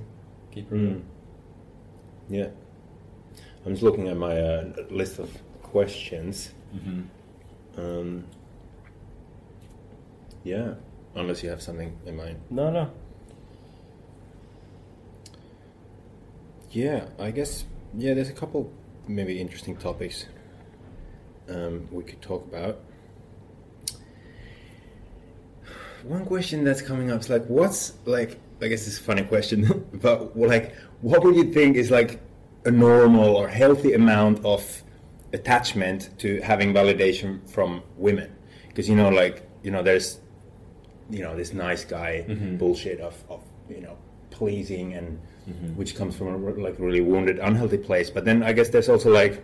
Keep 0.52 0.70
it. 0.72 0.74
Mm. 0.76 1.02
Yeah. 2.28 2.48
I'm 3.64 3.72
just 3.72 3.82
looking 3.82 4.08
at 4.08 4.16
my 4.16 4.38
uh, 4.38 4.72
list 4.90 5.18
of 5.18 5.30
questions. 5.62 6.52
Mm-hmm. 6.74 7.80
Um, 7.80 8.24
yeah, 10.44 10.74
unless 11.14 11.42
you 11.42 11.48
have 11.48 11.62
something 11.62 11.96
in 12.04 12.16
mind. 12.16 12.40
No, 12.50 12.70
no. 12.70 12.90
Yeah, 16.70 17.06
I 17.18 17.30
guess. 17.30 17.64
Yeah, 17.96 18.14
there's 18.14 18.28
a 18.28 18.32
couple 18.32 18.70
maybe 19.06 19.40
interesting 19.40 19.76
topics 19.76 20.26
um, 21.48 21.88
we 21.90 22.02
could 22.02 22.20
talk 22.20 22.46
about. 22.46 22.80
One 26.02 26.26
question 26.26 26.64
that's 26.64 26.82
coming 26.82 27.10
up 27.10 27.20
is 27.20 27.30
like, 27.30 27.46
what's 27.46 27.94
like? 28.04 28.38
I 28.60 28.68
guess 28.68 28.86
it's 28.86 28.98
a 28.98 29.02
funny 29.02 29.22
question, 29.22 29.86
but 29.94 30.36
like, 30.36 30.74
what 31.00 31.24
would 31.24 31.36
you 31.36 31.52
think 31.52 31.76
is 31.76 31.90
like 31.90 32.20
a 32.64 32.70
normal 32.70 33.36
or 33.36 33.48
healthy 33.48 33.92
amount 33.94 34.44
of 34.44 34.82
attachment 35.32 36.10
to 36.18 36.40
having 36.40 36.72
validation 36.72 37.48
from 37.48 37.82
women? 37.96 38.30
Because 38.68 38.88
you 38.88 38.96
know, 38.96 39.08
like, 39.10 39.48
you 39.62 39.70
know, 39.70 39.82
there's, 39.82 40.20
you 41.10 41.22
know, 41.22 41.36
this 41.36 41.52
nice 41.52 41.84
guy 41.84 42.24
Mhm. 42.28 42.58
bullshit 42.58 43.00
of, 43.00 43.14
of 43.28 43.40
you 43.68 43.80
know 43.80 43.96
pleasing 44.30 44.94
and 44.94 45.18
Mhm. 45.48 45.76
which 45.76 45.94
comes 45.94 46.16
from 46.16 46.28
a 46.28 46.36
like 46.66 46.76
really 46.78 47.00
wounded, 47.00 47.38
unhealthy 47.38 47.76
place. 47.78 48.08
But 48.10 48.24
then 48.24 48.42
I 48.42 48.52
guess 48.52 48.70
there's 48.70 48.88
also 48.88 49.10
like 49.12 49.42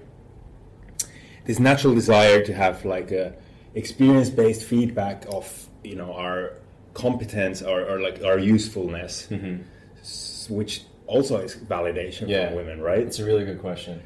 this 1.45 1.59
natural 1.59 1.95
desire 1.95 2.43
to 2.45 2.53
have 2.55 2.85
like 2.85 3.11
a 3.12 3.35
experience-based 3.75 4.64
feedback 4.64 5.25
of 5.29 5.68
you 5.85 5.95
know 5.97 6.12
our 6.14 6.53
competence 6.95 7.62
or, 7.62 7.85
or 7.89 8.01
like 8.01 8.23
our 8.25 8.39
usefulness, 8.39 9.29
Mhm. 9.31 9.61
which 10.51 10.83
also 11.11 11.38
is 11.38 11.56
validation 11.56 12.28
Yeah. 12.28 12.48
from 12.48 12.56
women, 12.56 12.80
right? 12.80 13.00
It's 13.00 13.18
a 13.18 13.24
really 13.24 13.44
good 13.44 13.61
question. 13.61 14.00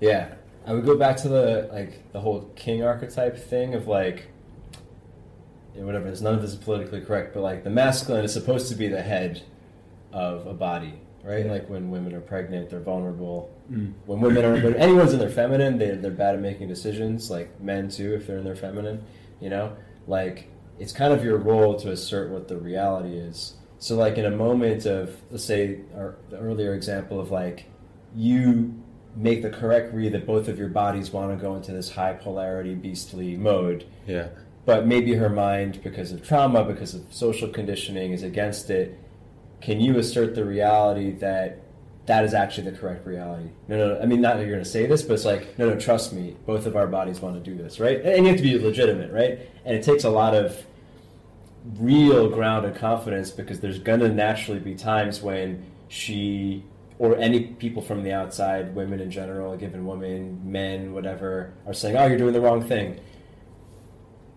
Yeah, 0.00 0.28
I 0.66 0.74
would 0.74 0.84
go 0.84 0.96
back 0.96 1.16
to 1.18 1.28
the 1.28 1.68
like 1.72 2.12
the 2.12 2.20
whole 2.20 2.50
king 2.54 2.84
archetype 2.84 3.36
thing 3.36 3.74
of 3.74 3.88
like 3.88 4.28
yeah, 5.74 5.84
whatever. 5.84 6.04
There's 6.04 6.22
none 6.22 6.34
of 6.34 6.42
this 6.42 6.50
is 6.52 6.56
politically 6.56 7.00
correct, 7.00 7.32
but 7.34 7.42
like 7.42 7.64
the 7.64 7.70
masculine 7.70 8.24
is 8.24 8.32
supposed 8.32 8.68
to 8.68 8.74
be 8.74 8.88
the 8.88 9.00
head 9.02 9.42
of 10.12 10.46
a 10.46 10.52
body, 10.52 10.94
right? 11.24 11.46
Like 11.46 11.68
when 11.70 11.90
women 11.90 12.14
are 12.14 12.20
pregnant, 12.20 12.68
they're 12.68 12.80
vulnerable. 12.80 13.50
Mm. 13.72 13.94
When 14.04 14.20
women 14.20 14.44
are 14.44 14.52
when 14.60 14.74
anyone's 14.74 15.14
in 15.14 15.18
their 15.18 15.30
feminine, 15.30 15.78
they 15.78 15.92
they're 15.92 16.10
bad 16.10 16.34
at 16.34 16.40
making 16.42 16.68
decisions. 16.68 17.30
Like 17.30 17.60
men 17.60 17.88
too, 17.88 18.14
if 18.14 18.26
they're 18.26 18.38
in 18.38 18.44
their 18.44 18.56
feminine, 18.56 19.02
you 19.40 19.48
know, 19.48 19.74
like 20.06 20.48
it's 20.78 20.92
kind 20.92 21.12
of 21.12 21.24
your 21.24 21.38
role 21.38 21.76
to 21.80 21.90
assert 21.90 22.30
what 22.30 22.48
the 22.48 22.56
reality 22.58 23.14
is. 23.16 23.54
So 23.82 23.96
like 23.96 24.16
in 24.16 24.24
a 24.24 24.30
moment 24.30 24.86
of 24.86 25.20
let's 25.32 25.44
say 25.44 25.80
our 25.96 26.14
the 26.30 26.38
earlier 26.38 26.72
example 26.72 27.18
of 27.18 27.32
like 27.32 27.64
you 28.14 28.80
make 29.16 29.42
the 29.42 29.50
correct 29.50 29.92
read 29.92 30.12
that 30.12 30.24
both 30.24 30.46
of 30.46 30.56
your 30.56 30.68
bodies 30.68 31.10
want 31.10 31.36
to 31.36 31.42
go 31.42 31.56
into 31.56 31.72
this 31.72 31.90
high 31.90 32.12
polarity 32.12 32.76
beastly 32.76 33.36
mode. 33.36 33.84
Yeah, 34.06 34.28
but 34.66 34.86
maybe 34.86 35.14
her 35.14 35.28
mind 35.28 35.82
because 35.82 36.12
of 36.12 36.24
trauma 36.24 36.62
because 36.62 36.94
of 36.94 37.12
social 37.12 37.48
conditioning 37.48 38.12
is 38.12 38.22
against 38.22 38.70
it. 38.70 38.96
Can 39.60 39.80
you 39.80 39.98
assert 39.98 40.36
the 40.36 40.44
reality 40.44 41.10
that 41.16 41.58
that 42.06 42.24
is 42.24 42.34
actually 42.34 42.70
the 42.70 42.78
correct 42.78 43.04
reality? 43.04 43.48
No 43.66 43.78
no, 43.78 43.94
no 43.94 44.00
i 44.00 44.06
mean 44.06 44.20
not 44.20 44.36
that 44.36 44.42
you're 44.42 44.52
going 44.52 44.62
to 44.62 44.70
say 44.70 44.86
this 44.86 45.02
but 45.02 45.14
it's 45.14 45.24
like 45.24 45.58
no 45.58 45.68
no 45.68 45.76
trust 45.76 46.12
me 46.12 46.36
both 46.46 46.66
of 46.66 46.76
our 46.76 46.86
bodies 46.86 47.18
want 47.18 47.34
to 47.34 47.50
do 47.50 47.60
this 47.60 47.80
right? 47.80 48.00
And 48.00 48.26
you 48.26 48.30
have 48.30 48.36
to 48.36 48.44
be 48.44 48.56
legitimate 48.60 49.10
right? 49.10 49.40
And 49.64 49.74
it 49.76 49.82
takes 49.82 50.04
a 50.04 50.10
lot 50.10 50.36
of 50.36 50.64
real 51.78 52.28
grounded 52.28 52.74
confidence 52.74 53.30
because 53.30 53.60
there's 53.60 53.78
to 53.78 54.08
naturally 54.08 54.60
be 54.60 54.74
times 54.74 55.22
when 55.22 55.64
she 55.88 56.64
or 56.98 57.16
any 57.16 57.40
people 57.40 57.82
from 57.82 58.02
the 58.02 58.12
outside 58.12 58.74
women 58.74 59.00
in 59.00 59.10
general 59.10 59.52
a 59.52 59.56
given 59.56 59.86
woman 59.86 60.40
men 60.44 60.92
whatever 60.92 61.52
are 61.66 61.72
saying 61.72 61.96
oh 61.96 62.06
you're 62.06 62.18
doing 62.18 62.32
the 62.32 62.40
wrong 62.40 62.62
thing 62.62 62.98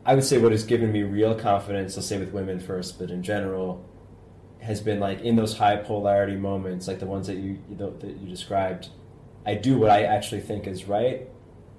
I 0.05 0.13
would 0.13 0.23
say 0.23 0.37
what 0.37 0.51
has 0.51 0.63
given 0.63 0.91
me 0.91 1.01
real 1.01 1.33
confidence, 1.33 1.95
let's 1.95 2.07
say 2.07 2.19
with 2.19 2.31
women 2.31 2.59
first, 2.59 2.99
but 2.99 3.09
in 3.09 3.23
general, 3.23 3.83
has 4.59 4.79
been 4.79 4.99
like 4.99 5.21
in 5.21 5.35
those 5.35 5.57
high 5.57 5.77
polarity 5.77 6.35
moments, 6.35 6.87
like 6.87 6.99
the 6.99 7.07
ones 7.07 7.25
that 7.25 7.37
you 7.37 7.59
that 7.77 8.17
you 8.21 8.27
described. 8.27 8.89
I 9.47 9.55
do 9.55 9.77
what 9.77 9.89
I 9.89 10.03
actually 10.03 10.41
think 10.41 10.67
is 10.67 10.85
right, 10.85 11.27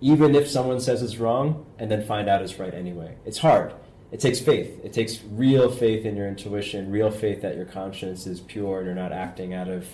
even 0.01 0.35
if 0.35 0.49
someone 0.49 0.81
says 0.81 1.03
it's 1.03 1.19
wrong, 1.19 1.67
and 1.79 1.89
then 1.89 2.05
find 2.05 2.29
out 2.29 2.43
it's 2.43 2.59
right 2.59 2.75
anyway. 2.75 3.17
It's 3.25 3.39
hard. 3.39 3.73
It 4.13 4.21
takes 4.21 4.39
faith. 4.41 4.81
It 4.85 4.93
takes 4.93 5.21
real 5.33 5.71
faith 5.71 6.07
in 6.07 6.17
your 6.17 6.29
intuition, 6.29 6.91
real 6.91 7.11
faith 7.11 7.43
that 7.43 7.57
your 7.57 7.65
conscience 7.65 8.27
is 8.27 8.41
pure 8.41 8.79
and 8.79 8.87
you're 8.87 8.95
not 8.95 9.13
acting 9.13 9.53
out 9.53 9.69
of 9.69 9.87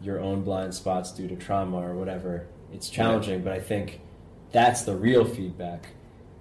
your 0.00 0.20
own 0.20 0.42
blind 0.42 0.74
spots 0.74 1.10
due 1.12 1.26
to 1.28 1.36
trauma 1.36 1.78
or 1.78 1.94
whatever. 1.94 2.46
It's 2.72 2.88
challenging, 2.88 3.42
but 3.42 3.52
I 3.52 3.60
think 3.60 4.00
that's 4.52 4.82
the 4.82 4.94
real 4.94 5.24
feedback. 5.24 5.86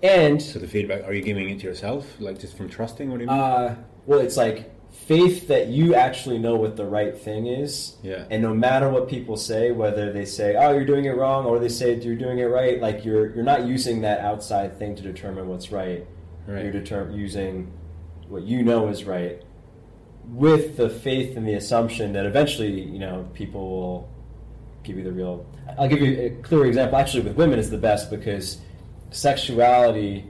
And 0.01 0.41
So 0.41 0.59
the 0.59 0.67
feedback, 0.67 1.03
are 1.05 1.13
you 1.13 1.21
giving 1.23 1.49
it 1.49 1.59
to 1.61 1.67
yourself, 1.67 2.05
like 2.19 2.39
just 2.39 2.57
from 2.57 2.69
trusting? 2.69 3.09
What 3.09 3.17
do 3.19 3.23
you 3.23 3.29
mean? 3.29 3.39
uh, 3.39 3.75
well, 4.05 4.19
it's 4.19 4.35
like 4.37 4.69
faith 4.91 5.47
that 5.47 5.67
you 5.67 5.95
actually 5.95 6.37
know 6.37 6.55
what 6.55 6.75
the 6.75 6.85
right 6.85 7.17
thing 7.17 7.47
is. 7.47 7.95
Yeah. 8.03 8.25
And 8.29 8.43
no 8.43 8.53
matter 8.53 8.89
what 8.89 9.07
people 9.07 9.37
say, 9.37 9.71
whether 9.71 10.11
they 10.11 10.25
say, 10.25 10.55
"Oh, 10.57 10.73
you're 10.73 10.85
doing 10.85 11.05
it 11.05 11.15
wrong," 11.15 11.45
or 11.45 11.57
they 11.57 11.69
say 11.69 11.95
you're 11.95 12.15
doing 12.15 12.39
it 12.39 12.45
right, 12.45 12.81
like 12.81 13.05
you're 13.05 13.33
you're 13.33 13.45
not 13.45 13.65
using 13.65 14.01
that 14.01 14.19
outside 14.19 14.77
thing 14.77 14.93
to 14.95 15.01
determine 15.01 15.47
what's 15.47 15.71
right. 15.71 16.05
Right. 16.47 16.65
You're 16.65 16.73
determ- 16.73 17.15
using 17.17 17.71
what 18.27 18.43
you 18.43 18.63
know 18.63 18.87
is 18.87 19.03
right, 19.05 19.41
with 20.27 20.77
the 20.77 20.89
faith 20.89 21.37
and 21.37 21.47
the 21.47 21.53
assumption 21.53 22.13
that 22.13 22.25
eventually, 22.25 22.81
you 22.81 22.99
know, 22.99 23.27
people 23.33 23.69
will 23.69 24.09
give 24.83 24.97
you 24.97 25.03
the 25.03 25.11
real. 25.11 25.45
I'll 25.77 25.87
give 25.87 26.01
you 26.01 26.19
a 26.19 26.29
clear 26.41 26.65
example. 26.65 26.97
Actually, 26.97 27.23
with 27.23 27.35
women 27.35 27.59
is 27.59 27.69
the 27.69 27.77
best 27.77 28.09
because 28.09 28.59
sexuality 29.11 30.25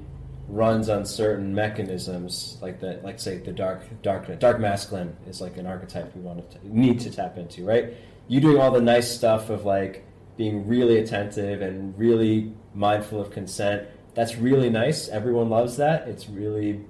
runs 0.48 0.90
on 0.90 1.06
certain 1.06 1.56
mechanisms 1.56 2.58
like 2.62 2.80
that 2.82 3.04
like 3.04 3.18
say 3.18 3.38
the 3.38 3.52
dark 3.52 3.82
dark 4.02 4.28
dark 4.40 4.60
masculine 4.60 5.16
is 5.26 5.40
like 5.40 5.56
an 5.58 5.66
archetype 5.66 6.14
we 6.16 6.22
want 6.22 6.52
to 6.52 6.78
need 6.78 7.00
to 7.00 7.10
tap 7.10 7.38
into 7.38 7.66
right 7.66 7.94
you 8.28 8.42
doing 8.42 8.58
all 8.60 8.70
the 8.70 8.82
nice 8.82 9.10
stuff 9.10 9.50
of 9.50 9.64
like 9.64 10.06
being 10.36 10.68
really 10.68 11.00
attentive 11.00 11.62
and 11.62 11.98
really 11.98 12.54
mindful 12.74 13.22
of 13.22 13.32
consent 13.32 13.88
that's 14.16 14.38
really 14.38 14.70
nice 14.70 15.10
everyone 15.10 15.50
loves 15.50 15.78
that 15.78 16.08
it's 16.08 16.30
really 16.30 16.82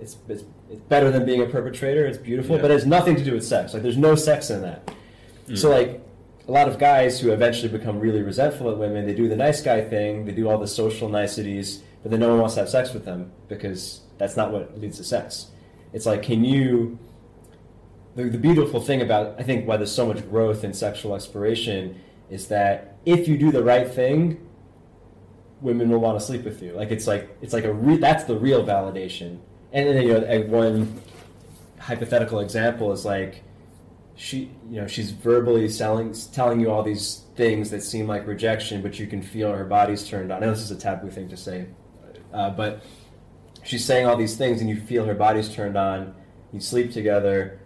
it's 0.00 0.16
it's, 0.28 0.44
it's 0.70 0.80
better 0.88 1.10
than 1.10 1.24
being 1.24 1.42
a 1.42 1.46
perpetrator 1.46 2.06
it's 2.06 2.18
beautiful 2.18 2.56
Yeah. 2.56 2.62
but 2.62 2.70
it 2.70 2.74
has 2.74 2.86
nothing 2.86 3.16
to 3.16 3.24
do 3.24 3.32
with 3.32 3.44
sex 3.44 3.74
like 3.74 3.82
there's 3.82 3.96
no 3.96 4.14
sex 4.14 4.50
in 4.50 4.62
that 4.62 4.90
mm. 5.48 5.56
so 5.56 5.70
like 5.70 6.04
a 6.46 6.52
lot 6.52 6.68
of 6.68 6.78
guys 6.78 7.20
who 7.20 7.32
eventually 7.32 7.68
become 7.68 7.98
really 7.98 8.22
resentful 8.22 8.70
at 8.70 8.76
women, 8.76 9.06
they 9.06 9.14
do 9.14 9.28
the 9.28 9.36
nice 9.36 9.62
guy 9.62 9.80
thing, 9.80 10.26
they 10.26 10.32
do 10.32 10.48
all 10.48 10.58
the 10.58 10.66
social 10.66 11.08
niceties, 11.08 11.82
but 12.02 12.10
then 12.10 12.20
no 12.20 12.28
one 12.28 12.38
wants 12.40 12.54
to 12.54 12.60
have 12.60 12.68
sex 12.68 12.92
with 12.92 13.04
them 13.04 13.32
because 13.48 14.02
that's 14.18 14.36
not 14.36 14.52
what 14.52 14.78
leads 14.78 14.98
to 14.98 15.04
sex. 15.04 15.46
It's 15.92 16.06
like, 16.06 16.22
can 16.22 16.44
you? 16.44 16.98
The, 18.14 18.24
the 18.24 18.38
beautiful 18.38 18.80
thing 18.80 19.00
about 19.00 19.34
I 19.38 19.42
think 19.42 19.66
why 19.66 19.76
there's 19.76 19.90
so 19.90 20.06
much 20.06 20.28
growth 20.28 20.62
in 20.64 20.72
sexual 20.72 21.16
exploration 21.16 22.00
is 22.30 22.46
that 22.48 22.96
if 23.04 23.26
you 23.26 23.36
do 23.36 23.50
the 23.50 23.64
right 23.64 23.88
thing, 23.88 24.46
women 25.64 25.88
will 25.88 25.98
want 25.98 26.20
to 26.20 26.24
sleep 26.24 26.44
with 26.44 26.62
you. 26.62 26.72
Like 26.72 26.90
it's 26.90 27.06
like 27.06 27.36
it's 27.40 27.52
like 27.52 27.64
a 27.64 27.72
re- 27.72 27.96
that's 27.96 28.24
the 28.24 28.36
real 28.36 28.64
validation. 28.64 29.38
And 29.72 29.88
then 29.88 30.02
you 30.02 30.20
know, 30.20 30.40
one 30.42 31.00
hypothetical 31.80 32.40
example 32.40 32.92
is 32.92 33.04
like 33.04 33.42
she 34.14 34.50
you 34.70 34.80
know 34.80 34.86
she's 34.86 35.10
verbally 35.10 35.68
selling 35.68 36.14
telling 36.32 36.60
you 36.60 36.70
all 36.70 36.82
these 36.82 37.24
things 37.34 37.70
that 37.70 37.82
seem 37.82 38.06
like 38.06 38.26
rejection 38.26 38.80
but 38.80 38.98
you 38.98 39.06
can 39.06 39.20
feel 39.20 39.52
her 39.52 39.64
body's 39.64 40.08
turned 40.08 40.30
on 40.30 40.42
i 40.42 40.46
know 40.46 40.52
this 40.52 40.62
is 40.62 40.70
a 40.70 40.78
taboo 40.78 41.10
thing 41.10 41.28
to 41.28 41.36
say 41.36 41.66
uh, 42.32 42.48
but 42.48 42.82
she's 43.64 43.84
saying 43.84 44.06
all 44.06 44.16
these 44.16 44.36
things 44.36 44.60
and 44.60 44.70
you 44.70 44.80
feel 44.80 45.04
her 45.04 45.14
body's 45.14 45.52
turned 45.52 45.76
on 45.76 46.14
you 46.52 46.60
sleep 46.60 46.92
together 46.92 47.60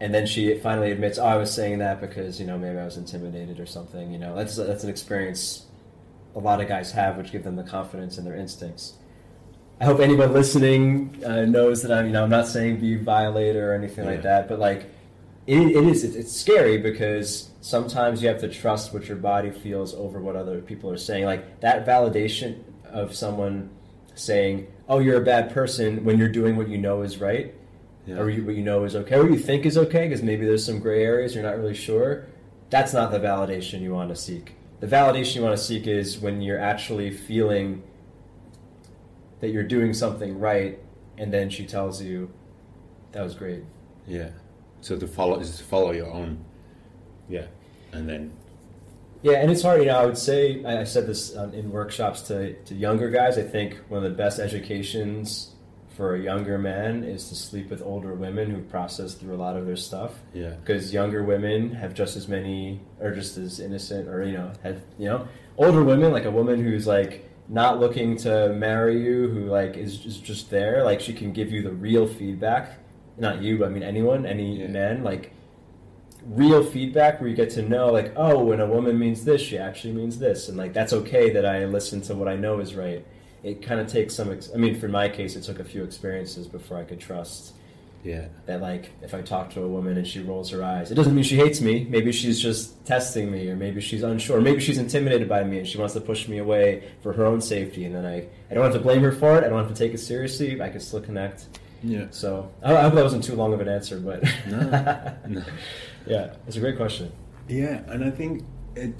and 0.00 0.14
then 0.14 0.26
she 0.26 0.52
finally 0.58 0.90
admits 0.90 1.18
oh 1.18 1.24
i 1.24 1.36
was 1.36 1.52
saying 1.52 1.78
that 1.78 2.00
because 2.00 2.40
you 2.40 2.46
know 2.46 2.56
maybe 2.56 2.78
i 2.78 2.84
was 2.84 2.96
intimidated 2.96 3.60
or 3.60 3.66
something 3.66 4.10
you 4.10 4.18
know 4.18 4.34
that's 4.34 4.56
that's 4.56 4.84
an 4.84 4.90
experience 4.90 5.66
a 6.34 6.38
lot 6.38 6.60
of 6.60 6.68
guys 6.68 6.92
have 6.92 7.16
which 7.16 7.32
give 7.32 7.44
them 7.44 7.56
the 7.56 7.62
confidence 7.64 8.18
in 8.18 8.24
their 8.24 8.36
instincts. 8.36 8.94
I 9.80 9.86
hope 9.86 10.00
anyone 10.00 10.32
listening 10.32 11.22
uh, 11.24 11.46
knows 11.46 11.80
that 11.82 11.90
i'm 11.90 12.06
you 12.06 12.12
know 12.12 12.22
i'm 12.22 12.28
not 12.28 12.46
saying 12.46 12.80
be 12.80 12.96
violator 12.96 13.70
or 13.70 13.74
anything 13.74 14.04
like 14.04 14.22
that 14.24 14.46
but 14.46 14.58
like 14.58 14.90
it, 15.46 15.56
it 15.58 15.84
is 15.84 16.04
it's, 16.04 16.16
it's 16.16 16.32
scary 16.38 16.76
because 16.76 17.48
sometimes 17.62 18.22
you 18.22 18.28
have 18.28 18.40
to 18.40 18.48
trust 18.48 18.92
what 18.92 19.06
your 19.08 19.16
body 19.16 19.50
feels 19.50 19.94
over 19.94 20.20
what 20.20 20.36
other 20.36 20.60
people 20.60 20.90
are 20.90 20.98
saying. 20.98 21.24
Like 21.24 21.60
that 21.60 21.86
validation 21.86 22.62
of 22.84 23.14
someone 23.14 23.70
saying 24.14 24.66
oh 24.88 24.98
you're 24.98 25.20
a 25.20 25.24
bad 25.24 25.50
person 25.50 26.04
when 26.04 26.18
you're 26.18 26.28
doing 26.28 26.56
what 26.56 26.68
you 26.68 26.76
know 26.76 27.00
is 27.02 27.18
right 27.18 27.54
Yeah. 28.06 28.18
or 28.18 28.28
you, 28.28 28.44
what 28.44 28.54
you 28.54 28.62
know 28.62 28.84
is 28.84 28.94
okay 28.94 29.16
or 29.16 29.28
you 29.30 29.38
think 29.38 29.64
is 29.64 29.78
okay 29.78 30.06
because 30.08 30.22
maybe 30.22 30.44
there's 30.44 30.64
some 30.64 30.78
gray 30.78 31.02
areas 31.02 31.34
you're 31.34 31.44
not 31.44 31.56
really 31.56 31.74
sure 31.74 32.26
that's 32.68 32.92
not 32.92 33.10
the 33.12 33.18
validation 33.18 33.80
you 33.80 33.92
want 33.94 34.10
to 34.10 34.16
seek 34.16 34.54
the 34.80 34.86
validation 34.86 35.36
you 35.36 35.42
want 35.42 35.56
to 35.56 35.62
seek 35.62 35.86
is 35.86 36.18
when 36.18 36.40
you're 36.40 36.58
actually 36.58 37.10
feeling 37.10 37.82
that 39.40 39.50
you're 39.50 39.64
doing 39.64 39.94
something 39.94 40.38
right 40.38 40.78
and 41.18 41.32
then 41.32 41.48
she 41.50 41.66
tells 41.66 42.02
you 42.02 42.30
that 43.12 43.22
was 43.22 43.34
great 43.34 43.64
Yeah. 44.06 44.30
So 44.80 44.98
to 44.98 45.06
follow, 45.06 45.38
just 45.38 45.58
to 45.58 45.64
follow 45.64 45.92
your 45.92 46.10
own. 46.10 46.44
Yeah. 47.28 47.46
And 47.92 48.08
then. 48.08 48.32
Yeah, 49.22 49.34
and 49.34 49.50
it's 49.50 49.62
hard. 49.62 49.80
You 49.80 49.86
know, 49.88 49.98
I 49.98 50.06
would 50.06 50.16
say 50.16 50.64
I 50.64 50.80
I 50.80 50.84
said 50.84 51.06
this 51.06 51.36
um, 51.36 51.52
in 51.52 51.70
workshops 51.70 52.22
to, 52.22 52.54
to 52.54 52.74
younger 52.74 53.10
guys. 53.10 53.36
I 53.36 53.42
think 53.42 53.76
one 53.88 54.02
of 54.02 54.10
the 54.10 54.16
best 54.16 54.38
educations 54.38 55.50
for 56.00 56.14
a 56.14 56.18
younger 56.18 56.56
man 56.56 57.04
is 57.04 57.28
to 57.28 57.34
sleep 57.34 57.68
with 57.68 57.82
older 57.82 58.14
women 58.14 58.48
who've 58.50 58.66
processed 58.70 59.20
through 59.20 59.34
a 59.34 59.36
lot 59.36 59.54
of 59.54 59.66
their 59.66 59.76
stuff. 59.76 60.12
Yeah. 60.32 60.54
Because 60.54 60.94
younger 60.94 61.22
women 61.22 61.74
have 61.74 61.92
just 61.92 62.16
as 62.16 62.26
many, 62.26 62.80
or 63.00 63.10
just 63.12 63.36
as 63.36 63.60
innocent, 63.60 64.08
or 64.08 64.24
you 64.24 64.32
know, 64.32 64.50
have 64.62 64.80
you 64.98 65.04
know, 65.10 65.28
older 65.58 65.84
women 65.84 66.10
like 66.10 66.24
a 66.24 66.30
woman 66.30 66.64
who's 66.64 66.86
like 66.86 67.28
not 67.50 67.80
looking 67.80 68.16
to 68.16 68.48
marry 68.54 68.98
you, 69.04 69.28
who 69.28 69.40
like 69.44 69.76
is 69.76 70.06
is 70.06 70.16
just 70.16 70.48
there, 70.48 70.82
like 70.84 71.02
she 71.02 71.12
can 71.12 71.34
give 71.34 71.52
you 71.52 71.60
the 71.60 71.72
real 71.72 72.06
feedback. 72.06 72.78
Not 73.18 73.42
you, 73.42 73.58
but 73.58 73.66
I 73.66 73.68
mean 73.68 73.82
anyone, 73.82 74.24
any 74.24 74.62
Yeah. 74.62 74.68
man, 74.68 75.04
like 75.04 75.34
real 76.24 76.64
feedback 76.64 77.20
where 77.20 77.28
you 77.28 77.36
get 77.36 77.50
to 77.50 77.62
know 77.62 77.92
like 77.92 78.12
oh 78.16 78.42
when 78.44 78.60
a 78.60 78.66
woman 78.66 78.98
means 78.98 79.24
this 79.24 79.40
she 79.40 79.56
actually 79.56 79.94
means 79.94 80.18
this 80.18 80.50
and 80.50 80.58
like 80.58 80.74
that's 80.74 80.92
okay 80.92 81.30
that 81.30 81.46
i 81.46 81.64
listen 81.64 82.02
to 82.02 82.14
what 82.14 82.28
i 82.28 82.36
know 82.36 82.60
is 82.60 82.74
right 82.74 83.06
it 83.42 83.62
kind 83.62 83.80
of 83.80 83.86
takes 83.86 84.14
some 84.14 84.30
ex- 84.32 84.50
i 84.54 84.56
mean 84.58 84.78
for 84.78 84.88
my 84.88 85.08
case 85.08 85.36
it 85.36 85.42
took 85.42 85.58
a 85.60 85.64
few 85.64 85.82
experiences 85.84 86.46
before 86.46 86.76
i 86.78 86.84
could 86.84 87.00
trust 87.00 87.54
Yeah. 88.04 88.26
that 88.46 88.60
like 88.60 88.90
if 89.02 89.12
i 89.14 89.20
talk 89.22 89.50
to 89.54 89.62
a 89.62 89.68
woman 89.68 89.96
and 89.96 90.06
she 90.06 90.20
rolls 90.20 90.50
her 90.50 90.62
eyes 90.62 90.90
it 90.90 90.94
doesn't 90.94 91.14
mean 91.14 91.24
she 91.24 91.36
hates 91.36 91.60
me 91.60 91.86
maybe 91.88 92.12
she's 92.12 92.40
just 92.40 92.84
testing 92.86 93.30
me 93.30 93.48
or 93.50 93.56
maybe 93.56 93.80
she's 93.80 94.02
unsure 94.02 94.38
or 94.38 94.40
maybe 94.40 94.60
she's 94.60 94.78
intimidated 94.78 95.28
by 95.28 95.42
me 95.44 95.58
and 95.58 95.66
she 95.68 95.78
wants 95.78 95.94
to 95.94 96.00
push 96.00 96.28
me 96.28 96.38
away 96.38 96.82
for 97.02 97.12
her 97.12 97.24
own 97.26 97.40
safety 97.40 97.84
and 97.86 97.94
then 97.94 98.04
i 98.06 98.16
i 98.50 98.54
don't 98.54 98.64
have 98.64 98.72
to 98.74 98.80
blame 98.80 99.02
her 99.02 99.12
for 99.12 99.36
it 99.36 99.44
i 99.44 99.48
don't 99.48 99.58
have 99.58 99.68
to 99.68 99.74
take 99.84 99.92
it 99.94 99.98
seriously 99.98 100.60
i 100.62 100.68
can 100.68 100.80
still 100.80 101.00
connect 101.00 101.46
Yeah. 101.82 102.06
so 102.10 102.50
i, 102.62 102.74
I 102.76 102.82
hope 102.82 102.94
that 102.94 103.04
wasn't 103.04 103.24
too 103.24 103.36
long 103.36 103.52
of 103.54 103.60
an 103.60 103.68
answer 103.68 103.98
but 104.00 104.22
No, 104.48 104.60
no. 105.28 105.42
yeah 106.06 106.34
it's 106.46 106.56
a 106.56 106.60
great 106.60 106.76
question 106.76 107.10
Yeah, 107.48 107.82
and 107.92 108.04
I 108.04 108.10
think 108.10 108.44
it. 108.76 108.92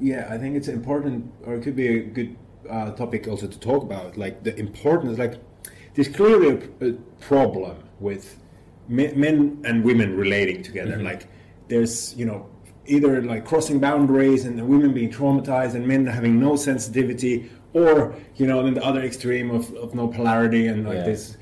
Yeah, 0.00 0.26
I 0.34 0.36
think 0.38 0.56
it's 0.56 0.66
important, 0.66 1.30
or 1.46 1.54
it 1.56 1.62
could 1.62 1.76
be 1.76 1.86
a 1.86 2.00
good 2.02 2.34
uh, 2.70 2.90
topic 2.92 3.28
also 3.28 3.46
to 3.46 3.58
talk 3.58 3.82
about, 3.82 4.16
like 4.16 4.42
the 4.44 4.54
importance. 4.58 5.18
Like, 5.18 5.34
there's 5.94 6.08
clearly 6.08 6.48
a, 6.80 6.88
a 6.88 6.92
problem 7.20 7.76
with 8.00 8.38
men, 8.88 9.18
men 9.18 9.62
and 9.64 9.84
women 9.84 10.16
relating 10.16 10.62
together. 10.62 10.96
Mhm. 10.98 11.04
Like, 11.04 11.28
there's 11.68 12.14
you 12.16 12.26
know 12.26 12.46
either 12.86 13.22
like 13.22 13.44
crossing 13.46 13.78
boundaries 13.80 14.44
and 14.44 14.58
the 14.58 14.64
women 14.64 14.92
being 14.92 15.10
traumatized 15.10 15.74
and 15.74 15.86
men 15.86 16.04
having 16.06 16.38
no 16.38 16.56
sensitivity, 16.56 17.50
or 17.72 18.14
you 18.36 18.46
know 18.46 18.62
then 18.62 18.74
the 18.74 18.84
other 18.84 19.02
extreme 19.02 19.50
of, 19.50 19.72
of 19.74 19.94
no 19.94 20.08
polarity 20.08 20.66
and 20.66 20.84
like 20.84 20.96
Yeah. 20.96 21.04
this, 21.04 21.36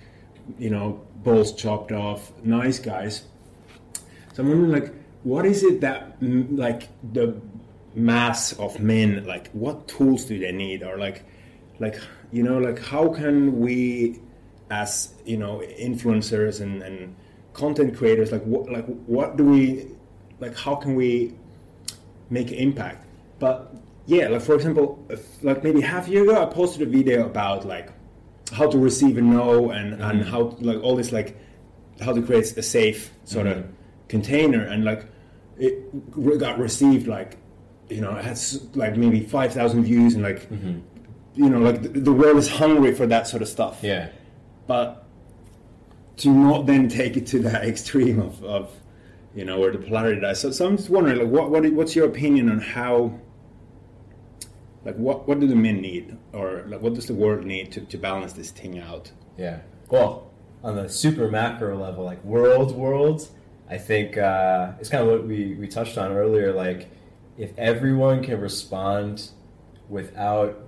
you 0.59 0.71
know, 0.71 1.01
balls 1.25 1.53
chopped 1.55 1.93
off, 1.93 2.33
nice 2.45 2.79
guys. 2.79 3.23
So 4.35 4.43
I'm 4.43 4.49
wondering, 4.49 4.73
like, 4.73 4.95
what 5.25 5.45
is 5.45 5.63
it 5.63 5.81
that, 5.83 6.17
like, 6.21 6.89
the 7.13 7.35
mass 7.95 8.53
of 8.55 8.81
men, 8.81 9.25
like, 9.27 9.51
what 9.53 9.87
tools 9.89 10.25
do 10.25 10.39
they 10.39 10.53
need, 10.53 10.83
or 10.83 10.99
like, 10.99 11.25
like, 11.79 11.99
you 12.33 12.43
know, 12.43 12.59
like, 12.59 12.79
how 12.81 13.09
can 13.09 13.59
we, 13.61 14.21
as 14.71 15.15
you 15.27 15.37
know, 15.37 15.63
influencers 15.79 16.61
and, 16.61 16.83
and 16.83 17.15
content 17.53 17.97
creators, 17.97 18.33
like, 18.33 18.43
what, 18.45 18.71
like, 18.71 18.87
what 19.07 19.37
do 19.37 19.45
we, 19.45 19.87
like, 20.41 20.57
how 20.57 20.75
can 20.75 20.95
we 20.95 21.35
make 22.31 22.51
an 22.51 22.57
impact? 22.59 23.07
But 23.39 23.75
yeah, 24.07 24.29
like 24.29 24.41
for 24.43 24.55
example, 24.55 25.05
like 25.43 25.63
maybe 25.63 25.81
half 25.81 26.09
a 26.09 26.11
year 26.11 26.23
ago, 26.25 26.41
I 26.43 26.47
posted 26.47 26.87
a 26.87 26.91
video 26.91 27.27
about 27.27 27.67
like 27.67 27.91
how 28.53 28.69
to 28.69 28.79
receive 28.79 29.17
a 29.19 29.21
no 29.23 29.71
and 29.71 29.95
and 30.01 30.21
Mhm. 30.23 30.25
how 30.25 30.57
like 30.61 30.83
all 30.83 30.97
this 30.97 31.13
like 31.13 31.37
how 32.01 32.13
to 32.13 32.23
create 32.23 32.57
a 32.57 32.63
safe 32.63 33.13
sort 33.25 33.47
Mhm. 33.47 33.59
of 33.59 33.65
container 34.09 34.63
and 34.65 34.85
like 34.85 35.05
it 35.59 35.75
got 36.39 36.59
received 36.59 37.07
like 37.07 37.37
you 37.93 38.01
know 38.01 38.17
it 38.17 38.25
has 38.25 38.67
like 38.75 38.97
maybe 38.97 39.21
5000 39.21 39.85
views 39.85 40.15
and 40.15 40.23
like 40.23 40.49
Mhm. 40.51 40.81
you 41.35 41.49
know 41.51 41.59
like 41.59 41.83
the, 41.83 41.89
the 41.89 42.13
world 42.13 42.37
is 42.39 42.49
hungry 42.49 42.93
for 42.95 43.07
that 43.07 43.27
sort 43.27 43.43
of 43.43 43.49
stuff 43.49 43.81
yeah 43.83 44.09
but 44.67 45.05
to 46.19 46.29
not 46.31 46.67
then 46.67 46.89
take 46.89 47.17
it 47.17 47.27
to 47.29 47.39
that 47.41 47.65
extreme 47.73 48.19
of, 48.21 48.43
of 48.45 48.71
you 49.35 49.45
know 49.45 49.59
where 49.61 49.73
the 49.73 49.79
polarity 49.79 50.21
dies 50.21 50.41
so, 50.41 50.51
so 50.51 50.67
i'm 50.67 50.77
just 50.77 50.91
wondering 50.91 51.19
like 51.19 51.29
what, 51.29 51.51
what 51.51 51.63
what's 51.73 51.95
your 51.97 52.07
opinion 52.07 52.51
on 52.51 52.61
how 52.61 53.13
like 54.85 54.97
what 54.97 55.27
what 55.29 55.39
do 55.41 55.47
the 55.47 55.57
men 55.57 55.81
need 55.81 56.17
or 56.33 56.65
like 56.67 56.81
what 56.83 56.95
does 56.95 57.07
the 57.07 57.15
world 57.15 57.45
need 57.45 57.71
to, 57.73 57.81
to 57.83 57.97
balance 57.97 58.33
this 58.33 58.51
thing 58.51 58.79
out 58.79 59.11
Yeah. 59.37 59.61
Well, 59.91 60.31
on 60.65 60.77
the 60.77 60.89
super 60.89 61.29
macro 61.29 61.77
level, 61.77 62.05
like 62.05 62.23
world, 62.25 62.75
world, 62.75 63.29
I 63.69 63.79
think 63.79 64.17
uh, 64.17 64.73
it's 64.81 64.89
kind 64.89 65.03
of 65.05 65.09
what 65.13 65.27
we, 65.27 65.55
we 65.55 65.67
touched 65.69 65.99
on 65.99 66.13
earlier. 66.13 66.53
Like, 66.53 66.89
if 67.43 67.59
everyone 67.59 68.23
can 68.23 68.41
respond 68.41 69.31
without 69.89 70.61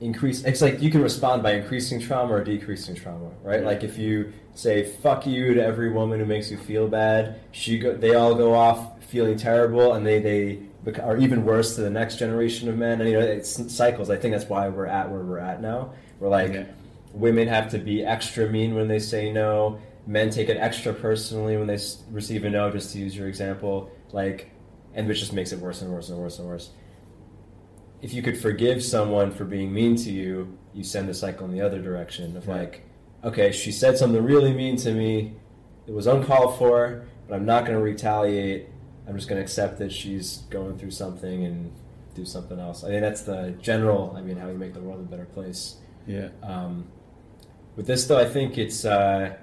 increase, 0.00 0.44
it's 0.44 0.60
like 0.60 0.82
you 0.82 0.90
can 0.90 1.02
respond 1.02 1.42
by 1.42 1.52
increasing 1.52 1.98
trauma 1.98 2.34
or 2.34 2.44
decreasing 2.44 2.94
trauma, 2.94 3.30
right? 3.42 3.60
Yeah. 3.60 3.66
Like 3.66 3.82
if 3.82 3.96
you 3.96 4.34
say 4.54 4.84
"fuck 4.84 5.26
you" 5.26 5.54
to 5.54 5.64
every 5.64 5.90
woman 5.90 6.20
who 6.20 6.26
makes 6.26 6.50
you 6.50 6.58
feel 6.58 6.88
bad, 6.88 7.40
she 7.52 7.78
go, 7.78 7.96
they 7.96 8.14
all 8.14 8.34
go 8.34 8.54
off 8.54 9.02
feeling 9.04 9.38
terrible, 9.38 9.94
and 9.94 10.06
they 10.06 10.18
they 10.18 10.60
are 11.00 11.16
even 11.16 11.44
worse 11.44 11.74
to 11.76 11.80
the 11.80 11.90
next 11.90 12.18
generation 12.18 12.68
of 12.68 12.76
men. 12.76 13.00
And 13.00 13.08
you 13.08 13.18
know, 13.18 13.24
it's 13.24 13.72
cycles. 13.72 14.10
I 14.10 14.16
think 14.16 14.34
that's 14.34 14.50
why 14.50 14.68
we're 14.68 14.86
at 14.86 15.10
where 15.10 15.22
we're 15.22 15.38
at 15.38 15.62
now. 15.62 15.94
We're 16.20 16.28
like 16.28 16.68
women 17.14 17.48
have 17.48 17.70
to 17.70 17.78
be 17.78 18.04
extra 18.04 18.46
mean 18.46 18.74
when 18.74 18.88
they 18.88 18.98
say 18.98 19.32
no. 19.32 19.78
Men 20.06 20.30
take 20.30 20.48
it 20.48 20.56
extra 20.56 20.92
personally 20.92 21.56
when 21.56 21.66
they 21.66 21.78
receive 22.10 22.44
a 22.44 22.50
no. 22.50 22.70
Just 22.70 22.92
to 22.92 22.98
use 22.98 23.16
your 23.16 23.28
example, 23.28 23.90
like, 24.12 24.50
and 24.94 25.06
which 25.08 25.20
just 25.20 25.32
makes 25.32 25.52
it 25.52 25.58
worse 25.58 25.82
and 25.82 25.92
worse 25.92 26.08
and 26.10 26.18
worse 26.18 26.38
and 26.38 26.48
worse. 26.48 26.70
If 28.00 28.12
you 28.12 28.22
could 28.22 28.36
forgive 28.38 28.82
someone 28.82 29.30
for 29.30 29.44
being 29.44 29.72
mean 29.72 29.96
to 29.96 30.10
you, 30.10 30.58
you 30.74 30.82
send 30.84 31.08
the 31.08 31.14
cycle 31.14 31.46
in 31.46 31.52
the 31.52 31.60
other 31.60 31.80
direction 31.80 32.36
of 32.36 32.48
Right. 32.48 32.60
like, 32.60 32.82
okay, 33.24 33.52
she 33.52 33.70
said 33.70 33.96
something 33.96 34.22
really 34.22 34.52
mean 34.52 34.76
to 34.78 34.92
me. 34.92 35.34
It 35.86 35.92
was 35.94 36.06
uncalled 36.06 36.58
for, 36.58 37.04
but 37.28 37.34
I'm 37.36 37.44
not 37.46 37.64
going 37.64 37.76
to 37.78 37.82
retaliate. 37.82 38.68
I'm 39.06 39.16
just 39.16 39.28
going 39.28 39.36
to 39.38 39.42
accept 39.42 39.78
that 39.78 39.92
she's 39.92 40.38
going 40.50 40.78
through 40.78 40.90
something 40.92 41.44
and 41.44 41.72
do 42.14 42.24
something 42.24 42.58
else. 42.58 42.84
I 42.84 42.88
think 42.88 43.00
that's 43.02 43.22
the 43.22 43.54
general. 43.60 44.14
I 44.16 44.20
mean, 44.20 44.36
how 44.36 44.48
you 44.48 44.58
make 44.58 44.74
the 44.74 44.80
world 44.80 45.00
a 45.00 45.04
better 45.04 45.24
place. 45.24 45.76
yeah 46.06 46.28
Um, 46.42 46.86
with 47.76 47.86
this, 47.86 48.04
though, 48.06 48.18
I 48.18 48.26
think 48.26 48.58
it's 48.58 48.84
uh, 48.84 49.34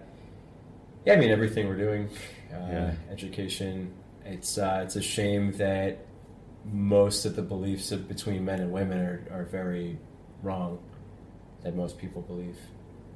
yeah. 1.06 1.14
I 1.14 1.16
mean, 1.16 1.30
everything 1.32 1.68
we're 1.68 1.78
doing, 1.78 2.10
uh, 2.54 2.58
Yeah. 2.72 2.94
education. 3.10 3.92
It's 4.34 4.58
uh, 4.58 4.82
it's 4.86 4.96
a 4.96 5.02
shame 5.02 5.52
that 5.54 6.06
most 6.66 7.26
of 7.26 7.36
the 7.36 7.42
beliefs 7.42 7.92
of, 7.92 8.08
between 8.08 8.46
men 8.46 8.60
and 8.60 8.72
women 8.72 9.00
are, 9.00 9.22
are 9.32 9.46
very 9.46 9.98
wrong. 10.44 10.80
That 11.64 11.76
most 11.76 11.98
people 11.98 12.22
believe. 12.22 12.58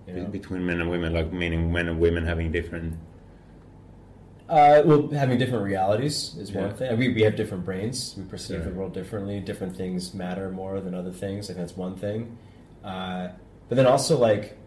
You 0.07 0.14
know? 0.16 0.26
Between 0.26 0.66
men 0.66 0.82
and 0.82 0.89
women 0.89 1.14
like 1.14 1.32
meaning 1.32 1.72
men 1.72 1.88
and 1.88 1.99
women 1.99 2.26
having 2.26 2.51
different 2.51 2.97
Uh, 4.49 4.82
well, 4.86 5.07
having 5.09 5.38
different 5.38 5.64
realities 5.64 6.36
is 6.38 6.51
one 6.51 6.66
Yeah. 6.66 6.74
thing. 6.74 6.97
We, 6.97 7.14
we 7.14 7.22
have 7.24 7.36
different 7.38 7.64
brains. 7.64 8.14
We 8.18 8.24
perceive 8.26 8.57
Sure. 8.57 8.66
the 8.66 8.78
world 8.78 8.93
differently. 8.93 9.39
Different 9.39 9.76
things 9.78 10.14
matter 10.14 10.51
more 10.51 10.82
than 10.82 10.93
other 10.93 11.11
things. 11.14 11.45
I 11.49 11.53
think 11.53 11.59
that's 11.66 11.78
one 11.78 11.95
thing. 11.95 12.38
Uh, 12.84 13.30
but 13.70 13.76
then 13.78 13.88
also, 13.88 14.18
like, 14.18 14.57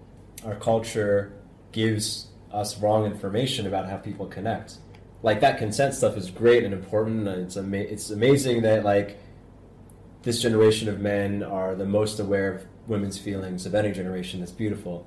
our 0.45 0.55
culture 0.57 1.33
gives 1.73 2.29
us 2.53 2.81
wrong 2.81 3.05
information 3.05 3.67
about 3.67 3.85
how 3.91 3.99
people 3.99 4.27
connect. 4.27 4.79
Like, 5.23 5.41
that 5.41 5.59
consent 5.59 5.95
stuff 5.95 6.17
is 6.17 6.31
great 6.31 6.65
and 6.65 6.73
important. 6.73 7.27
And 7.27 7.43
it's, 7.43 7.57
ama- 7.57 7.77
it's 7.77 8.11
amazing 8.11 8.63
that, 8.63 8.85
like, 8.85 9.19
this 10.23 10.41
generation 10.41 10.89
of 10.89 11.01
men 11.01 11.43
are 11.43 11.75
the 11.75 11.87
most 11.87 12.21
aware 12.21 12.55
of 12.55 12.67
women's 12.87 13.19
feelings 13.19 13.67
of 13.67 13.75
any 13.75 13.93
generation. 13.93 14.41
That's 14.41 14.53
beautiful. 14.53 15.07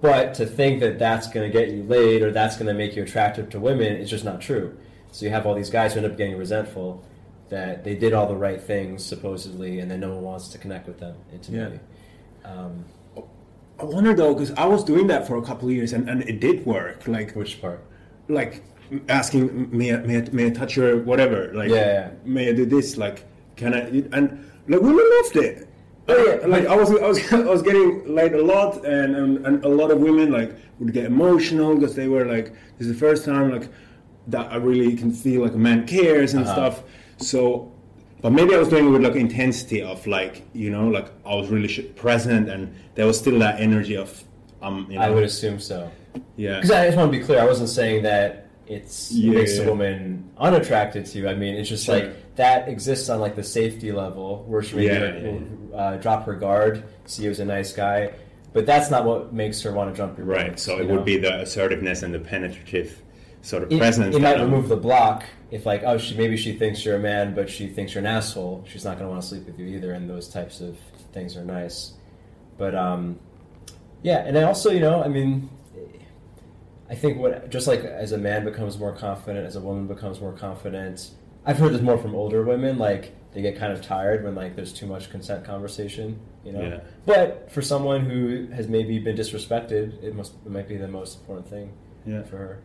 But 0.00 0.34
to 0.34 0.46
think 0.46 0.80
that 0.80 0.98
that's 0.98 1.28
going 1.28 1.50
to 1.50 1.52
get 1.52 1.70
you 1.70 1.82
laid 1.82 2.22
or 2.22 2.30
that's 2.30 2.56
going 2.56 2.68
to 2.68 2.74
make 2.74 2.96
you 2.96 3.02
attractive 3.02 3.50
to 3.50 3.60
women 3.60 3.96
is 3.96 4.08
just 4.08 4.24
not 4.24 4.40
true. 4.40 4.76
So 5.12 5.26
you 5.26 5.30
have 5.30 5.46
all 5.46 5.54
these 5.54 5.70
guys 5.70 5.92
who 5.92 6.00
end 6.00 6.10
up 6.10 6.16
getting 6.16 6.36
resentful 6.36 7.04
that 7.48 7.82
they 7.82 7.96
did 7.96 8.12
all 8.14 8.28
the 8.28 8.36
right 8.36 8.62
things 8.62 9.04
supposedly, 9.04 9.80
and 9.80 9.90
then 9.90 10.00
no 10.00 10.14
one 10.14 10.22
wants 10.22 10.48
to 10.48 10.58
connect 10.58 10.86
with 10.86 11.00
them 11.00 11.16
intimately. 11.32 11.80
Um, 12.44 12.84
I 13.80 13.84
wonder 13.84 14.14
though, 14.14 14.34
because 14.34 14.52
I 14.52 14.66
was 14.66 14.84
doing 14.84 15.08
that 15.08 15.26
for 15.26 15.36
a 15.36 15.42
couple 15.42 15.68
of 15.68 15.74
years 15.74 15.92
and, 15.92 16.08
and 16.08 16.22
it 16.22 16.38
did 16.38 16.64
work. 16.64 17.08
Like, 17.08 17.32
which 17.34 17.60
part? 17.60 17.82
like 18.30 18.62
asking 19.08 19.68
may 19.76 19.94
I, 19.94 19.98
may 19.98 20.18
I, 20.18 20.28
may 20.32 20.46
I 20.46 20.50
touch 20.50 20.76
your 20.76 20.98
whatever? 20.98 21.52
Like, 21.54 21.70
Yeah, 21.70 21.76
yeah. 21.76 22.10
may 22.24 22.48
I 22.48 22.52
do 22.52 22.66
this? 22.66 22.96
Like, 22.96 23.24
can 23.56 23.74
I? 23.74 23.80
And 24.16 24.44
like 24.68 24.80
women 24.80 25.04
loved 25.22 25.36
it. 25.36 25.68
Oh, 26.08 26.24
yeah. 26.40 26.46
Like 26.46 26.66
I 26.66 26.74
was, 26.76 26.90
I 26.90 27.06
was, 27.06 27.32
I 27.32 27.40
was 27.40 27.62
getting 27.62 28.14
laid 28.14 28.32
a 28.34 28.42
lot, 28.42 28.84
and, 28.84 29.14
and 29.16 29.46
and 29.46 29.64
a 29.64 29.68
lot 29.68 29.90
of 29.90 29.98
women 30.00 30.32
like 30.32 30.54
would 30.78 30.92
get 30.92 31.04
emotional 31.04 31.74
because 31.74 31.94
they 31.94 32.08
were 32.08 32.24
like, 32.24 32.52
"This 32.78 32.88
is 32.88 32.92
the 32.94 32.98
first 32.98 33.24
time 33.24 33.50
like 33.52 33.68
that 34.28 34.50
I 34.52 34.56
really 34.56 34.96
can 34.96 35.12
feel 35.12 35.42
like 35.42 35.54
a 35.54 35.58
man 35.58 35.86
cares 35.86 36.34
and 36.34 36.44
Uh-huh. 36.44 36.54
stuff." 36.54 36.82
So, 37.18 37.70
but 38.22 38.32
maybe 38.32 38.54
I 38.54 38.58
was 38.58 38.68
doing 38.68 38.86
it 38.86 38.90
with 38.90 39.02
like 39.02 39.14
intensity 39.14 39.82
of 39.82 40.04
like 40.06 40.42
you 40.52 40.70
know 40.70 40.88
like 40.88 41.08
I 41.24 41.34
was 41.36 41.48
really 41.48 41.68
sh- 41.68 41.86
present, 41.96 42.48
and 42.48 42.74
there 42.96 43.06
was 43.06 43.18
still 43.18 43.38
that 43.40 43.60
energy 43.60 43.96
of 43.96 44.24
um. 44.62 44.86
You 44.90 44.98
know, 44.98 45.04
I 45.04 45.10
would 45.10 45.22
assume 45.24 45.60
so. 45.60 45.90
yeah. 46.36 46.56
Because 46.56 46.70
I 46.72 46.86
just 46.86 46.96
want 46.96 47.12
to 47.12 47.18
be 47.18 47.24
clear, 47.24 47.40
I 47.40 47.44
wasn't 47.44 47.68
saying 47.68 48.02
that 48.02 48.48
it's 48.70 49.10
Yeah, 49.12 49.32
makes 49.32 49.56
yeah. 49.58 49.64
a 49.64 49.68
woman 49.68 50.30
unattracted 50.38 51.04
to 51.06 51.18
you. 51.18 51.28
I 51.28 51.34
mean, 51.34 51.56
it's 51.56 51.68
just 51.68 51.84
Sure. 51.86 51.96
like 51.96 52.36
that 52.36 52.68
exists 52.68 53.08
on 53.08 53.20
like 53.20 53.34
the 53.36 53.42
safety 53.42 53.90
level 53.92 54.44
where 54.46 54.62
she 54.62 54.76
maybe 54.76 54.94
Yeah, 55.72 55.76
uh, 55.76 55.96
drop 55.96 56.24
her 56.26 56.34
guard, 56.34 56.84
see 57.06 57.24
you 57.24 57.30
as 57.30 57.40
a 57.40 57.44
nice 57.44 57.72
guy. 57.72 58.10
but 58.52 58.66
that's 58.66 58.90
not 58.90 59.04
what 59.04 59.32
makes 59.32 59.62
her 59.62 59.70
want 59.70 59.92
to 59.92 59.96
jump 59.96 60.18
your 60.18 60.26
Right. 60.26 60.46
brakes, 60.46 60.62
So 60.62 60.74
you 60.76 60.82
it 60.82 60.88
know? 60.88 60.94
would 60.96 61.04
be 61.04 61.18
the 61.18 61.40
assertiveness 61.42 62.02
and 62.02 62.12
the 62.12 62.18
penetrative 62.18 63.00
sort 63.42 63.62
of 63.62 63.70
it, 63.70 63.78
presence. 63.78 64.16
it 64.16 64.20
might 64.20 64.38
I'm- 64.38 64.50
remove 64.50 64.68
the 64.68 64.76
block 64.76 65.22
if 65.52 65.64
like 65.66 65.82
oh 65.84 65.98
she 65.98 66.16
maybe 66.16 66.36
she 66.36 66.52
thinks 66.54 66.84
you're 66.84 66.96
a 66.96 66.98
man 66.98 67.32
but 67.34 67.48
she 67.48 67.68
thinks 67.68 67.94
you're 67.94 68.00
an 68.00 68.06
asshole 68.06 68.64
she's 68.68 68.84
not 68.84 68.98
going 68.98 69.06
to 69.06 69.10
want 69.10 69.22
to 69.22 69.28
sleep 69.28 69.46
with 69.46 69.56
you 69.58 69.66
either 69.66 69.92
and 69.92 70.10
those 70.10 70.28
types 70.28 70.60
of 70.60 70.76
things 71.12 71.36
are 71.36 71.44
nice 71.44 71.92
but 72.58 72.74
um 72.74 73.18
yeah 74.02 74.18
and 74.26 74.34
then 74.36 74.44
also 74.44 74.70
you 74.70 74.80
know 74.80 75.02
i 75.02 75.08
mean 75.08 75.48
i 76.90 76.94
think 76.94 77.18
what 77.18 77.48
just 77.50 77.66
like 77.66 77.80
as 77.80 78.12
a 78.12 78.18
man 78.18 78.44
becomes 78.44 78.78
more 78.78 78.92
confident 78.92 79.46
as 79.46 79.56
a 79.56 79.60
woman 79.60 79.86
becomes 79.86 80.20
more 80.20 80.32
confident 80.32 81.10
i've 81.46 81.58
heard 81.58 81.72
this 81.72 81.80
more 81.80 81.96
from 81.98 82.14
older 82.14 82.42
women 82.42 82.78
like 82.78 83.14
they 83.32 83.40
get 83.42 83.56
kind 83.56 83.72
of 83.72 83.80
tired 83.80 84.24
when 84.24 84.34
like 84.34 84.56
there's 84.56 84.72
too 84.72 84.86
much 84.86 85.08
consent 85.10 85.44
conversation 85.44 86.18
you 86.44 86.52
know 86.52 86.62
Yeah. 86.62 86.80
but 87.06 87.50
for 87.52 87.62
someone 87.62 88.00
who 88.10 88.46
has 88.52 88.66
maybe 88.68 88.98
been 88.98 89.16
disrespected 89.16 90.02
it 90.02 90.14
must 90.14 90.32
it 90.44 90.50
might 90.50 90.68
be 90.68 90.76
the 90.76 90.88
most 90.88 91.18
important 91.20 91.48
thing 91.48 91.72
Yeah. 92.06 92.22
for 92.24 92.36
her 92.38 92.62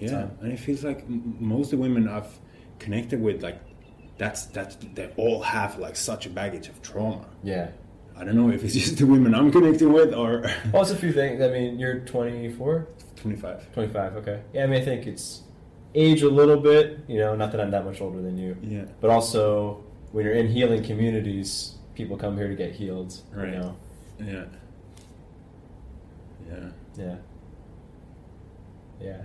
Yeah, 0.00 0.10
time. 0.12 0.30
and 0.42 0.52
it 0.52 0.58
feels 0.58 0.82
like 0.84 1.00
m- 1.02 1.36
most 1.40 1.66
of 1.72 1.78
the 1.78 1.82
women 1.86 2.08
I've 2.08 2.38
connected 2.78 3.20
with, 3.22 3.42
like 3.42 3.58
that's 4.18 4.46
that's 4.46 4.76
they 4.94 5.08
all 5.16 5.42
have 5.42 5.78
like 5.78 5.96
such 5.96 6.26
a 6.26 6.30
baggage 6.30 6.68
of 6.68 6.80
trauma. 6.82 7.26
yeah 7.42 7.68
I 8.18 8.24
don't 8.24 8.34
know 8.36 8.50
if 8.50 8.64
it's 8.64 8.74
just 8.74 8.96
the 8.98 9.06
women 9.06 9.34
I'm 9.34 9.50
connecting 9.52 9.92
with 9.92 10.14
or 10.14 10.32
Well, 10.72 10.82
it's 10.82 10.90
a 10.90 10.96
few 10.96 11.12
things. 11.12 11.42
I 11.42 11.48
mean, 11.48 11.78
you're 11.78 11.98
24, 12.00 12.86
25. 13.30 13.72
25, 13.72 14.16
okay. 14.16 14.42
Yeah, 14.52 14.64
I 14.64 14.66
mean, 14.66 14.80
I 14.80 14.84
think 14.84 15.06
it's 15.06 15.42
age 15.94 16.22
a 16.22 16.28
little 16.30 16.58
bit, 16.60 17.00
you 17.08 17.18
know, 17.18 17.34
not 17.34 17.50
that 17.52 17.60
I'm 17.60 17.70
that 17.72 17.84
much 17.84 18.00
older 18.00 18.20
than 18.22 18.36
you, 18.38 18.56
Yeah, 18.62 18.84
but 19.00 19.10
also 19.10 19.82
when 20.12 20.24
you're 20.24 20.34
in 20.34 20.48
healing 20.48 20.82
communities, 20.82 21.74
people 21.94 22.16
come 22.16 22.36
here 22.36 22.48
to 22.48 22.54
get 22.54 22.72
healed, 22.72 23.14
Right. 23.32 23.48
you 23.52 23.58
know. 23.58 23.76
yeah, 24.20 24.44
yeah. 26.48 26.68
Yeah. 26.98 27.16
Yeah. 29.00 29.22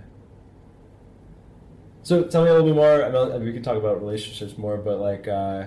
So 2.02 2.24
tell 2.24 2.42
me 2.42 2.50
a 2.50 2.52
little 2.52 2.66
bit 2.66 2.74
more. 2.74 3.04
I 3.04 3.10
mean, 3.10 3.44
we 3.44 3.52
could 3.52 3.64
talk 3.64 3.76
about 3.76 4.00
relationships 4.00 4.58
more, 4.58 4.76
but 4.76 4.98
like, 4.98 5.28
uh, 5.28 5.66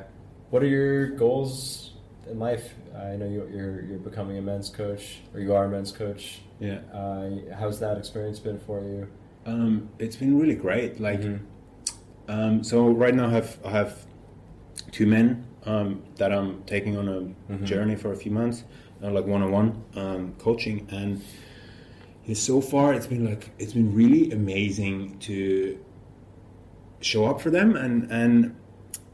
what 0.49 0.61
are 0.61 0.67
your 0.67 1.07
goals 1.07 1.93
in 2.29 2.37
life? 2.39 2.73
I 2.97 3.15
know 3.17 3.25
you- 3.25 3.49
you're 3.53 3.81
you're 3.85 3.99
becoming 3.99 4.37
a 4.37 4.41
men's 4.41 4.69
coach, 4.69 5.21
or 5.33 5.39
you 5.39 5.53
are 5.53 5.65
a 5.65 5.69
men's 5.69 5.91
coach. 5.91 6.41
Yeah, 6.59 6.79
Uh, 6.93 7.29
how's 7.53 7.79
that 7.79 7.97
experience 7.97 8.39
been 8.39 8.59
for 8.59 8.81
you? 8.81 9.07
um, 9.45 9.89
it's 9.99 10.15
been 10.15 10.39
really 10.39 10.55
great. 10.55 10.99
Like, 10.99 11.21
Mhm. 11.21 11.39
um, 12.27 12.63
so 12.63 12.89
right 12.89 13.13
now 13.13 13.27
I 13.27 13.31
have 13.31 13.57
I 13.65 13.69
have 13.71 14.05
two 14.91 15.05
men 15.05 15.43
um, 15.65 16.01
that 16.17 16.31
I'm 16.31 16.61
taking 16.65 16.95
on 16.97 17.07
a 17.09 17.51
Mhm. 17.53 17.63
journey 17.63 17.95
for 17.95 18.11
a 18.11 18.15
few 18.15 18.31
months, 18.31 18.63
uh, 19.03 19.11
like 19.11 19.25
one 19.27 19.41
on 19.41 19.51
one 19.51 20.33
coaching, 20.37 20.87
and 20.91 21.21
so 22.33 22.61
far 22.61 22.93
it's 22.93 23.07
been 23.07 23.25
like 23.25 23.51
it's 23.59 23.73
been 23.73 23.93
really 23.93 24.31
amazing 24.31 25.17
to 25.19 25.77
show 27.01 27.25
up 27.25 27.39
for 27.41 27.51
them 27.51 27.75
and 27.75 28.11
and 28.11 28.55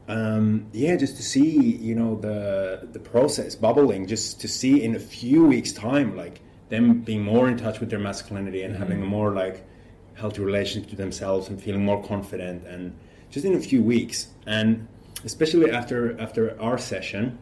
um, 0.08 0.66
yeah, 0.72 0.96
just 0.96 1.16
to 1.16 1.22
see 1.22 1.58
you 1.76 1.94
know 1.94 2.16
the 2.16 2.88
the 2.92 2.98
process 2.98 3.54
bubbling, 3.54 4.06
just 4.06 4.40
to 4.40 4.48
see 4.48 4.82
in 4.82 4.94
a 4.94 5.00
few 5.00 5.44
weeks' 5.46 5.72
time, 5.72 6.16
like 6.16 6.40
them 6.68 7.00
being 7.02 7.22
more 7.22 7.48
in 7.48 7.56
touch 7.56 7.80
with 7.80 7.90
their 7.90 7.98
masculinity 7.98 8.62
and 8.62 8.74
having 8.76 9.02
a 9.02 9.06
more 9.06 9.32
like 9.32 9.64
healthy 10.14 10.42
relationship 10.42 10.88
to 10.90 10.96
themselves 10.96 11.48
and 11.48 11.62
feeling 11.62 11.84
more 11.84 12.02
confident 12.02 12.66
and 12.66 12.94
just 13.30 13.44
in 13.44 13.54
a 13.54 13.60
few 13.60 13.82
weeks. 13.82 14.28
And 14.46 14.88
especially 15.24 15.70
after 15.70 16.18
after 16.20 16.60
our 16.60 16.78
session 16.78 17.38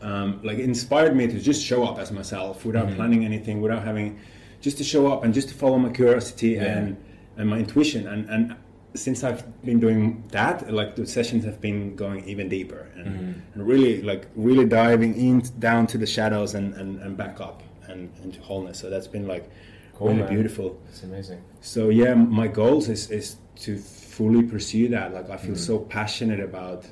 um, 0.00 0.40
like 0.44 0.58
it 0.58 0.64
inspired 0.64 1.16
me 1.16 1.26
to 1.26 1.40
just 1.40 1.64
show 1.64 1.84
up 1.84 1.98
as 1.98 2.12
myself 2.12 2.64
without 2.64 2.94
planning 2.94 3.24
anything 3.24 3.60
without 3.60 3.82
having 3.82 4.18
just 4.60 4.78
to 4.78 4.84
show 4.84 5.10
up 5.12 5.24
and 5.24 5.34
just 5.34 5.48
to 5.48 5.54
follow 5.54 5.78
my 5.78 5.90
curiosity 5.90 6.50
Yeah. 6.50 6.78
and 6.78 6.96
and 7.36 7.48
my 7.48 7.58
intuition. 7.58 8.06
And 8.06 8.28
and 8.30 8.56
since 8.94 9.22
I've 9.22 9.42
been 9.62 9.78
doing 9.80 10.24
that 10.32 10.72
like 10.72 10.96
the 10.96 11.06
sessions 11.06 11.44
have 11.44 11.60
been 11.60 11.94
going 11.94 12.26
even 12.28 12.48
deeper 12.48 12.88
and, 12.96 13.42
and 13.54 13.66
really 13.66 14.02
like 14.02 14.26
really 14.34 14.64
diving 14.64 15.14
in 15.14 15.40
down 15.58 15.86
to 15.88 15.98
the 15.98 16.06
shadows 16.06 16.54
and 16.54 16.74
and, 16.74 17.00
and 17.02 17.16
back 17.16 17.40
up 17.40 17.62
and 17.88 18.10
into 18.24 18.40
wholeness 18.40 18.78
so 18.78 18.88
that's 18.90 19.06
been 19.06 19.26
like 19.26 19.50
Cool, 19.94 20.08
really 20.08 20.20
man. 20.20 20.28
beautiful 20.34 20.80
It's 20.88 21.02
amazing. 21.02 21.42
so 21.60 21.88
yeah, 21.88 22.14
my 22.14 22.46
goals 22.48 22.88
is 22.88 23.10
is 23.10 23.36
to 23.66 23.76
fully 23.78 24.42
pursue 24.44 24.88
that. 24.88 25.12
Like 25.12 25.28
I 25.30 25.36
feel 25.36 25.54
Mm-hmm. 25.56 25.72
so 25.72 25.78
passionate 25.80 26.40
about 26.40 26.86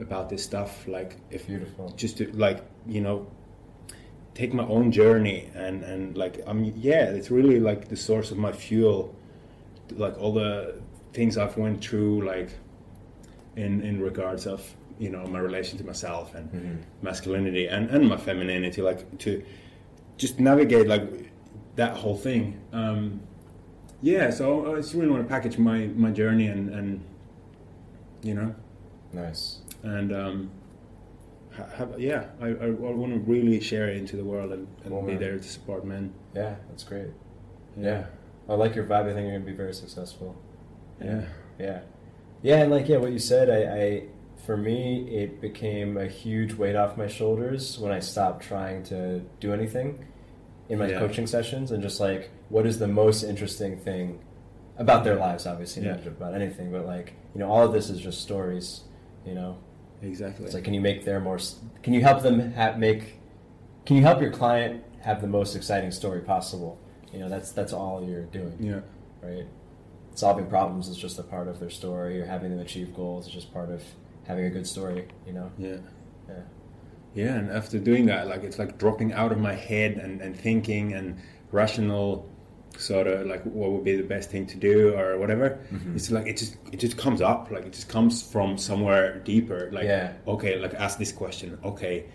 about 0.00 0.28
this 0.30 0.42
stuff. 0.44 0.88
Like 0.88 1.16
if 1.30 1.46
Beautiful. 1.46 1.90
just 1.96 2.16
to 2.18 2.24
like 2.32 2.60
you 2.86 3.00
know 3.02 3.26
take 4.34 4.54
my 4.54 4.64
own 4.64 4.90
journey 4.92 5.50
and 5.54 5.82
and 5.84 6.16
like 6.16 6.40
I'm 6.46 6.64
yeah, 6.76 7.04
it's 7.16 7.30
really 7.30 7.60
like 7.60 7.88
the 7.88 7.96
source 7.96 8.30
of 8.30 8.38
my 8.38 8.52
fuel. 8.52 9.14
Like 9.90 10.16
all 10.18 10.32
the 10.32 10.80
things 11.12 11.36
I've 11.38 11.56
went 11.56 11.82
through, 11.84 12.24
like 12.26 12.50
in 13.56 13.80
in 13.82 14.00
regards 14.00 14.46
of 14.46 14.74
you 14.98 15.10
know 15.10 15.24
my 15.26 15.38
relation 15.38 15.78
to 15.78 15.84
myself 15.84 16.34
and 16.34 16.50
Mm-hmm. 16.52 16.76
masculinity 17.02 17.66
and 17.68 17.90
and 17.90 18.08
my 18.08 18.16
femininity, 18.16 18.82
like 18.82 19.18
to 19.18 19.42
just 20.16 20.40
navigate 20.40 20.86
like 20.88 21.30
that 21.76 21.96
whole 21.96 22.16
thing. 22.16 22.60
Um, 22.72 23.20
yeah, 24.02 24.30
so 24.30 24.72
I 24.72 24.76
just 24.76 24.94
really 24.94 25.08
want 25.10 25.22
to 25.22 25.28
package 25.28 25.58
my 25.58 25.86
my 25.94 26.10
journey 26.10 26.46
and 26.48 26.70
and 26.70 27.00
you 28.22 28.34
know 28.34 28.54
Nice. 29.12 29.60
and 29.82 30.12
um, 30.14 30.50
have, 31.76 31.98
yeah, 31.98 32.26
I, 32.40 32.46
I, 32.48 32.66
I 32.66 32.70
want 32.70 33.12
to 33.14 33.18
really 33.20 33.60
share 33.60 33.88
it 33.88 33.96
into 33.96 34.16
the 34.16 34.24
world 34.24 34.52
and, 34.52 34.66
and 34.84 35.06
be 35.06 35.12
man. 35.12 35.20
there 35.20 35.36
to 35.38 35.42
support 35.42 35.84
men. 35.84 36.12
Yeah, 36.34 36.56
that's 36.68 36.84
great. 36.84 37.08
Yeah. 37.76 38.06
I 38.48 38.54
like 38.54 38.74
your 38.74 38.84
vibe. 38.84 39.02
I 39.10 39.14
think 39.14 39.22
you're 39.26 39.30
going 39.38 39.44
to 39.44 39.50
be 39.50 39.56
very 39.56 39.74
successful. 39.74 40.36
Yeah. 41.02 41.24
Yeah. 41.58 41.80
Yeah, 42.42 42.62
and 42.62 42.70
like, 42.70 42.88
yeah, 42.88 42.98
what 42.98 43.12
you 43.12 43.18
said, 43.18 43.50
I, 43.50 43.82
I, 43.82 44.02
for 44.46 44.56
me, 44.56 45.08
it 45.10 45.40
became 45.40 45.96
a 45.96 46.06
huge 46.06 46.54
weight 46.54 46.76
off 46.76 46.96
my 46.96 47.08
shoulders 47.08 47.78
when 47.78 47.92
I 47.92 47.98
stopped 47.98 48.44
trying 48.44 48.84
to 48.84 49.20
do 49.40 49.52
anything 49.52 50.04
in 50.68 50.78
my 50.78 50.88
Yeah. 50.88 50.98
coaching 51.00 51.26
sessions 51.26 51.72
and 51.72 51.82
just 51.82 51.98
like, 52.00 52.30
what 52.48 52.66
is 52.66 52.78
the 52.78 52.86
most 52.88 53.22
interesting 53.24 53.76
thing 53.78 54.20
about 54.76 55.02
their 55.02 55.16
lives, 55.16 55.46
obviously, 55.46 55.82
not 55.82 56.06
about 56.06 56.34
anything, 56.34 56.70
but 56.70 56.86
like, 56.86 57.14
you 57.34 57.40
know, 57.40 57.50
all 57.50 57.64
of 57.64 57.72
this 57.72 57.90
is 57.90 58.00
just 58.00 58.20
stories, 58.20 58.82
you 59.26 59.34
know? 59.34 59.58
Exactly. 60.02 60.44
It's 60.44 60.54
like, 60.54 60.64
can 60.64 60.74
you 60.74 60.80
make 60.80 61.04
their 61.04 61.18
more? 61.20 61.38
Can 61.82 61.92
you 61.92 62.02
help 62.02 62.22
them 62.22 62.52
have, 62.52 62.78
make? 62.78 63.18
Can 63.84 63.96
you 63.96 64.02
help 64.02 64.20
your 64.20 64.30
client 64.30 64.84
have 65.00 65.20
the 65.20 65.26
most 65.26 65.56
exciting 65.56 65.90
story 65.90 66.20
possible? 66.20 66.78
You 67.12 67.18
know, 67.18 67.28
that's 67.28 67.50
that's 67.50 67.72
all 67.72 68.04
you're 68.04 68.26
doing, 68.26 68.56
yeah. 68.60 68.80
right? 69.20 69.46
Solving 70.18 70.46
problems 70.46 70.88
is 70.88 70.96
just 70.96 71.16
a 71.18 71.22
part 71.34 71.46
of 71.52 71.60
their 71.60 71.70
story, 71.70 72.20
or 72.20 72.26
having 72.26 72.50
them 72.50 72.58
achieve 72.68 72.88
goals 73.00 73.26
is 73.28 73.32
just 73.32 73.52
part 73.52 73.70
of 73.76 73.80
having 74.26 74.44
a 74.46 74.50
good 74.50 74.66
story. 74.66 75.06
You 75.26 75.32
know, 75.38 75.48
Yeah. 75.66 75.76
yeah, 76.28 76.42
Yeah, 77.14 77.34
and 77.38 77.50
after 77.50 77.78
doing 77.78 78.04
that, 78.06 78.26
like 78.32 78.42
it's 78.48 78.58
like 78.58 78.78
dropping 78.78 79.12
out 79.12 79.30
of 79.32 79.38
my 79.38 79.54
head 79.54 79.92
and, 80.04 80.20
and 80.24 80.32
thinking 80.36 80.92
and 80.98 81.06
rational 81.52 82.28
sort 82.76 83.06
of 83.06 83.26
like 83.26 83.42
what 83.44 83.70
would 83.72 83.84
be 83.84 83.96
the 83.96 84.08
best 84.14 84.30
thing 84.32 84.44
to 84.46 84.56
do 84.56 84.94
or 85.00 85.18
whatever. 85.18 85.46
Mm-hmm. 85.72 85.96
It's 85.96 86.10
like 86.10 86.26
it 86.26 86.36
just 86.36 86.56
it 86.72 86.78
just 86.84 86.96
comes 87.04 87.20
up, 87.22 87.50
like 87.54 87.64
it 87.64 87.72
just 87.72 87.88
comes 87.88 88.14
from 88.32 88.58
somewhere 88.58 89.20
deeper. 89.32 89.70
Like 89.72 89.84
Yeah. 89.84 90.12
okay, 90.34 90.58
like 90.58 90.74
ask 90.74 90.98
this 90.98 91.12
question. 91.12 91.58
Okay, 91.64 92.06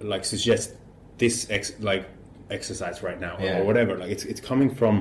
like 0.00 0.24
suggest 0.24 0.74
this 1.18 1.48
ex 1.50 1.72
like 1.80 2.04
exercise 2.50 3.02
right 3.02 3.20
now 3.20 3.36
Yeah. 3.40 3.58
or 3.60 3.64
whatever. 3.64 3.92
Like 3.96 4.10
it's 4.10 4.24
it's 4.32 4.40
coming 4.40 4.70
from 4.80 4.94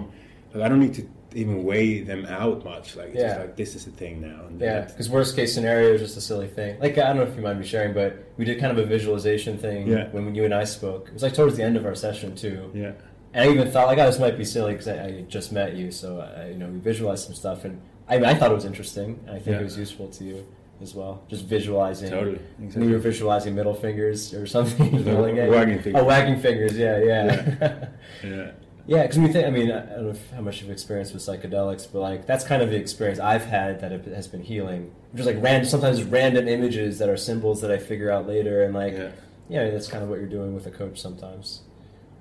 like 0.54 0.64
I 0.66 0.70
don't 0.70 0.80
need 0.80 0.94
to 1.02 1.04
even 1.36 1.64
weigh 1.64 2.02
them 2.02 2.26
out 2.26 2.64
much. 2.66 2.96
Like 2.96 3.10
it's 3.10 3.16
just 3.22 3.36
Yeah. 3.36 3.42
like 3.42 3.56
this 3.56 3.76
is 3.76 3.86
the 3.86 3.92
thing 3.92 4.22
now. 4.22 4.46
And 4.48 4.60
yeah. 4.60 4.82
Because 4.82 5.10
worst 5.10 5.36
case 5.36 5.54
scenario 5.54 5.94
is 5.94 6.02
just 6.02 6.18
a 6.18 6.22
silly 6.22 6.48
thing. 6.48 6.80
Like 6.80 6.98
I 6.98 7.08
don't 7.08 7.18
know 7.18 7.24
if 7.24 7.36
you 7.36 7.42
mind 7.42 7.60
me 7.60 7.66
sharing, 7.66 7.94
but 7.94 8.24
we 8.38 8.46
did 8.46 8.60
kind 8.60 8.72
of 8.78 8.84
a 8.84 8.88
visualization 8.88 9.58
thing 9.58 9.88
Yeah. 9.88 10.10
when 10.12 10.34
you 10.36 10.46
and 10.46 10.54
I 10.54 10.64
spoke. 10.64 11.08
It 11.08 11.14
was 11.14 11.24
like 11.24 11.34
towards 11.34 11.58
the 11.58 11.64
end 11.64 11.78
of 11.78 11.86
our 11.86 11.96
session 11.96 12.36
too. 12.36 12.72
yeah. 12.74 12.92
And 13.36 13.50
I 13.50 13.52
even 13.52 13.72
thought 13.72 13.88
like, 13.88 13.98
oh, 13.98 14.06
this 14.06 14.20
might 14.20 14.38
be 14.38 14.46
silly 14.46 14.74
because 14.74 14.88
I, 14.88 15.06
I 15.06 15.22
just 15.28 15.52
met 15.52 15.74
you, 15.76 15.90
so 15.92 16.20
I, 16.20 16.50
you 16.50 16.56
know 16.56 16.68
we 16.68 16.78
visualized 16.78 17.26
some 17.26 17.34
stuff, 17.34 17.66
and 17.66 17.82
I, 18.08 18.18
I 18.18 18.34
thought 18.36 18.52
it 18.52 18.54
was 18.56 18.66
interesting, 18.66 19.20
and 19.26 19.32
I 19.32 19.40
think 19.40 19.56
Yeah. 19.56 19.62
it 19.62 19.64
was 19.64 19.76
useful 19.76 20.08
to 20.10 20.24
you 20.24 20.46
as 20.84 20.94
well. 20.94 21.24
Just 21.30 21.46
visualizing. 21.46 22.12
Totally, 22.12 22.40
exactly. 22.62 22.86
you 22.88 22.94
were 22.94 23.00
visualizing 23.00 23.56
middle 23.56 23.74
fingers 23.74 24.36
or 24.36 24.46
something. 24.46 24.96
At 25.08 25.50
wagging 25.50 25.80
fingers. 25.82 26.02
Oh, 26.04 26.06
wagging 26.06 26.40
fingers. 26.40 26.78
Yeah, 26.78 26.98
yeah. 27.00 27.56
Yeah. 27.60 27.86
Yeah, 28.24 28.52
because 28.88 29.18
we 29.20 29.28
think. 29.30 29.48
I 29.48 29.50
mean, 29.50 29.72
I 29.72 29.86
don't 29.96 30.08
know 30.14 30.16
how 30.36 30.42
much 30.42 30.62
you've 30.62 30.70
experienced 30.72 31.14
with 31.14 31.24
psychedelics, 31.24 31.88
but 31.92 32.00
like 32.00 32.26
that's 32.26 32.44
kind 32.44 32.62
of 32.62 32.70
the 32.70 32.76
experience 32.76 33.20
I've 33.20 33.46
had 33.46 33.80
that 33.82 33.92
it 33.92 34.06
has 34.06 34.28
been 34.28 34.42
healing. 34.44 34.92
Just 35.16 35.26
like 35.28 35.38
random, 35.42 35.66
sometimes 35.70 36.04
random 36.04 36.48
images 36.48 37.00
that 37.00 37.08
are 37.10 37.18
symbols 37.18 37.62
that 37.62 37.72
I 37.72 37.78
figure 37.78 38.12
out 38.12 38.28
later, 38.28 38.64
and 38.64 38.74
like, 38.74 38.94
Yeah. 38.94 39.12
yeah, 39.50 39.70
that's 39.70 39.88
kind 39.88 40.04
of 40.04 40.10
what 40.10 40.20
you're 40.20 40.28
doing 40.30 40.54
with 40.54 40.66
a 40.68 40.72
coach 40.72 41.00
sometimes. 41.00 41.62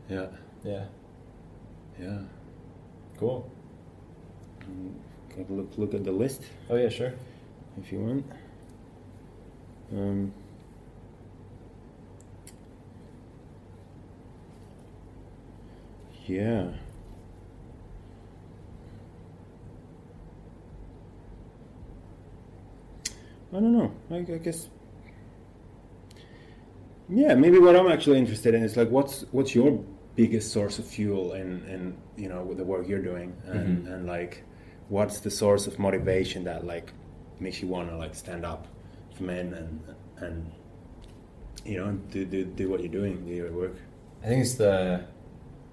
Yeah. 0.08 0.26
Yeah, 0.64 0.84
Yeah. 2.00 2.18
cool. 3.18 3.50
Um, 4.62 4.94
Can 5.30 5.46
I 5.48 5.52
look 5.52 5.68
look 5.76 5.94
at 5.94 6.04
the 6.04 6.12
list 6.12 6.42
Oh 6.70 6.76
yeah, 6.76 6.88
sure. 6.88 7.12
if 7.80 7.90
you 7.90 7.98
want. 7.98 8.26
Um, 9.92 10.32
yeah. 16.26 16.72
I 23.50 23.60
don't 23.60 23.72
know. 23.72 23.92
I, 24.10 24.16
I 24.16 24.38
guess. 24.38 24.68
Yeah, 27.08 27.34
maybe 27.34 27.58
what 27.58 27.76
I'm 27.76 27.88
actually 27.88 28.18
interested 28.18 28.54
in 28.54 28.62
is 28.62 28.76
like, 28.76 28.88
what's 28.88 29.22
what's 29.32 29.54
your 29.54 29.84
biggest 30.16 30.52
source 30.52 30.78
of 30.78 30.86
fuel 30.86 31.32
in, 31.32 31.62
in 31.66 31.96
you 32.16 32.28
know 32.28 32.42
with 32.42 32.58
the 32.58 32.64
work 32.64 32.88
you're 32.88 33.02
doing, 33.02 33.34
and, 33.46 33.86
Mhm. 33.86 33.92
and 33.92 34.06
like, 34.06 34.44
what's 34.88 35.20
the 35.20 35.30
source 35.30 35.66
of 35.66 35.78
motivation 35.78 36.44
that 36.44 36.66
like 36.66 36.92
makes 37.40 37.60
you 37.60 37.68
want 37.68 37.90
to 37.90 37.96
like 37.96 38.14
stand 38.14 38.46
up 38.46 38.66
for 39.14 39.24
men 39.24 39.52
and 39.52 39.80
and 40.18 40.50
you 41.66 41.76
know 41.76 41.92
do 42.10 42.24
do, 42.24 42.44
do 42.44 42.70
what 42.70 42.80
you're 42.80 42.92
doing, 42.92 43.26
do 43.26 43.32
your 43.32 43.52
work. 43.52 43.76
I 44.22 44.26
think 44.28 44.42
it's 44.42 44.54
the 44.54 45.04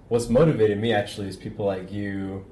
what's 0.09 0.29
motivated 0.29 0.77
me 0.79 0.93
actually 0.93 1.27
is 1.27 1.37
people 1.37 1.65
like 1.65 1.91
you 1.91 2.45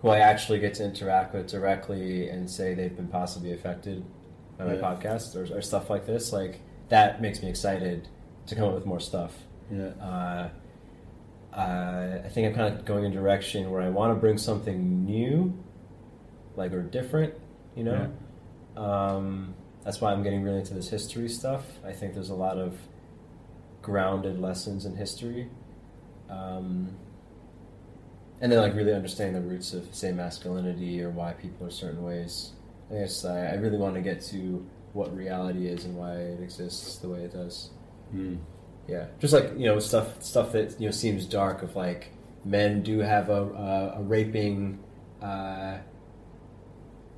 who 0.00 0.08
I 0.08 0.18
actually 0.18 0.58
get 0.58 0.74
to 0.74 0.84
interact 0.84 1.32
with 1.34 1.46
directly 1.48 2.28
and 2.28 2.50
say 2.50 2.74
they've 2.74 2.94
been 2.96 3.06
possibly 3.08 3.52
affected 3.52 4.04
by 4.58 4.64
my 4.64 4.74
Yeah. 4.74 4.80
podcast 4.80 5.36
or, 5.36 5.56
or 5.56 5.62
stuff 5.62 5.88
like 5.88 6.06
this. 6.06 6.32
Like 6.32 6.60
that 6.88 7.22
makes 7.22 7.40
me 7.42 7.48
excited 7.48 8.08
to 8.46 8.54
come 8.56 8.64
up 8.68 8.74
with 8.74 8.84
more 8.86 8.98
stuff. 9.00 9.32
Yeah. 9.70 9.90
Uh, 10.00 10.48
uh, 11.56 12.22
I 12.24 12.28
think 12.30 12.48
I'm 12.48 12.54
kind 12.54 12.74
of 12.78 12.84
going 12.84 13.04
in 13.04 13.12
a 13.12 13.14
direction 13.14 13.70
where 13.70 13.82
I 13.82 13.90
want 13.90 14.14
to 14.14 14.18
bring 14.20 14.38
something 14.38 15.04
new, 15.04 15.52
like 16.56 16.72
or 16.72 16.82
different, 16.82 17.34
you 17.76 17.84
know. 17.84 18.10
Um, 18.76 19.54
that's 19.84 20.00
why 20.00 20.12
I'm 20.12 20.22
getting 20.22 20.42
really 20.42 20.58
into 20.60 20.74
this 20.74 20.88
history 20.88 21.28
stuff. 21.28 21.64
I 21.86 21.92
think 21.92 22.14
there's 22.14 22.30
a 22.30 22.34
lot 22.34 22.56
of 22.58 22.74
grounded 23.82 24.40
lessons 24.40 24.84
in 24.86 24.96
history, 24.96 25.48
um, 26.30 26.96
and 28.42 28.52
then 28.52 28.58
like 28.60 28.74
really 28.74 28.92
understanding 28.92 29.40
the 29.40 29.48
roots 29.48 29.72
of 29.72 29.94
say 29.94 30.12
masculinity 30.12 31.00
or 31.02 31.08
why 31.10 31.32
people 31.32 31.66
are 31.66 31.70
certain 31.70 32.02
ways. 32.02 32.52
I 32.90 32.94
guess 32.98 33.24
I, 33.24 33.46
I 33.46 33.54
really 33.54 33.78
want 33.78 33.94
to 33.94 34.02
get 34.02 34.20
to 34.32 34.66
what 34.92 35.16
reality 35.16 35.66
is 35.66 35.86
and 35.86 35.96
why 35.96 36.16
it 36.16 36.40
exists 36.42 36.98
the 36.98 37.08
way 37.08 37.20
it 37.20 37.32
does. 37.32 37.70
Mm. 38.14 38.38
Yeah, 38.88 39.06
just 39.20 39.32
like 39.32 39.52
you 39.56 39.66
know 39.66 39.78
stuff 39.78 40.22
stuff 40.22 40.52
that 40.52 40.78
you 40.78 40.88
know 40.88 40.92
seems 40.92 41.24
dark 41.24 41.62
of 41.62 41.74
like 41.76 42.10
men 42.44 42.82
do 42.82 42.98
have 42.98 43.30
a 43.30 43.42
a, 43.42 44.00
a 44.00 44.02
raping 44.02 44.80
uh, 45.22 45.78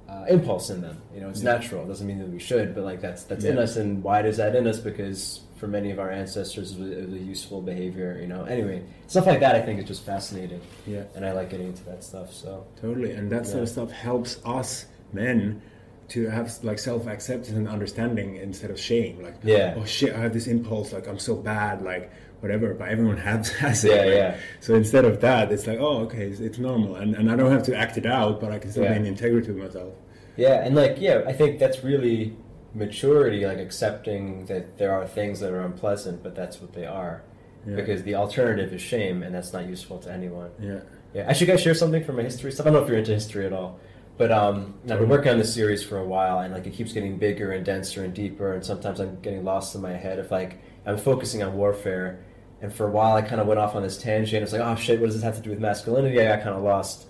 uh, 0.09 0.25
impulse 0.29 0.69
in 0.71 0.83
them. 0.83 1.01
You 1.15 1.23
know, 1.23 1.31
it's 1.31 1.43
Yeah. 1.43 1.55
natural. 1.55 1.85
It 1.85 1.89
doesn't 1.89 2.07
mean 2.07 2.19
that 2.19 2.29
we 2.29 2.39
should, 2.39 2.75
but 2.75 2.85
like 2.85 3.01
that's 3.01 3.25
that's 3.25 3.45
in 3.45 3.59
us. 3.59 3.77
And 3.77 4.03
why 4.03 4.21
is 4.23 4.37
that 4.37 4.55
in 4.55 4.67
us? 4.67 4.79
Because 4.79 5.41
for 5.57 5.67
many 5.69 5.91
of 5.91 5.99
our 5.99 6.11
ancestors, 6.11 6.77
was, 6.77 6.89
a 6.91 7.07
useful 7.19 7.61
behavior. 7.63 8.19
You 8.21 8.27
know. 8.27 8.45
Anyway, 8.45 8.83
stuff 9.07 9.27
like 9.27 9.41
that 9.41 9.55
I 9.55 9.63
think 9.63 9.79
is 9.81 9.87
just 9.87 10.05
fascinating, 10.05 10.61
Yeah. 10.87 11.05
and 11.15 11.25
I 11.25 11.33
like 11.33 11.51
getting 11.51 11.69
into 11.69 11.85
that 11.85 12.03
stuff. 12.05 12.33
So 12.33 12.67
Totally, 12.81 13.13
and 13.13 13.31
that 13.31 13.47
sort 13.47 13.59
Yeah. 13.59 13.63
of 13.63 13.69
stuff 13.69 13.91
helps 13.91 14.41
us 14.45 14.87
men 15.13 15.63
to 16.09 16.29
have 16.29 16.53
like 16.63 16.79
self 16.79 17.07
acceptance 17.07 17.57
and 17.57 17.69
understanding 17.69 18.37
instead 18.37 18.71
of 18.71 18.79
shame. 18.79 19.23
Like, 19.23 19.35
Yeah. 19.43 19.75
oh 19.77 19.85
shit, 19.85 20.13
I 20.15 20.19
have 20.19 20.33
this 20.33 20.47
impulse, 20.47 20.93
like 20.93 21.09
I'm 21.09 21.19
so 21.19 21.35
bad, 21.35 21.83
like 21.83 22.11
whatever. 22.41 22.75
But 22.75 22.89
everyone 22.91 23.17
has 23.17 23.49
has 23.65 23.85
it. 23.85 23.91
Yeah, 23.93 23.97
right? 24.03 24.09
yeah. 24.15 24.37
So 24.61 24.75
instead 24.75 25.05
of 25.07 25.21
that, 25.23 25.51
it's 25.53 25.67
like, 25.67 25.79
oh, 25.79 25.99
okay, 26.07 26.25
it's, 26.27 26.41
it's 26.41 26.59
normal, 26.59 26.97
and, 26.97 27.15
and 27.15 27.31
I 27.31 27.37
don't 27.37 27.51
have 27.53 27.63
to 27.65 27.77
act 27.77 27.97
it 27.97 28.05
out, 28.07 28.41
but 28.41 28.53
I 28.53 28.59
can 28.59 28.71
still 28.71 28.85
Yeah. 28.85 28.93
be 28.93 28.97
in 29.01 29.07
integrity 29.07 29.53
with 29.53 29.63
myself. 29.63 29.95
Yeah, 30.37 30.65
and 30.67 30.75
like 30.75 31.01
yeah, 31.01 31.23
I 31.27 31.33
think 31.33 31.59
that's 31.59 31.83
really 31.85 32.37
maturity, 32.75 33.47
like 33.47 33.59
accepting 33.59 34.47
that 34.47 34.79
there 34.79 34.93
are 34.93 35.07
things 35.07 35.41
that 35.41 35.53
are 35.53 35.63
unpleasant, 35.63 36.23
but 36.23 36.35
that's 36.35 36.61
what 36.61 36.73
they 36.73 36.87
are. 36.87 37.23
Yeah. 37.67 37.77
Because 37.77 38.03
the 38.03 38.15
alternative 38.17 38.73
is 38.73 38.83
shame, 38.83 39.23
and 39.23 39.35
that's 39.35 39.53
not 39.53 39.67
useful 39.67 39.99
to 40.01 40.13
anyone. 40.13 40.51
Yeah. 40.61 40.81
Yeah, 41.15 41.27
I 41.29 41.33
should 41.33 41.47
guys 41.47 41.63
share 41.63 41.75
something 41.75 42.03
from 42.05 42.17
my 42.17 42.23
history 42.23 42.51
stuff. 42.51 42.67
I 42.67 42.71
don't 42.71 42.81
know 42.81 42.85
if 42.85 42.89
you're 42.89 42.99
into 42.99 43.15
history 43.15 43.47
at 43.47 43.53
all, 43.53 43.79
but 44.19 44.33
um, 44.33 44.75
I've 44.91 44.99
been 44.99 45.09
working 45.09 45.31
on 45.31 45.39
this 45.39 45.55
series 45.55 45.83
for 45.83 45.99
a 45.99 46.05
while, 46.05 46.41
and 46.41 46.53
like 46.53 46.67
it 46.67 46.75
keeps 46.75 46.93
getting 46.93 47.19
bigger 47.19 47.53
and 47.53 47.65
denser 47.65 48.03
and 48.03 48.13
deeper, 48.13 48.53
and 48.53 48.65
sometimes 48.65 49.01
I'm 49.01 49.21
getting 49.21 49.45
lost 49.45 49.77
in 49.77 49.81
my 49.81 49.93
head 49.93 50.19
if 50.19 50.33
like 50.33 50.59
I'm 50.85 50.99
focusing 50.99 51.43
on 51.45 51.55
warfare, 51.55 52.25
and 52.61 52.75
for 52.75 52.89
a 52.89 52.91
while 52.91 53.15
I 53.15 53.23
kind 53.23 53.41
of 53.41 53.47
went 53.47 53.61
off 53.61 53.77
on 53.77 53.83
this 53.83 53.97
tangent. 53.97 54.43
It's 54.43 54.53
like, 54.53 54.61
oh 54.61 54.75
shit, 54.75 54.99
what 54.99 55.07
does 55.07 55.15
this 55.15 55.23
have 55.23 55.37
to 55.37 55.43
do 55.43 55.51
with 55.51 55.61
masculinity? 55.61 56.21
I 56.21 56.37
got 56.37 56.43
kind 56.43 56.57
of 56.57 56.65
lost. 56.65 57.07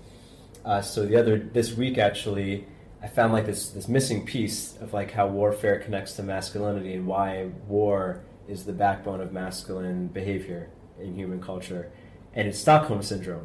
Uh, 0.66 0.82
so 0.82 1.06
the 1.06 1.16
other 1.16 1.38
this 1.38 1.74
week 1.74 1.96
actually, 1.96 2.66
I 3.04 3.06
found 3.06 3.34
like 3.34 3.44
this 3.44 3.68
this 3.68 3.86
missing 3.86 4.24
piece 4.24 4.78
of 4.80 4.94
like 4.94 5.10
how 5.10 5.26
warfare 5.26 5.78
connects 5.78 6.14
to 6.16 6.22
masculinity 6.22 6.94
and 6.94 7.06
why 7.06 7.50
war 7.68 8.24
is 8.48 8.64
the 8.64 8.72
backbone 8.72 9.20
of 9.20 9.30
masculine 9.30 10.06
behavior 10.08 10.70
in 10.98 11.14
human 11.14 11.40
culture, 11.42 11.92
and 12.32 12.48
it's 12.48 12.58
Stockholm 12.58 13.02
syndrome. 13.02 13.44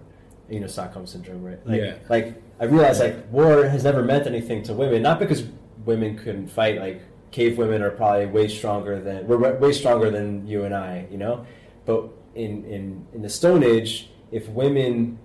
You 0.50 0.62
know 0.62 0.68
Stockholm 0.68 1.06
syndrome, 1.06 1.44
right? 1.44 1.60
Like, 1.68 1.82
Yeah. 1.82 1.96
Like 2.08 2.42
I 2.58 2.66
realized 2.66 3.02
like 3.02 3.30
war 3.34 3.68
has 3.68 3.84
never 3.84 4.02
meant 4.02 4.28
anything 4.28 4.64
to 4.64 4.74
women, 4.74 5.02
not 5.02 5.20
because 5.20 5.44
women 5.84 6.18
couldn't 6.18 6.48
fight. 6.48 6.80
Like 6.80 7.02
cave 7.32 7.58
women 7.58 7.82
are 7.82 7.92
probably 7.92 8.28
way 8.28 8.48
stronger 8.48 9.02
than 9.02 9.28
we're 9.28 9.58
way 9.58 9.74
stronger 9.74 10.10
than 10.10 10.48
you 10.48 10.64
and 10.64 10.74
I, 10.74 11.06
you 11.12 11.18
know. 11.18 11.46
But 11.86 12.10
in 12.34 12.64
in 12.64 13.08
in 13.14 13.22
the 13.24 13.30
Stone 13.30 13.64
Age, 13.64 14.10
if 14.32 14.48
women 14.48 15.20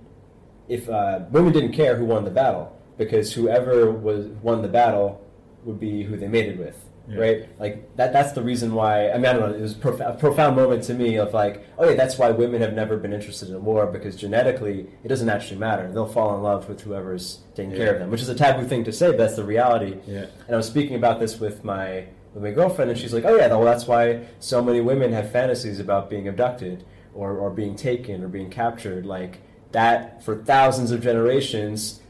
if 0.66 0.89
uh, 0.89 1.20
women 1.30 1.53
didn't 1.53 1.72
care 1.72 1.95
who 1.95 2.05
won 2.05 2.24
the 2.24 2.32
battle 2.32 2.76
because 2.97 3.32
whoever 3.32 3.90
was 3.90 4.26
won 4.42 4.62
the 4.62 4.68
battle 4.68 5.20
would 5.64 5.80
be 5.80 6.03
who 6.05 6.16
they 6.16 6.28
mated 6.28 6.59
with 6.59 6.76
Yeah. 7.09 7.18
right 7.18 7.61
like 7.61 7.97
that 7.97 8.12
that's 8.12 8.32
the 8.32 8.42
reason 8.42 8.74
why 8.74 9.11
i 9.11 9.14
mean 9.16 9.26
i 9.26 9.32
don't 9.32 9.42
know 9.51 9.55
it 9.57 9.61
was 9.61 9.74
prof- 9.74 10.01
a 10.01 10.12
profound 10.18 10.57
moment 10.57 10.84
to 10.84 10.95
me 10.95 11.16
of 11.16 11.34
like 11.34 11.64
oh 11.78 11.88
yeah 11.88 11.97
that's 11.97 12.16
why 12.18 12.30
women 12.30 12.61
have 12.62 12.72
never 12.74 12.97
been 12.97 13.12
interested 13.12 13.49
in 13.51 13.64
war 13.64 13.86
because 13.86 14.16
genetically 14.16 14.86
it 15.05 15.09
doesn't 15.09 15.28
actually 15.28 15.59
matter 15.59 15.90
they'll 15.92 16.07
fall 16.18 16.34
in 16.36 16.42
love 16.42 16.68
with 16.68 16.80
whoever's 16.82 17.40
taking 17.55 17.74
care 17.76 17.92
of 17.95 17.99
them 18.01 18.11
which 18.11 18.22
is 18.22 18.28
a 18.28 18.34
taboo 18.34 18.66
thing 18.66 18.84
to 18.84 18.92
say 18.92 19.09
but 19.09 19.18
that's 19.18 19.36
the 19.36 19.45
reality 19.45 19.97
Yeah. 20.07 20.26
and 20.47 20.55
I 20.55 20.57
was 20.57 20.66
speaking 20.66 20.97
about 20.97 21.20
this 21.20 21.38
with 21.40 21.62
my 21.64 22.07
with 22.34 22.42
my 22.42 22.51
girlfriend, 22.51 22.90
and 22.90 22.99
she's 22.99 23.14
like, 23.14 23.24
"Oh 23.24 23.36
yeah, 23.36 23.47
well 23.47 23.62
that's 23.62 23.86
why 23.86 24.26
so 24.40 24.61
many 24.61 24.80
women 24.80 25.12
have 25.12 25.30
fantasies 25.30 25.78
about 25.78 26.11
being 26.11 26.26
abducted 26.26 26.84
or, 27.14 27.36
or 27.38 27.49
being 27.49 27.76
taken 27.76 28.24
or 28.24 28.28
being 28.28 28.51
captured. 28.51 29.07
Like 29.07 29.38
that 29.70 30.20
for 30.24 30.34
thousands 30.42 30.90
of 30.90 31.01
generations, 31.01 32.01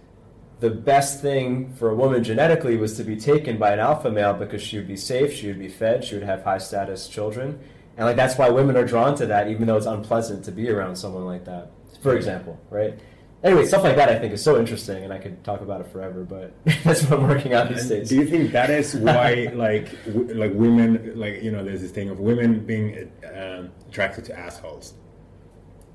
the 0.61 0.71
best 0.71 1.21
thing 1.21 1.73
for 1.75 1.91
a 1.91 1.95
woman 1.95 2.23
genetically 2.25 2.77
was 2.77 2.97
to 2.97 3.05
be 3.05 3.17
taken 3.17 3.59
by 3.59 3.73
an 3.73 3.81
alpha 3.81 4.11
male 4.11 4.35
because 4.35 4.63
she 4.63 4.77
would 4.77 4.89
be 4.89 4.97
safe, 4.97 5.33
she 5.33 5.47
would 5.49 5.59
be 5.59 5.69
fed, 5.69 6.05
she 6.05 6.15
would 6.15 6.25
have 6.25 6.43
high 6.43 6.59
status 6.59 7.09
children, 7.09 7.59
and 7.97 8.07
like 8.07 8.17
that's 8.17 8.39
why 8.39 8.49
women 8.49 8.77
are 8.77 8.85
drawn 8.85 9.15
to 9.17 9.27
that, 9.27 9.49
even 9.49 9.67
though 9.67 9.77
it's 9.77 9.87
unpleasant 9.87 10.45
to 10.45 10.53
be 10.53 10.71
around 10.71 10.97
someone 10.97 11.27
like 11.27 11.45
that. 11.45 11.71
For 12.03 12.17
example, 12.17 12.61
right? 12.71 12.99
Anyway, 13.43 13.67
stuff 13.67 13.85
like 13.85 13.97
that 13.97 14.09
I 14.09 14.19
think 14.19 14.33
is 14.33 14.43
so 14.43 14.59
interesting, 14.59 15.05
and 15.05 15.13
I 15.13 15.19
could 15.19 15.45
talk 15.45 15.61
about 15.61 15.83
it 15.83 15.89
forever, 15.89 16.25
but 16.25 16.55
that's 16.83 17.03
what 17.03 17.21
I'm 17.21 17.29
working 17.29 17.55
on 17.55 17.73
these 17.73 17.87
days. 17.87 18.09
do 18.09 18.17
you 18.17 18.27
think 18.27 18.53
that 18.53 18.71
is 18.71 18.95
why, 19.09 19.51
like, 19.55 19.91
w- 20.07 20.35
like 20.35 20.53
women, 20.55 21.13
like 21.15 21.43
you 21.43 21.51
know, 21.51 21.63
there's 21.63 21.83
this 21.83 21.91
thing 21.91 22.09
of 22.09 22.21
women 22.21 22.65
being 22.65 23.11
um, 23.37 23.71
attracted 23.89 24.25
to 24.27 24.39
assholes. 24.39 24.95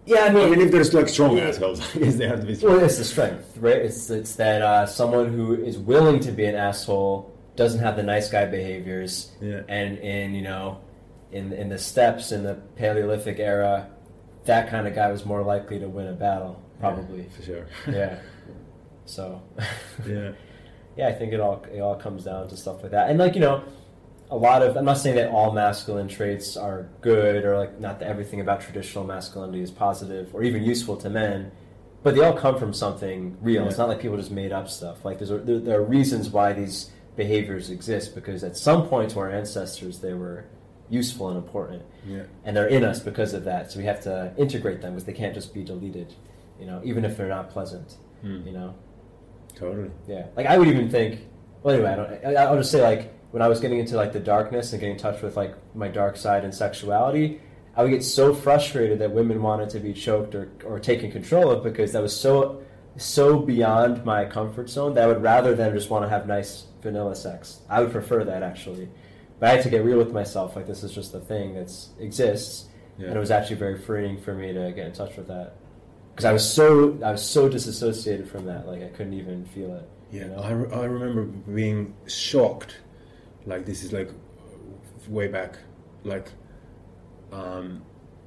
Yeah, 0.05 0.21
I 0.21 0.25
I 0.27 0.33
mean, 0.33 0.49
mean, 0.51 0.61
if 0.61 0.71
there's 0.71 0.93
like 0.93 1.07
strong 1.09 1.37
assholes, 1.39 1.79
I 1.95 1.99
guess 1.99 2.15
they 2.15 2.27
have 2.27 2.41
to 2.41 2.47
be 2.47 2.55
strong. 2.55 2.75
well, 2.77 2.85
it's 2.85 2.97
the 2.97 3.03
strength, 3.05 3.57
right? 3.57 3.77
It's 3.77 4.09
it's 4.09 4.35
that 4.35 4.61
uh, 4.61 4.85
someone 4.87 5.31
who 5.31 5.53
is 5.53 5.77
willing 5.77 6.19
to 6.21 6.31
be 6.31 6.45
an 6.45 6.55
asshole 6.55 7.35
doesn't 7.55 7.79
have 7.81 7.95
the 7.95 8.03
nice 8.03 8.29
guy 8.29 8.45
behaviors, 8.45 9.31
Yeah. 9.41 9.61
and 9.67 9.97
in 9.99 10.33
you 10.33 10.41
know, 10.41 10.79
in 11.31 11.53
in 11.53 11.69
the 11.69 11.77
steppes 11.77 12.31
in 12.31 12.43
the 12.43 12.55
Paleolithic 12.75 13.37
era, 13.39 13.89
that 14.45 14.69
kind 14.69 14.87
of 14.87 14.95
guy 14.95 15.11
was 15.11 15.25
more 15.25 15.43
likely 15.43 15.77
to 15.79 15.87
win 15.87 16.07
a 16.07 16.13
battle, 16.13 16.59
probably. 16.79 17.27
for 17.35 17.43
sure. 17.43 17.67
Yeah. 17.87 18.19
So, 19.05 19.41
yeah. 20.07 20.31
yeah, 20.95 21.07
I 21.07 21.13
think 21.13 21.33
it 21.33 21.39
all 21.39 21.63
it 21.73 21.79
all 21.81 21.95
comes 21.95 22.23
down 22.25 22.47
to 22.47 22.57
stuff 22.57 22.81
like 22.83 22.91
that, 22.91 23.09
and 23.09 23.19
like 23.19 23.35
you 23.35 23.41
know, 23.41 23.63
a 24.31 24.35
lot 24.37 24.61
of 24.61 24.77
I'm 24.77 24.85
not 24.85 24.97
saying 24.97 25.15
that 25.15 25.29
all 25.31 25.51
masculine 25.51 26.07
traits 26.07 26.55
are 26.55 26.87
good 27.01 27.45
or 27.45 27.57
like 27.57 27.79
not 27.79 27.99
that 27.99 28.07
everything 28.07 28.41
about 28.41 28.61
traditional 28.61 29.03
masculinity 29.03 29.61
is 29.61 29.71
positive 29.71 30.33
or 30.35 30.43
even 30.43 30.63
useful 30.63 30.95
to 30.97 31.09
men, 31.09 31.51
but 32.03 32.15
they 32.15 32.21
all 32.23 32.33
come 32.37 32.57
from 32.57 32.73
something 32.73 33.37
real. 33.41 33.67
It's 33.67 33.77
not 33.77 33.87
like 33.89 33.99
people 33.99 34.17
just 34.17 34.31
made 34.31 34.51
up 34.51 34.69
stuff. 34.69 35.03
Like 35.03 35.17
there's 35.19 35.29
there, 35.45 35.59
there 35.59 35.79
are 35.79 35.83
reasons 35.83 36.29
why 36.29 36.53
these 36.53 36.91
behaviors 37.15 37.69
exist 37.69 38.13
because 38.15 38.43
at 38.43 38.55
some 38.55 38.87
point 38.87 39.11
to 39.11 39.19
our 39.19 39.31
ancestors 39.31 39.99
they 39.99 40.13
were 40.13 40.45
useful 40.91 41.29
and 41.29 41.37
important, 41.37 41.83
Yeah. 42.07 42.23
and 42.45 42.55
they're 42.57 42.67
in 42.67 42.83
us 42.83 42.99
because 42.99 43.33
of 43.33 43.43
that. 43.45 43.71
So 43.71 43.77
we 43.79 43.85
have 43.85 44.01
to 44.01 44.31
integrate 44.37 44.81
them 44.81 44.93
because 44.93 45.05
they 45.05 45.13
can't 45.13 45.33
just 45.35 45.53
be 45.53 45.63
deleted, 45.63 46.13
you 46.59 46.65
know, 46.65 46.81
even 46.83 47.05
if 47.05 47.15
they're 47.17 47.27
not 47.27 47.49
pleasant, 47.51 47.95
Hmm. 48.21 48.41
you 48.45 48.51
know. 48.53 48.73
Totally. 49.55 49.91
Yeah, 50.07 50.27
like 50.35 50.45
I 50.45 50.57
would 50.57 50.67
even 50.67 50.89
think. 50.89 51.21
Well, 51.63 51.75
anyway, 51.75 51.91
I 51.91 51.95
don't. 51.95 52.25
I- 52.37 52.43
I'll 52.43 52.57
just 52.57 52.71
say 52.71 52.81
like 52.81 53.13
when 53.31 53.41
I 53.41 53.47
was 53.47 53.59
getting 53.59 53.79
into 53.79 53.95
like 53.95 54.13
the 54.13 54.19
darkness 54.19 54.71
and 54.73 54.79
getting 54.79 54.95
in 54.95 55.01
touch 55.01 55.21
with 55.21 55.37
like 55.37 55.53
my 55.75 55.87
dark 55.87 56.17
side 56.17 56.43
and 56.43 56.53
sexuality, 56.53 57.39
I 57.75 57.83
would 57.83 57.91
get 57.91 58.03
so 58.03 58.33
frustrated 58.33 58.99
that 58.99 59.11
women 59.11 59.41
wanted 59.41 59.69
to 59.71 59.79
be 59.79 59.93
choked 59.93 60.35
or 60.35 60.49
or 60.65 60.79
taken 60.79 61.11
control 61.11 61.51
of 61.51 61.63
because 61.63 61.91
that 61.93 62.01
was 62.01 62.15
so 62.19 62.61
so 62.97 63.39
beyond 63.39 64.03
my 64.03 64.25
comfort 64.25 64.69
zone 64.69 64.93
that 64.95 65.03
I 65.03 65.07
would 65.07 65.21
rather 65.21 65.55
than 65.55 65.73
just 65.73 65.89
want 65.89 66.03
to 66.05 66.09
have 66.09 66.27
nice 66.27 66.65
vanilla 66.81 67.15
sex. 67.15 67.59
I 67.69 67.81
would 67.81 67.91
prefer 67.91 68.23
that 68.25 68.41
actually, 68.43 68.89
but 69.39 69.49
I 69.49 69.53
had 69.55 69.63
to 69.63 69.69
get 69.69 69.85
real 69.85 69.97
with 69.99 70.11
myself. 70.11 70.55
Like 70.55 70.67
this 70.67 70.83
is 70.83 70.91
just 70.91 71.13
a 71.13 71.19
thing 71.19 71.53
that 71.53 71.71
exists, 71.99 72.67
Yeah. 72.97 73.07
and 73.07 73.15
it 73.15 73.19
was 73.19 73.31
actually 73.31 73.57
very 73.57 73.77
freeing 73.77 74.17
for 74.19 74.33
me 74.33 74.51
to 74.53 74.71
get 74.71 74.87
in 74.87 74.91
touch 74.91 75.15
with 75.15 75.27
that 75.27 75.53
because 76.11 76.25
I 76.25 76.33
was 76.33 76.49
so 76.51 76.97
I 77.03 77.11
was 77.11 77.23
so 77.23 77.47
disassociated 77.47 78.27
from 78.29 78.45
that, 78.47 78.67
like 78.67 78.81
I 78.83 78.87
couldn't 78.89 79.13
even 79.13 79.45
feel 79.45 79.75
it. 79.75 79.87
Yeah, 80.11 80.23
you 80.23 80.27
know? 80.31 80.39
I, 80.39 80.51
re- 80.51 80.73
I 80.73 80.83
remember 80.85 81.23
being 81.25 81.93
shocked. 82.07 82.77
Like 83.45 83.65
this 83.65 83.83
is 83.83 83.91
like 83.93 84.09
way 85.07 85.27
back, 85.27 85.57
like 86.03 86.27
um, 87.31 87.81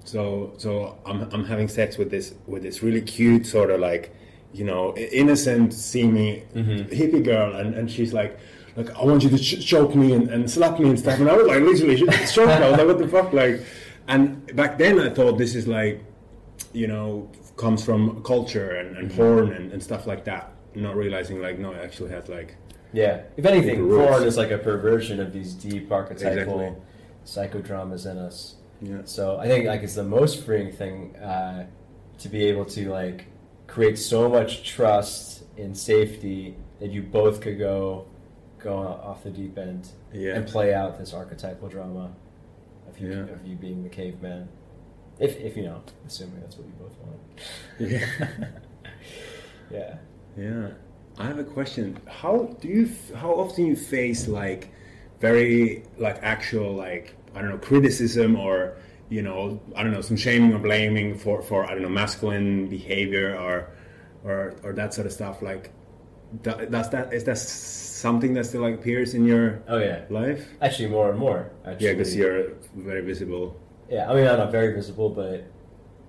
so 0.04 0.52
so 0.58 0.98
I'm 1.06 1.22
I'm 1.32 1.44
having 1.44 1.68
sex 1.68 1.98
with 1.98 2.10
this 2.10 2.34
with 2.46 2.62
this 2.62 2.82
really 2.82 3.02
cute 3.02 3.46
sort 3.46 3.70
of 3.70 3.80
like 3.80 4.14
you 4.52 4.64
know 4.64 4.94
innocent 4.96 5.72
seeming 5.74 6.46
hippie 6.54 7.24
girl, 7.24 7.54
and 7.56 7.74
and 7.74 7.90
she's 7.90 8.12
like. 8.12 8.38
Like 8.74 8.88
I 8.96 9.04
want 9.04 9.22
you 9.22 9.28
to 9.28 9.36
ch- 9.38 9.62
choke 9.62 9.94
me 9.94 10.14
and, 10.14 10.30
and 10.30 10.50
slap 10.50 10.80
me 10.80 10.88
and 10.88 10.98
stuff, 10.98 11.20
and 11.20 11.28
I 11.28 11.36
was 11.36 11.46
like 11.46 11.60
literally 11.60 11.94
sh- 11.98 12.32
shocked. 12.32 12.62
I 12.62 12.70
was 12.70 12.78
like, 12.78 12.86
"What 12.86 12.96
the 12.96 13.06
fuck?" 13.06 13.30
Like, 13.34 13.60
and 14.08 14.46
back 14.56 14.78
then 14.78 14.98
I 14.98 15.10
thought 15.10 15.36
this 15.36 15.54
is 15.54 15.68
like, 15.68 16.02
you 16.72 16.86
know, 16.86 17.30
comes 17.58 17.84
from 17.84 18.22
culture 18.22 18.70
and, 18.76 18.96
and 18.96 19.12
porn 19.14 19.52
and, 19.52 19.72
and 19.72 19.82
stuff 19.82 20.06
like 20.06 20.24
that. 20.24 20.52
Not 20.74 20.96
realizing 20.96 21.42
like, 21.42 21.58
no, 21.58 21.72
it 21.72 21.82
actually 21.84 22.12
has 22.12 22.30
like 22.30 22.56
Yeah. 22.92 23.22
If 23.36 23.44
anything, 23.46 23.88
porn 23.88 24.24
is 24.24 24.36
like 24.36 24.50
a 24.50 24.58
perversion 24.58 25.20
of 25.20 25.32
these 25.32 25.54
deep 25.54 25.90
archetypal 25.90 26.60
Exactly. 26.60 27.62
psychodramas 27.62 28.10
in 28.10 28.18
us. 28.18 28.56
Yeah. 28.80 29.02
So 29.04 29.38
I 29.38 29.46
think 29.48 29.66
like 29.66 29.82
it's 29.82 29.94
the 29.94 30.04
most 30.04 30.44
freeing 30.44 30.72
thing 30.72 31.16
uh, 31.16 31.66
to 32.18 32.28
be 32.28 32.44
able 32.46 32.64
to 32.66 32.90
like 32.90 33.26
create 33.66 33.98
so 33.98 34.28
much 34.28 34.68
trust 34.68 35.44
and 35.56 35.76
safety 35.76 36.56
that 36.80 36.90
you 36.90 37.02
both 37.02 37.40
could 37.40 37.58
go 37.58 38.06
go 38.58 38.76
off 38.76 39.22
the 39.24 39.30
deep 39.30 39.56
end 39.58 39.88
Yeah. 40.12 40.34
and 40.36 40.46
play 40.46 40.72
out 40.74 40.98
this 40.98 41.12
archetypal 41.14 41.68
drama 41.68 42.12
of 42.88 42.98
you 42.98 43.10
Yeah. 43.10 43.32
of 43.32 43.46
you 43.46 43.56
being 43.56 43.82
the 43.82 43.88
caveman. 43.88 44.48
If 45.18 45.38
if 45.40 45.56
you 45.56 45.62
know, 45.64 45.80
assuming 46.06 46.40
that's 46.40 46.56
what 46.56 46.66
you 46.66 46.72
both 46.78 46.96
want. 46.98 47.90
Yeah. 47.90 48.48
Yeah. 49.70 49.94
yeah. 50.36 50.68
I 51.18 51.26
have 51.26 51.38
a 51.38 51.44
question. 51.44 51.98
How 52.08 52.56
do 52.60 52.68
you? 52.68 52.90
How 53.14 53.32
often 53.32 53.66
you 53.66 53.76
face 53.76 54.28
like 54.28 54.70
very 55.20 55.84
like 55.98 56.18
actual 56.22 56.74
like 56.74 57.14
I 57.34 57.40
don't 57.40 57.50
know 57.50 57.58
criticism 57.58 58.36
or 58.36 58.76
you 59.08 59.22
know 59.22 59.60
I 59.76 59.82
don't 59.82 59.92
know 59.92 60.00
some 60.00 60.16
shaming 60.16 60.52
or 60.54 60.58
blaming 60.58 61.16
for 61.18 61.42
for 61.42 61.64
I 61.64 61.74
don't 61.74 61.82
know 61.82 61.88
masculine 61.88 62.68
behavior 62.68 63.36
or 63.36 63.68
or 64.24 64.54
or 64.62 64.72
that 64.72 64.94
sort 64.94 65.06
of 65.06 65.12
stuff 65.12 65.42
like. 65.42 65.70
tha- 66.42 66.66
Does 66.70 66.90
that 66.90 67.12
is 67.12 67.24
that 67.24 67.38
something 67.38 68.34
that 68.34 68.46
still 68.46 68.62
like 68.62 68.74
appears 68.74 69.14
in 69.14 69.24
your 69.24 69.62
Oh 69.68 69.78
yeah. 69.78 70.04
life? 70.10 70.48
Actually, 70.60 70.88
more 70.88 71.10
and 71.10 71.18
more. 71.18 71.50
Actually. 71.66 71.86
Yeah, 71.86 71.92
because 71.92 72.16
you're 72.16 72.52
very 72.74 73.02
visible. 73.02 73.54
Yeah, 73.90 74.10
I 74.10 74.14
mean, 74.14 74.26
I'm 74.26 74.38
not 74.38 74.50
very 74.50 74.72
visible, 74.74 75.10
but 75.10 75.44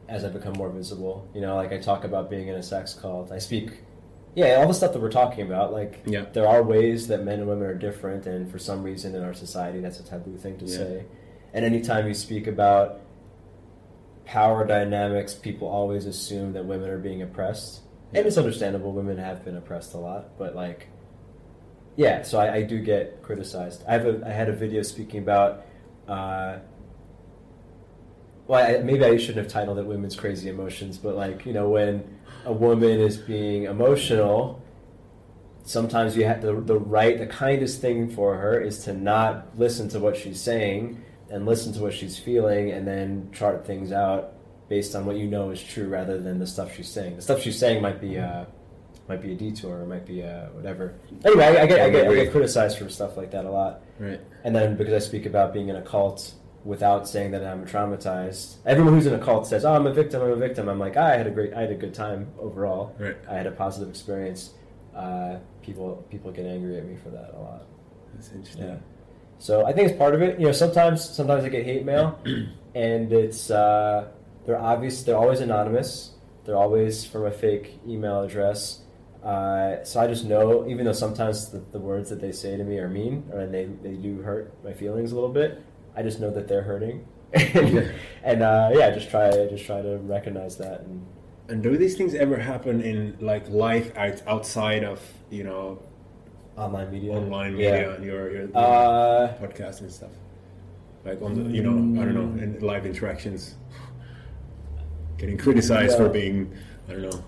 as 0.07 0.23
I 0.23 0.29
become 0.29 0.53
more 0.53 0.69
visible, 0.69 1.27
you 1.35 1.41
know, 1.41 1.55
like 1.55 1.73
I 1.73 1.77
talk 1.79 2.03
about 2.05 2.29
being 2.29 2.47
in 2.47 2.55
a 2.55 2.63
sex 2.63 2.93
cult, 2.93 3.31
I 3.31 3.39
speak, 3.39 3.82
yeah, 4.36 4.55
all 4.55 4.67
the 4.67 4.73
stuff 4.73 4.93
that 4.93 5.01
we're 5.01 5.11
talking 5.11 5.45
about. 5.45 5.71
Like, 5.73 6.01
Yeah. 6.05 6.25
there 6.34 6.47
are 6.47 6.63
ways 6.63 7.07
that 7.07 7.23
men 7.23 7.39
and 7.39 7.47
women 7.47 7.65
are 7.65 7.75
different, 7.75 8.25
and 8.25 8.49
for 8.49 8.57
some 8.59 8.84
reason 8.84 9.13
in 9.15 9.23
our 9.23 9.34
society, 9.34 9.79
that's 9.79 9.99
a 9.99 10.03
taboo 10.03 10.38
thing 10.38 10.57
to 10.57 10.65
Yeah. 10.65 10.77
say. 10.77 11.05
And 11.53 11.63
anytime 11.63 12.07
you 12.07 12.13
speak 12.13 12.47
about 12.47 13.01
power 14.25 14.65
dynamics, 14.65 15.34
people 15.34 15.67
always 15.67 16.05
assume 16.05 16.53
that 16.53 16.65
women 16.65 16.89
are 16.89 16.97
being 16.97 17.21
oppressed. 17.21 17.81
And 18.13 18.25
it's 18.25 18.38
understandable, 18.38 18.91
women 18.91 19.17
have 19.17 19.43
been 19.43 19.57
oppressed 19.57 19.93
a 19.93 19.97
lot, 19.97 20.38
but 20.38 20.55
like, 20.55 20.88
yeah, 21.95 22.23
so 22.23 22.39
I, 22.39 22.55
I 22.55 22.61
do 22.63 22.79
get 22.79 23.21
criticized. 23.21 23.84
I 23.88 23.93
have 23.93 24.05
a, 24.07 24.21
I 24.25 24.29
had 24.31 24.49
a 24.49 24.53
video 24.53 24.81
speaking 24.81 25.21
about, 25.21 25.63
uh, 26.07 26.57
well, 28.47 28.63
I, 28.79 28.81
maybe 28.84 29.03
I 29.05 29.17
shouldn't 29.17 29.38
have 29.45 29.47
titled 29.47 29.77
it 29.79 29.86
"Women's 29.86 30.15
Crazy 30.15 30.49
Emotions," 30.49 30.97
but 30.97 31.15
like 31.15 31.45
you 31.45 31.53
know, 31.53 31.69
when 31.69 32.03
a 32.45 32.53
woman 32.53 32.99
is 32.99 33.17
being 33.17 33.63
emotional, 33.63 34.61
sometimes 35.63 36.15
you 36.17 36.25
have 36.25 36.41
the 36.41 36.53
the 36.53 36.77
right, 36.77 37.17
the 37.17 37.27
kindest 37.27 37.81
thing 37.81 38.09
for 38.09 38.37
her 38.37 38.59
is 38.59 38.83
to 38.85 38.93
not 38.93 39.57
listen 39.57 39.89
to 39.89 39.99
what 39.99 40.17
she's 40.17 40.39
saying 40.39 41.03
and 41.29 41.45
listen 41.45 41.73
to 41.73 41.81
what 41.81 41.93
she's 41.93 42.17
feeling, 42.19 42.71
and 42.71 42.87
then 42.87 43.29
chart 43.31 43.65
things 43.65 43.91
out 43.91 44.33
based 44.69 44.95
on 44.95 45.05
what 45.05 45.17
you 45.17 45.27
know 45.27 45.49
is 45.49 45.63
true, 45.63 45.87
rather 45.87 46.19
than 46.19 46.39
the 46.39 46.47
stuff 46.47 46.75
she's 46.75 46.89
saying. 46.89 47.15
The 47.15 47.21
stuff 47.21 47.41
she's 47.41 47.57
saying 47.57 47.81
might 47.81 47.99
be. 47.99 48.17
Uh, 48.17 48.45
might 49.09 49.21
be 49.21 49.33
a 49.33 49.35
detour, 49.35 49.81
or 49.81 49.85
might 49.85 50.05
be 50.05 50.23
uh, 50.23 50.45
whatever. 50.51 50.95
Anyway, 51.25 51.43
I, 51.43 51.63
I 51.63 51.65
get 51.65 51.81
I 51.81 51.89
get 51.89 52.07
I 52.07 52.13
get 52.15 52.31
criticized 52.31 52.77
for 52.77 52.87
stuff 52.87 53.17
like 53.17 53.31
that 53.31 53.43
a 53.43 53.51
lot. 53.51 53.81
Right. 53.99 54.21
And 54.45 54.55
then 54.55 54.77
because 54.77 54.93
I 54.93 54.99
speak 55.05 55.25
about 55.25 55.53
being 55.53 55.67
in 55.67 55.75
a 55.75 55.81
cult 55.81 56.35
without 56.66 57.07
saying 57.07 57.32
that 57.32 57.43
I'm 57.45 57.66
traumatized, 57.66 58.55
everyone 58.66 58.93
who's 58.93 59.05
in 59.05 59.14
a 59.14 59.20
cult 59.20 59.47
says, 59.47 59.66
"Oh, 59.66 59.74
I'm 59.74 59.88
a 59.88 59.93
victim. 59.93 60.22
I'm 60.22 60.32
a 60.32 60.36
victim." 60.36 60.70
I'm 60.70 60.80
like, 60.80 60.97
I 60.97 61.18
had 61.18 61.28
a 61.28 61.32
great, 61.32 61.53
I 61.53 61.61
had 61.61 61.72
a 61.72 61.76
good 61.76 61.93
time 61.93 62.32
overall. 62.39 62.95
Right. 62.99 63.18
I 63.30 63.36
had 63.36 63.47
a 63.47 63.51
positive 63.51 63.89
experience. 63.89 64.51
Uh, 64.95 65.38
people 65.61 66.05
people 66.09 66.32
get 66.32 66.45
angry 66.45 66.78
at 66.78 66.86
me 66.86 66.95
for 66.95 67.09
that 67.09 67.34
a 67.36 67.39
lot. 67.39 67.64
That's 68.14 68.32
interesting. 68.32 68.68
Yeah. 68.68 68.76
So 69.39 69.66
I 69.66 69.74
think 69.74 69.89
it's 69.89 69.97
part 69.97 70.16
of 70.16 70.22
it. 70.22 70.39
You 70.39 70.45
know, 70.47 70.51
sometimes 70.51 71.03
sometimes 71.03 71.43
I 71.43 71.49
get 71.49 71.66
hate 71.66 71.86
mail, 71.86 72.20
and 72.76 73.11
it's 73.11 73.49
uh, 73.51 74.07
they're 74.45 74.59
obvious. 74.59 75.03
They're 75.03 75.18
always 75.18 75.41
anonymous. 75.41 76.11
They're 76.45 76.57
always 76.57 77.05
from 77.05 77.26
a 77.26 77.32
fake 77.32 77.80
email 77.88 78.22
address. 78.22 78.82
Uh, 79.24 79.84
so 79.86 80.01
I 80.01 80.07
just 80.07 80.26
know, 80.26 80.68
even 80.68 80.86
though 80.86 80.91
sometimes 80.91 81.49
the, 81.49 81.59
the 81.72 81.80
words 81.80 82.09
that 82.09 82.20
they 82.20 82.34
say 82.34 82.57
to 82.57 82.64
me 82.64 82.78
are 82.80 82.89
mean, 82.89 83.30
or 83.32 83.47
they 83.47 83.66
they 83.66 83.93
do 83.93 84.22
hurt 84.22 84.53
my 84.64 84.74
feelings 84.74 85.11
a 85.11 85.16
little 85.16 85.32
bit. 85.32 85.61
I 85.95 86.01
just 86.03 86.19
know 86.19 86.31
that 86.31 86.47
they're 86.47 86.63
hurting, 86.63 87.05
and, 87.33 87.91
and 88.23 88.43
uh, 88.43 88.71
yeah, 88.73 88.91
just 88.91 89.09
try 89.09 89.29
just 89.47 89.65
try 89.65 89.81
to 89.81 89.97
recognize 89.97 90.57
that. 90.57 90.81
And 90.81 91.05
And 91.49 91.61
do 91.63 91.77
these 91.77 91.95
things 91.97 92.13
ever 92.15 92.37
happen 92.37 92.81
in 92.81 93.15
like 93.19 93.47
life 93.49 93.91
out, 93.97 94.21
outside 94.27 94.83
of 94.83 94.99
you 95.29 95.43
know 95.43 95.79
online 96.57 96.91
media, 96.91 97.11
online 97.13 97.57
Yeah. 97.57 97.71
media 97.71 97.95
and 97.95 98.05
your, 98.05 98.31
your, 98.31 98.41
your 98.47 98.57
Uh, 98.57 99.33
podcast 99.41 99.81
and 99.81 99.91
stuff? 99.91 100.11
Like 101.05 101.21
on 101.21 101.33
the 101.35 101.49
you 101.57 101.63
know 101.63 101.77
I 102.01 102.05
don't 102.05 102.15
know 102.15 102.43
in 102.43 102.59
live 102.61 102.85
interactions, 102.85 103.55
getting 105.17 105.37
criticized 105.37 105.97
No. 105.99 106.05
for 106.07 106.09
being 106.13 106.51
I 106.87 106.93
don't 106.93 107.01
know 107.09 107.23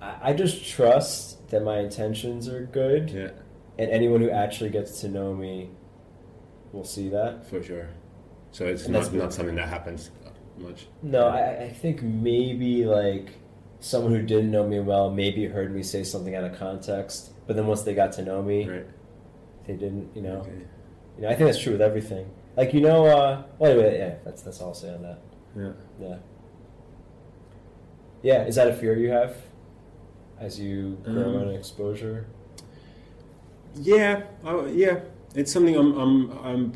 I, 0.00 0.30
I 0.30 0.32
just 0.32 0.64
trust 0.68 1.48
that 1.50 1.62
my 1.62 1.78
intentions 1.78 2.48
are 2.48 2.64
good. 2.66 3.10
yeah 3.10 3.30
and 3.78 3.90
anyone 3.90 4.20
who 4.20 4.30
actually 4.30 4.68
gets 4.70 5.00
to 5.00 5.08
know 5.08 5.34
me 5.34 5.70
will 6.72 6.84
see 6.84 7.08
that. 7.10 7.46
for 7.46 7.62
sure. 7.62 7.88
So 8.52 8.66
it's 8.66 8.84
And 8.84 8.94
not 8.94 9.12
not 9.12 9.32
something 9.32 9.54
that 9.56 9.68
happens 9.68 10.10
much. 10.58 10.86
No, 11.02 11.26
I, 11.28 11.64
I 11.64 11.68
think 11.70 12.02
maybe 12.02 12.84
like 12.84 13.30
someone 13.80 14.12
who 14.12 14.22
didn't 14.22 14.50
know 14.50 14.66
me 14.66 14.80
well 14.80 15.10
maybe 15.10 15.46
heard 15.46 15.74
me 15.74 15.82
say 15.82 16.02
something 16.04 16.34
out 16.34 16.44
of 16.44 16.58
context, 16.58 17.30
but 17.46 17.56
then 17.56 17.66
once 17.66 17.82
they 17.82 17.94
got 17.94 18.12
to 18.12 18.22
know 18.22 18.42
me, 18.42 18.68
Right. 18.68 18.86
they 19.66 19.74
didn't. 19.74 20.14
You 20.16 20.22
know, 20.22 20.36
Okay. 20.40 20.50
you 21.16 21.22
know. 21.22 21.28
I 21.28 21.34
think 21.34 21.46
that's 21.48 21.62
true 21.62 21.72
with 21.72 21.82
everything. 21.82 22.26
Like 22.56 22.74
you 22.74 22.80
know, 22.80 23.06
uh, 23.06 23.42
well, 23.58 23.70
anyway, 23.70 23.98
yeah, 23.98 24.14
that's 24.24 24.42
that's 24.42 24.60
all 24.60 24.68
I'll 24.68 24.74
say 24.74 24.92
on 24.92 25.02
that. 25.02 25.18
Yeah. 25.56 25.72
Yeah. 26.00 26.16
Yeah, 28.22 28.44
is 28.44 28.56
that 28.56 28.68
a 28.68 28.74
fear 28.74 28.96
you 28.98 29.10
have 29.10 29.36
as 30.38 30.60
you 30.60 30.98
grow 31.04 31.36
Um, 31.40 31.48
in 31.48 31.54
exposure? 31.54 32.26
Yeah. 33.76 34.24
Oh, 34.44 34.66
yeah. 34.66 35.00
It's 35.34 35.52
something 35.52 35.76
I'm 35.76 35.96
I'm 35.96 36.38
I'm 36.44 36.72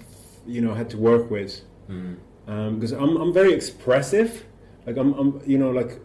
you 0.46 0.60
know 0.60 0.74
had 0.74 0.90
to 0.90 0.98
work 0.98 1.30
with. 1.30 1.60
Mm. 1.88 2.16
Um, 2.46 2.74
because 2.74 2.92
I'm, 2.92 3.16
I'm 3.16 3.32
very 3.32 3.54
expressive. 3.54 4.44
Like 4.86 4.96
I'm, 4.96 5.14
I'm 5.14 5.40
you 5.46 5.58
know 5.58 5.70
like 5.70 6.00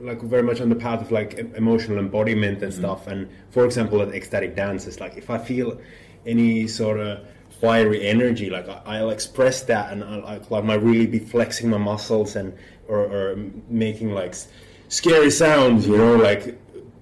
like 0.00 0.20
very 0.22 0.42
much 0.42 0.60
on 0.60 0.68
the 0.68 0.76
path 0.76 1.00
of 1.00 1.10
like 1.10 1.38
emotional 1.56 1.98
embodiment 1.98 2.62
and 2.62 2.72
mm. 2.72 2.76
stuff. 2.76 3.06
And 3.06 3.28
for 3.50 3.64
example 3.64 4.00
at 4.02 4.08
ecstatic 4.08 4.56
dances 4.56 5.00
like 5.00 5.16
if 5.16 5.30
I 5.30 5.38
feel 5.38 5.80
any 6.26 6.66
sort 6.66 7.00
of 7.00 7.26
fiery 7.60 8.06
energy 8.06 8.48
like 8.50 8.68
I, 8.68 8.80
I'll 8.86 9.10
express 9.10 9.62
that 9.62 9.92
and 9.92 10.02
I'll, 10.02 10.20
like, 10.20 10.50
like 10.50 10.64
I 10.64 10.74
really 10.74 11.06
be 11.06 11.18
flexing 11.18 11.68
my 11.70 11.78
muscles 11.78 12.36
and 12.36 12.52
or, 12.88 12.98
or 12.98 13.36
making 13.68 14.12
like 14.12 14.30
s- 14.30 14.48
scary 14.88 15.30
sounds 15.30 15.86
you 15.86 15.96
know 15.96 16.16
like 16.16 16.58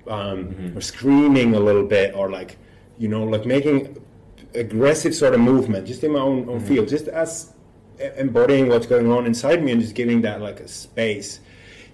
um, 0.08 0.48
mm-hmm. 0.48 0.76
or 0.76 0.80
screaming 0.80 1.54
a 1.54 1.60
little 1.60 1.86
bit 1.86 2.14
or 2.14 2.30
like 2.30 2.58
you 2.98 3.08
know 3.08 3.24
like 3.24 3.46
making 3.46 3.96
aggressive 4.54 5.14
sort 5.14 5.34
of 5.34 5.40
movement 5.40 5.86
just 5.86 6.02
in 6.04 6.12
my 6.12 6.20
own, 6.20 6.48
own 6.48 6.58
mm-hmm. 6.58 6.66
field 6.66 6.88
just 6.88 7.08
as 7.08 7.52
embodying 8.16 8.68
what's 8.68 8.86
going 8.86 9.10
on 9.10 9.26
inside 9.26 9.62
me 9.62 9.72
and 9.72 9.80
just 9.80 9.94
giving 9.94 10.22
that 10.22 10.40
like 10.40 10.60
a 10.60 10.68
space. 10.68 11.40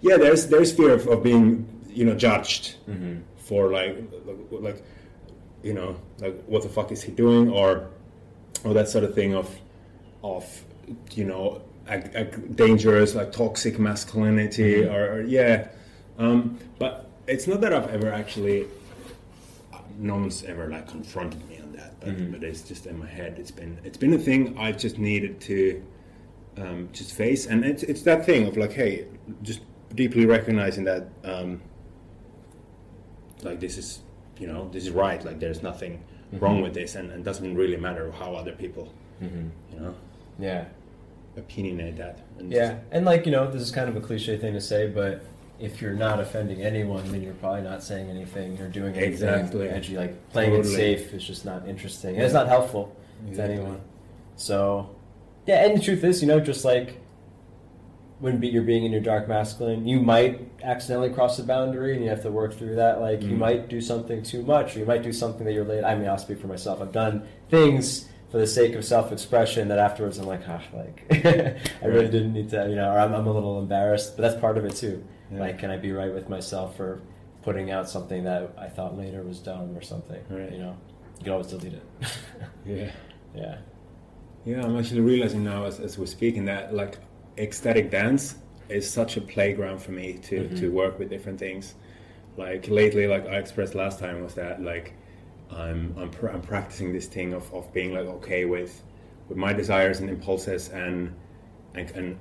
Yeah 0.01 0.17
there's 0.17 0.47
there's 0.47 0.73
fear 0.73 0.91
of, 0.91 1.07
of 1.09 1.23
being 1.23 1.69
you 1.89 2.05
know 2.05 2.15
judged 2.15 2.77
mm-hmm. 2.89 3.21
for 3.37 3.71
like 3.73 3.97
like- 4.51 4.83
you 5.63 5.75
know 5.75 5.97
like 6.21 6.41
what 6.45 6.63
the 6.63 6.69
fuck 6.69 6.93
is 6.93 7.03
he 7.03 7.11
doing 7.11 7.51
or 7.51 7.89
or 8.63 8.73
that 8.73 8.89
sort 8.89 9.03
of 9.03 9.15
thing 9.15 9.35
of 9.35 9.51
of 10.23 10.65
you 11.13 11.25
know 11.25 11.61
dangerous 12.55 13.15
like 13.15 13.33
toxic 13.33 13.79
masculinity 13.79 14.83
mm-hmm. 14.83 14.95
or, 14.95 15.15
or 15.15 15.23
yeah. 15.23 15.69
Um, 16.19 16.59
but 16.79 17.09
it's 17.27 17.47
not 17.47 17.61
that 17.61 17.73
I've 17.73 17.89
ever 17.89 18.13
actually 18.13 18.67
uh, 19.73 19.79
no 19.99 20.15
one's 20.15 20.45
ever 20.45 20.69
like 20.69 20.89
confronted 20.89 21.47
me 21.49 21.57
that 22.07 22.33
but, 22.33 22.43
it's 22.45 22.63
just 22.63 22.87
in 22.87 22.99
my 22.99 23.07
head. 23.07 23.39
It's 23.39 23.51
been 23.51 23.79
it's 23.85 23.99
been 23.99 24.15
a 24.15 24.19
thing 24.19 24.57
I've 24.59 24.79
just 24.79 24.99
needed 24.99 25.41
to 25.43 25.83
um, 26.59 26.89
just 26.93 27.13
face. 27.13 27.47
And 27.47 27.65
it's, 27.65 27.83
it's 27.83 28.03
that 28.03 28.25
thing 28.25 28.47
of 28.47 28.57
like 28.57 28.73
hey 28.73 29.07
just 29.43 29.61
deeply 29.95 30.27
recognizing 30.27 30.85
that 30.85 31.09
um, 31.25 31.61
like 33.43 33.61
this 33.61 33.77
is 33.79 34.01
you 34.39 34.47
know 34.47 34.69
this 34.73 34.85
is 34.85 34.91
right. 34.91 35.25
Like 35.25 35.39
there's 35.41 35.63
nothing 35.63 36.03
wrong 36.33 36.61
with 36.63 36.75
this. 36.75 36.95
And 36.95 37.11
it 37.11 37.25
doesn't 37.25 37.55
really 37.55 37.77
matter 37.77 38.11
how 38.11 38.35
other 38.35 38.53
people 38.53 38.93
Mhm. 39.23 39.51
you 39.73 39.81
know 39.81 39.95
Yeah. 40.39 40.65
opinionate 41.39 41.97
that. 41.99 42.21
And 42.39 42.53
Yeah, 42.53 42.79
and 42.91 43.05
like 43.05 43.27
you 43.27 43.33
know, 43.33 43.51
this 43.51 43.63
is 43.63 43.71
kind 43.71 43.89
of 43.89 43.97
a 43.97 44.01
cliche 44.01 44.37
thing 44.39 44.53
to 44.55 44.61
say, 44.61 44.89
but 44.89 45.25
if 45.59 45.81
you're 45.81 45.95
not 45.95 46.21
offending 46.21 46.63
anyone, 46.63 47.11
then 47.11 47.23
you're 47.23 47.35
probably 47.35 47.63
not 47.63 47.83
saying 47.83 48.11
anything 48.11 48.61
or 48.61 48.69
doing 48.69 48.95
anything 48.95 49.13
Exactly. 49.13 49.69
edgy. 49.69 49.97
Like 49.97 50.31
playing 50.31 50.55
it 50.55 50.65
safe 50.65 51.15
is 51.15 51.25
just 51.25 51.45
not 51.45 51.67
interesting, 51.67 52.15
and 52.17 52.25
it's 52.25 52.35
not 52.35 52.49
helpful 52.49 52.95
Exactly. 53.29 53.57
to 53.57 53.61
anyone. 53.63 53.81
So, 54.37 54.91
yeah, 55.47 55.65
and 55.65 55.79
the 55.79 55.83
truth 55.83 56.05
is, 56.05 56.21
you 56.21 56.29
know, 56.29 56.41
just 56.41 56.65
like 56.65 57.01
when 58.19 58.39
be, 58.39 58.49
you're 58.49 58.63
being 58.63 58.85
in 58.85 58.93
your 58.93 59.01
dark 59.01 59.29
masculine, 59.29 59.87
you 59.87 60.01
might 60.01 60.41
accidentally 60.63 61.11
cross 61.11 61.37
the 61.37 61.43
boundary, 61.43 61.95
and 61.95 62.03
you 62.03 62.11
have 62.11 62.23
to 62.23 62.31
work 62.31 62.55
through 62.55 62.77
that. 62.77 63.01
Like 63.01 63.23
you 63.23 63.31
Mhm. 63.33 63.39
might 63.39 63.69
do 63.69 63.81
something 63.81 64.23
too 64.23 64.43
much, 64.43 64.77
or 64.77 64.81
you 64.81 64.87
might 64.87 65.03
do 65.03 65.13
something 65.13 65.45
that 65.47 65.53
you're 65.53 65.65
late. 65.65 65.85
I 65.85 65.95
mean, 65.95 66.09
I'll 66.09 66.19
speak 66.19 66.39
for 66.39 66.47
myself. 66.49 66.81
I've 66.83 66.93
done 66.93 67.23
things 67.51 68.09
for 68.31 68.39
the 68.39 68.47
sake 68.47 68.75
of 68.75 68.85
self-expression 68.85 69.69
that 69.69 69.79
afterwards 69.79 70.19
I'm 70.19 70.27
like, 70.27 70.41
ah, 70.49 70.61
like 70.75 71.05
I 71.83 71.87
really 71.87 72.09
didn't 72.09 72.33
need 72.33 72.51
to, 72.51 72.67
you 72.69 72.75
know, 72.75 72.91
or 72.91 72.99
I'm, 72.99 73.15
I'm 73.15 73.27
a 73.27 73.33
little 73.33 73.59
embarrassed. 73.61 74.17
But 74.17 74.23
that's 74.23 74.41
part 74.41 74.59
of 74.59 74.65
it 74.65 74.75
too. 74.77 75.03
Yeah. 75.33 75.41
Like, 75.41 75.59
can 75.59 75.71
I 75.71 75.77
be 75.77 75.93
right 75.93 76.13
with 76.13 76.29
myself 76.29 76.77
for 76.77 77.01
putting 77.43 77.71
out 77.71 77.89
something 77.89 78.25
that 78.25 78.53
I 78.59 78.69
thought 78.69 78.97
later 78.97 79.23
was 79.23 79.39
dumb 79.41 79.77
or 79.77 79.83
something? 79.83 80.23
Right. 80.29 80.53
You 80.53 80.59
know, 80.59 80.77
you 81.19 81.25
can 81.25 81.33
always 81.33 81.49
delete 81.49 81.75
it. 81.75 81.83
yeah 82.67 82.91
yeah. 83.35 83.59
yeah 84.45 84.63
i'm 84.65 84.77
actually 84.79 85.01
realizing 85.03 85.45
now 85.45 85.65
as, 85.65 85.79
as 85.81 85.99
we're 85.99 86.07
speaking 86.07 86.45
that 86.47 86.73
like 86.75 86.99
ecstatic 87.39 87.91
dance 87.91 88.37
is 88.69 88.89
such 88.91 89.17
a 89.17 89.21
playground 89.21 89.79
for 89.81 89.93
me 89.93 90.15
to, 90.15 90.41
Mhm. 90.45 90.59
to 90.61 90.69
work 90.71 90.99
with 90.99 91.11
different 91.11 91.39
things 91.39 91.75
like 92.37 92.69
lately 92.69 93.07
like 93.07 93.27
i 93.27 93.37
expressed 93.37 93.75
last 93.75 93.99
time 93.99 94.23
was 94.23 94.35
that 94.35 94.63
like 94.63 94.95
i'm 95.51 95.95
i'm, 95.99 96.11
pr- 96.11 96.29
I'm 96.29 96.41
practicing 96.41 96.93
this 96.93 97.07
thing 97.07 97.33
of, 97.35 97.53
of 97.55 97.73
being 97.75 97.93
like 97.93 98.07
okay 98.07 98.45
with 98.47 98.83
with 99.29 99.37
my 99.39 99.53
desires 99.53 100.01
and 100.01 100.09
impulses 100.09 100.69
and 100.71 101.15
and, 101.75 101.91
and 101.91 102.19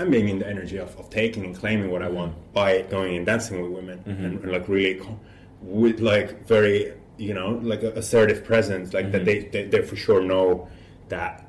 I'm 0.00 0.10
being 0.10 0.28
in 0.28 0.38
the 0.38 0.48
energy 0.48 0.78
of, 0.78 0.96
of 0.98 1.10
taking 1.10 1.44
and 1.44 1.54
claiming 1.54 1.90
what 1.90 2.02
I 2.02 2.08
want 2.08 2.32
by 2.54 2.82
going 2.82 3.16
and 3.16 3.26
dancing 3.26 3.60
with 3.62 3.70
women 3.70 3.98
Mhm. 4.06 4.24
and, 4.24 4.40
and 4.42 4.52
like 4.52 4.66
really 4.68 4.94
co- 4.94 5.18
with 5.62 6.00
like 6.00 6.46
very 6.46 6.94
you 7.18 7.34
know 7.34 7.60
like 7.62 7.82
a 7.82 7.92
assertive 8.02 8.44
presence 8.44 8.94
like 8.94 9.12
that 9.12 9.22
Mhm. 9.22 9.24
they, 9.26 9.38
they 9.52 9.64
they 9.72 9.82
for 9.82 9.96
sure 9.96 10.22
know 10.22 10.68
that 11.10 11.46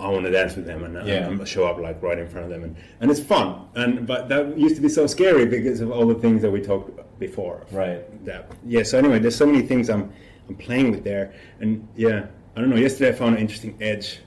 I 0.00 0.08
want 0.10 0.24
to 0.26 0.30
dance 0.30 0.54
with 0.54 0.66
them 0.66 0.84
and, 0.84 0.96
and 0.96 1.08
Yeah. 1.08 1.26
I'm 1.26 1.42
show 1.44 1.64
up 1.66 1.78
like 1.78 2.02
right 2.02 2.18
in 2.18 2.28
front 2.28 2.44
of 2.46 2.50
them 2.54 2.62
and, 2.66 2.76
and 3.00 3.10
it's 3.10 3.20
fun 3.34 3.48
and 3.74 4.06
but 4.06 4.28
that 4.28 4.56
used 4.66 4.76
to 4.76 4.82
be 4.82 4.88
so 5.00 5.06
scary 5.06 5.46
because 5.46 5.80
of 5.80 5.90
all 5.90 6.06
the 6.06 6.14
things 6.24 6.42
that 6.42 6.50
we 6.56 6.60
talked 6.60 6.90
before 7.18 7.56
Right. 7.72 8.00
that 8.26 8.42
yeah 8.66 8.82
so 8.84 8.98
anyway 8.98 9.18
there's 9.18 9.34
so 9.44 9.46
many 9.46 9.62
things 9.70 9.88
i'm 9.94 10.04
i'm 10.48 10.56
playing 10.56 10.88
with 10.92 11.02
there 11.04 11.32
and 11.60 11.70
yeah 11.96 12.26
i 12.54 12.60
don't 12.60 12.70
know 12.70 12.76
yesterday 12.76 13.08
i 13.08 13.12
found 13.22 13.34
an 13.36 13.40
interesting 13.40 13.74
edge 13.80 14.20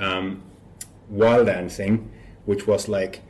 um 0.00 0.42
while 1.12 1.44
dancing 1.44 2.10
which 2.46 2.66
was 2.66 2.88
like 2.88 3.20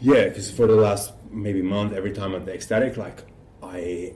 yeah 0.00 0.24
because 0.24 0.50
for 0.50 0.66
the 0.66 0.74
last 0.74 1.12
maybe 1.30 1.62
month 1.62 1.92
every 1.92 2.12
time 2.12 2.34
at 2.34 2.44
the 2.44 2.52
ecstatic 2.52 2.96
like 2.96 3.24
i 3.62 4.12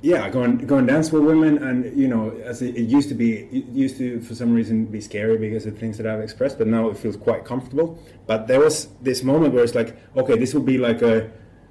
yeah 0.00 0.24
I 0.24 0.30
go 0.30 0.42
and 0.42 0.66
go 0.68 0.78
and 0.78 0.86
dance 0.86 1.10
with 1.10 1.24
women 1.24 1.58
and 1.58 1.96
you 1.98 2.06
know 2.06 2.30
as 2.44 2.62
it, 2.62 2.76
it 2.76 2.82
used 2.82 3.08
to 3.08 3.16
be 3.16 3.30
it 3.50 3.64
used 3.66 3.98
to 3.98 4.20
for 4.20 4.34
some 4.34 4.54
reason 4.54 4.86
be 4.86 5.00
scary 5.00 5.36
because 5.38 5.66
of 5.66 5.76
things 5.76 5.98
that 5.98 6.06
i've 6.06 6.20
expressed 6.20 6.56
but 6.56 6.68
now 6.68 6.88
it 6.88 6.96
feels 6.96 7.16
quite 7.16 7.44
comfortable. 7.44 7.98
But 8.26 8.46
there 8.46 8.60
was 8.60 8.88
this 9.02 9.22
moment 9.24 9.54
where 9.54 9.64
it's 9.64 9.74
like 9.74 9.96
okay 10.16 10.38
this 10.38 10.54
would 10.54 10.66
be 10.66 10.78
like 10.78 11.02
a 11.02 11.30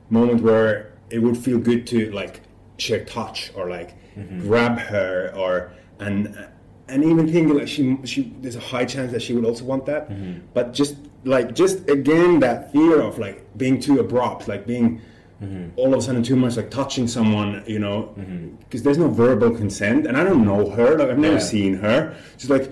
moment 0.10 0.42
where 0.42 0.94
it 1.10 1.20
would 1.20 1.38
feel 1.38 1.58
good 1.58 1.88
to 1.88 2.12
like 2.12 2.42
share 2.78 3.06
touch 3.06 3.52
or 3.56 3.70
like 3.70 3.96
mm-hmm. 4.16 4.42
grab 4.42 4.78
her 4.78 5.34
or 5.36 5.72
and 6.00 6.48
and 6.90 7.04
even 7.04 7.28
thinking 7.28 7.56
like 7.58 7.68
she 7.68 7.98
she 8.06 8.34
there's 8.42 8.56
a 8.56 8.60
high 8.62 8.86
chance 8.86 9.12
that 9.12 9.22
she 9.22 9.34
would 9.34 9.46
also 9.46 9.66
want 9.66 9.86
that. 9.86 10.10
Mm-hmm. 10.10 10.46
But 10.54 10.74
just 10.74 10.96
like 11.24 11.54
just 11.54 11.90
again 11.90 12.40
that 12.40 12.72
fear 12.72 13.02
of 13.02 13.18
like 13.20 13.46
being 13.58 13.80
too 13.80 14.00
abrupt 14.00 14.48
like 14.48 14.66
being 14.66 15.02
mm-hmm. 15.42 15.70
all 15.76 15.94
of 15.94 16.00
a 16.00 16.02
sudden 16.02 16.24
too 16.24 16.36
much 16.36 16.56
like 16.58 16.72
touching 16.72 17.08
someone 17.08 17.64
you 17.68 17.80
know? 17.80 18.14
Mm-hmm. 18.18 18.56
Because 18.58 18.84
there's 18.84 18.98
no 18.98 19.10
verbal 19.10 19.52
consent 19.52 20.08
and 20.08 20.16
i 20.18 20.24
don't 20.24 20.46
know 20.46 20.70
her 20.70 20.98
like 20.98 21.10
i've 21.10 21.18
never 21.20 21.36
Yeah. 21.36 21.40
seen 21.40 21.74
her. 21.76 22.16
She's 22.38 22.50
like 22.50 22.72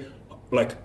like 0.52 0.78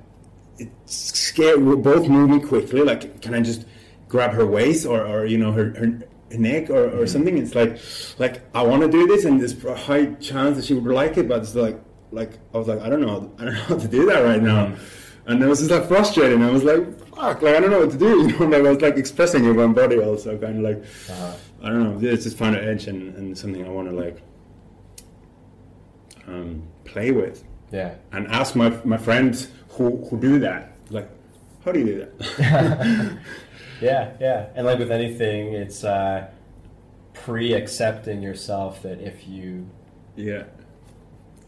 it's 0.59 1.18
scary 1.18 1.59
we're 1.62 1.76
both 1.76 2.09
moving 2.09 2.41
quickly 2.41 2.83
like 2.83 3.22
can 3.22 3.35
i 3.35 3.41
just 3.41 3.64
grab 4.09 4.33
her 4.33 4.47
waist 4.47 4.85
or, 4.85 5.07
or 5.07 5.24
you 5.24 5.39
know 5.39 5.53
her, 5.53 5.66
her 5.78 5.99
neck 6.37 6.70
or, 6.70 6.91
or 7.01 7.07
something? 7.07 7.39
It's 7.39 7.55
like 7.55 7.78
like 8.18 8.43
i 8.55 8.62
want 8.62 8.83
to 8.83 8.89
do 8.89 9.07
this 9.07 9.24
and 9.24 9.41
there's 9.41 9.64
a 9.64 9.76
high 9.76 10.07
chance 10.14 10.57
that 10.57 10.64
she 10.64 10.74
would 10.74 10.93
like 10.93 11.16
it 11.18 11.28
but 11.28 11.43
it's 11.43 11.55
like 11.55 11.78
like 12.13 12.39
i 12.55 12.59
was 12.59 12.67
like 12.69 12.81
i 12.81 12.89
don't 12.89 13.01
know 13.01 13.33
i 13.39 13.45
don't 13.45 13.55
know 13.55 13.61
how 13.61 13.77
to 13.79 13.89
do 13.89 14.07
that 14.07 14.21
right 14.21 14.43
now. 14.43 14.75
And 15.27 15.41
it 15.43 15.47
was 15.47 15.59
just 15.61 15.71
like 15.71 15.87
frustrating. 15.87 16.43
I 16.43 16.51
was 16.51 16.65
like 16.65 16.83
fuck 17.15 17.43
like 17.43 17.55
i 17.55 17.61
don't 17.61 17.71
know 17.71 17.81
what 17.81 17.91
to 17.93 17.99
do 17.99 18.23
you 18.27 18.39
know 18.39 18.47
like 18.47 18.65
i 18.65 18.71
was 18.71 18.81
like 18.81 18.97
expressing 18.97 19.45
it 19.45 19.49
with 19.49 19.57
my 19.67 19.67
body 19.73 19.99
also 19.99 20.37
kind 20.39 20.57
of 20.59 20.63
like 20.63 20.83
Uh, 21.11 21.35
i 21.63 21.69
don't 21.69 21.85
know 21.85 22.09
it's 22.11 22.25
just 22.25 22.37
found 22.39 22.57
an 22.57 22.67
edge 22.67 22.87
and, 22.89 23.15
and 23.17 23.37
something 23.37 23.65
i 23.65 23.69
want 23.69 23.89
to 23.89 23.95
like 23.95 24.23
um, 26.27 26.63
play 26.85 27.11
with. 27.13 27.45
Yeah. 27.73 27.95
and 28.13 28.27
ask 28.29 28.57
my 28.57 28.71
my 28.85 28.97
friends 28.97 29.49
who 29.71 30.05
who 30.07 30.19
do 30.19 30.41
that 30.41 30.73
like 30.91 31.09
how 31.65 31.71
do 31.73 31.79
you 31.81 31.87
do 31.87 31.99
that? 32.01 33.19
Yeah, 33.81 34.13
yeah. 34.21 34.49
And 34.55 34.67
like 34.67 34.79
with 34.79 34.91
anything, 34.93 35.55
it's 35.55 35.85
uh, 35.85 36.29
pre 37.15 37.55
accepting 37.55 38.21
yourself 38.23 38.83
that 38.83 39.01
if 39.01 39.27
you 39.27 39.67
yeah 40.17 40.45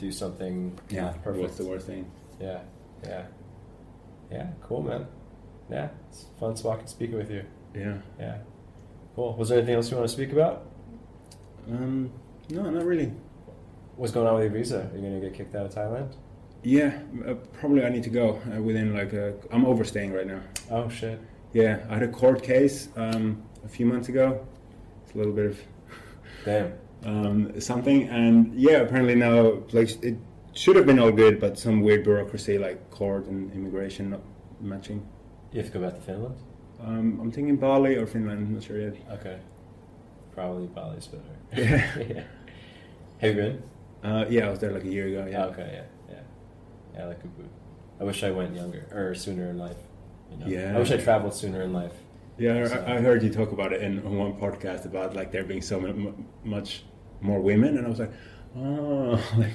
do 0.03 0.11
something 0.13 0.77
yeah 0.91 1.13
perfect. 1.25 1.43
what's 1.43 1.57
the 1.57 1.65
worst 1.65 1.87
thing 1.87 2.05
Yeah, 2.41 2.61
yeah. 3.05 3.25
Yeah, 4.31 4.47
cool, 4.63 4.83
man. 4.83 5.07
Yeah, 5.71 5.89
it's 6.09 6.25
fun 6.41 6.55
walking 6.65 6.87
speaking 6.87 7.17
with 7.17 7.31
you. 7.31 7.45
yeah 7.75 7.99
Yeah. 8.19 8.39
Cool. 9.15 9.35
Was 9.37 9.49
there 9.51 9.59
anything 9.59 9.75
else 9.77 9.91
you 9.91 9.97
want 9.97 10.09
to 10.09 10.13
speak 10.13 10.33
about? 10.33 10.67
um 11.71 12.11
no 12.51 12.69
not 12.69 12.85
really 12.85 13.13
What's 13.97 14.13
going 14.13 14.27
on 14.27 14.35
with 14.35 14.45
your 14.45 14.53
visa? 14.53 14.91
Are 14.93 14.97
you 14.97 15.03
going 15.03 15.21
to 15.21 15.27
get 15.29 15.35
kicked 15.37 15.55
out 15.55 15.67
of 15.67 15.75
Thailand? 15.75 16.15
yeah 16.65 16.93
uh, 17.29 17.35
probably 17.59 17.85
i 17.85 17.89
need 17.89 18.05
to 18.05 18.11
go 18.23 18.41
uh, 18.55 18.61
within 18.63 18.95
like 18.95 19.13
a, 19.13 19.35
i'm 19.51 19.65
overstaying 19.65 20.13
right 20.13 20.29
now 20.29 20.41
Oh, 20.71 20.89
shit. 20.89 21.19
yeah 21.53 21.85
i 21.91 21.95
had 21.95 22.05
a 22.05 22.09
court 22.21 22.41
case 22.43 22.89
um, 22.97 23.43
a 23.65 23.69
few 23.69 23.85
months 23.85 24.09
ago 24.09 24.47
it's 25.05 25.13
a 25.15 25.19
little 25.19 25.33
bit 25.33 25.47
of 25.47 25.59
Damn. 26.45 26.73
Um, 27.05 27.61
something 27.61 28.09
and 28.09 28.55
yeah 28.55 28.79
apparently 28.79 29.15
now 29.15 29.59
like 29.73 29.91
it 30.05 30.17
should 30.55 30.77
have 30.77 30.87
been 30.87 30.99
all 30.99 31.11
good 31.13 31.41
but 31.41 31.59
some 31.59 31.81
weird 31.83 32.05
bureaucracy 32.05 32.59
like 32.59 32.91
court 32.91 33.27
and 33.27 33.53
immigration 33.53 34.11
not 34.11 34.21
matching 34.61 35.07
You 35.53 35.61
have 35.63 35.73
to 35.73 35.79
go 35.79 35.85
back 35.85 35.95
to 35.97 36.01
Finland? 36.01 36.37
um, 36.81 37.19
i'm 37.21 37.31
thinking 37.33 37.57
bali 37.57 37.97
or 37.97 38.07
finland 38.07 38.39
I'm 38.47 38.55
not 38.55 38.63
sure 38.63 38.79
yet 38.81 38.95
Okay. 39.13 39.39
Probably 40.35 40.67
Bali's 40.67 41.09
better. 41.09 41.37
Yeah. 41.57 41.99
yeah. 42.15 42.23
Have 43.21 43.31
you 43.37 43.43
been? 43.43 43.63
uh, 44.05 44.25
yeah 44.29 44.47
i 44.47 44.51
was 44.51 44.59
there 44.61 44.73
like 44.73 44.85
a 44.85 44.89
year 44.97 45.07
ago 45.09 45.27
yeah 45.31 45.45
Okay, 45.47 45.69
yeah, 45.73 46.15
yeah. 46.15 46.23
Yeah, 46.95 47.05
I 47.05 47.07
like 47.09 47.23
Ubud. 47.23 47.49
I 48.01 48.05
wish 48.05 48.23
I 48.25 48.31
went 48.31 48.55
younger, 48.57 48.83
or 48.93 49.15
sooner 49.15 49.49
in 49.51 49.59
life. 49.59 49.77
You 50.31 50.37
know? 50.39 50.47
Yeah. 50.47 50.77
I 50.77 50.79
wish 50.79 50.91
I 50.91 50.97
traveled 50.99 51.35
sooner 51.35 51.63
in 51.63 51.73
life. 51.73 51.93
Yeah, 52.39 52.67
So- 52.67 52.85
I, 52.87 52.97
I 52.97 53.01
heard 53.01 53.23
you 53.23 53.31
talk 53.31 53.53
about 53.53 53.73
it 53.73 53.81
in 53.83 53.99
on 54.07 54.17
one 54.19 54.33
podcast 54.35 54.85
about 54.87 55.15
like 55.15 55.31
there 55.33 55.45
being 55.45 55.63
so 55.63 55.77
much 56.45 56.85
more 57.23 57.41
women, 57.41 57.79
and 57.79 57.87
I 57.87 57.91
was 57.91 57.99
like, 57.99 58.13
oh, 58.57 59.23
like 59.37 59.55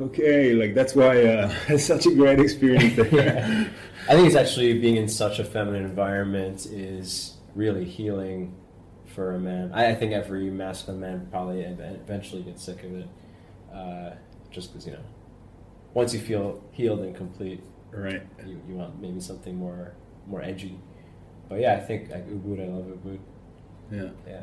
okay, 0.00 0.54
like 0.54 0.74
that's 0.74 0.94
why 0.94 1.24
uh, 1.24 1.54
it's 1.68 1.84
such 1.84 2.06
a 2.06 2.14
great 2.14 2.40
experience 2.40 2.96
there. 2.96 3.08
Yeah. 3.12 3.68
I 4.08 4.14
think 4.14 4.26
it's 4.26 4.36
actually 4.36 4.80
being 4.80 4.96
in 4.96 5.06
such 5.06 5.38
a 5.38 5.44
feminine 5.44 5.84
environment 5.84 6.66
is 6.66 7.36
really 7.54 7.84
healing 7.84 8.52
for 9.06 9.36
a 9.36 9.38
man. 9.38 9.70
I, 9.72 9.90
I 9.90 9.94
think 9.94 10.12
every 10.12 10.50
masculine 10.50 11.00
man 11.00 11.28
probably 11.30 11.60
eventually 11.60 12.42
gets 12.42 12.64
sick 12.64 12.82
of 12.82 12.96
it, 12.96 13.08
uh, 13.72 14.10
just 14.50 14.72
because 14.72 14.86
you 14.86 14.94
know, 14.94 15.04
once 15.94 16.12
you 16.12 16.20
feel 16.20 16.64
healed 16.72 17.00
and 17.00 17.14
complete, 17.14 17.62
right. 17.92 18.22
you, 18.44 18.60
you 18.68 18.74
want 18.74 19.00
maybe 19.00 19.20
something 19.20 19.56
more 19.56 19.94
more 20.26 20.42
edgy. 20.42 20.78
But 21.48 21.60
yeah, 21.60 21.74
I 21.74 21.80
think 21.80 22.10
like 22.10 22.28
Ubud, 22.28 22.60
I 22.60 22.68
love 22.68 22.86
Ubud. 22.86 23.18
Yeah, 23.90 24.10
Yeah, 24.26 24.42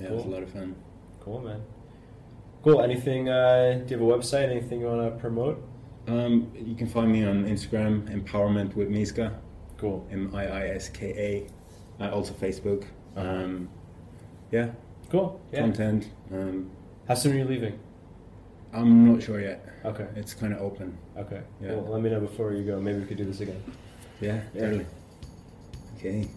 yeah, 0.00 0.06
it 0.06 0.12
was 0.12 0.24
a 0.24 0.28
lot 0.28 0.42
of 0.42 0.50
fun. 0.50 0.74
Cool 1.24 1.40
man. 1.40 1.62
Cool. 2.64 2.82
Anything? 2.82 3.28
Uh, 3.28 3.82
do 3.86 3.94
you 3.94 4.00
have 4.00 4.08
a 4.08 4.18
website? 4.18 4.50
Anything 4.50 4.80
you 4.80 4.86
want 4.86 5.12
to 5.14 5.18
promote? 5.20 5.62
Um, 6.08 6.50
you 6.54 6.74
can 6.74 6.88
find 6.88 7.12
me 7.12 7.24
on 7.24 7.44
Instagram, 7.44 8.08
Empowerment 8.10 8.74
with 8.74 8.88
Miiska, 8.90 9.32
Cool. 9.78 10.06
M 10.10 10.32
I 10.34 10.46
I 10.46 10.66
S 10.68 10.88
K 10.88 11.46
A. 12.00 12.02
Uh, 12.04 12.10
also 12.10 12.32
Facebook. 12.34 12.84
Um, 13.16 13.68
yeah, 14.50 14.70
Cool. 15.10 15.40
Yeah. 15.52 15.60
content. 15.60 16.08
Um, 16.32 16.70
How 17.06 17.14
soon 17.14 17.34
are 17.34 17.38
you 17.38 17.44
leaving? 17.44 17.78
I'm 18.72 19.12
not 19.12 19.22
sure 19.22 19.40
yet. 19.40 19.64
Okay. 19.84 20.06
It's 20.16 20.34
kind 20.34 20.52
of 20.54 20.60
open. 20.60 20.96
Okay. 21.16 21.42
Yeah. 21.60 21.74
Well, 21.74 21.92
let 21.92 22.02
me 22.02 22.10
know 22.10 22.20
before 22.20 22.52
you 22.52 22.64
go. 22.64 22.80
Maybe 22.80 23.00
we 23.00 23.06
could 23.06 23.18
do 23.18 23.24
this 23.24 23.40
again. 23.40 23.62
Yeah, 24.20 24.40
Yeah. 24.54 24.60
totally. 24.60 24.86
Okay. 25.98 26.28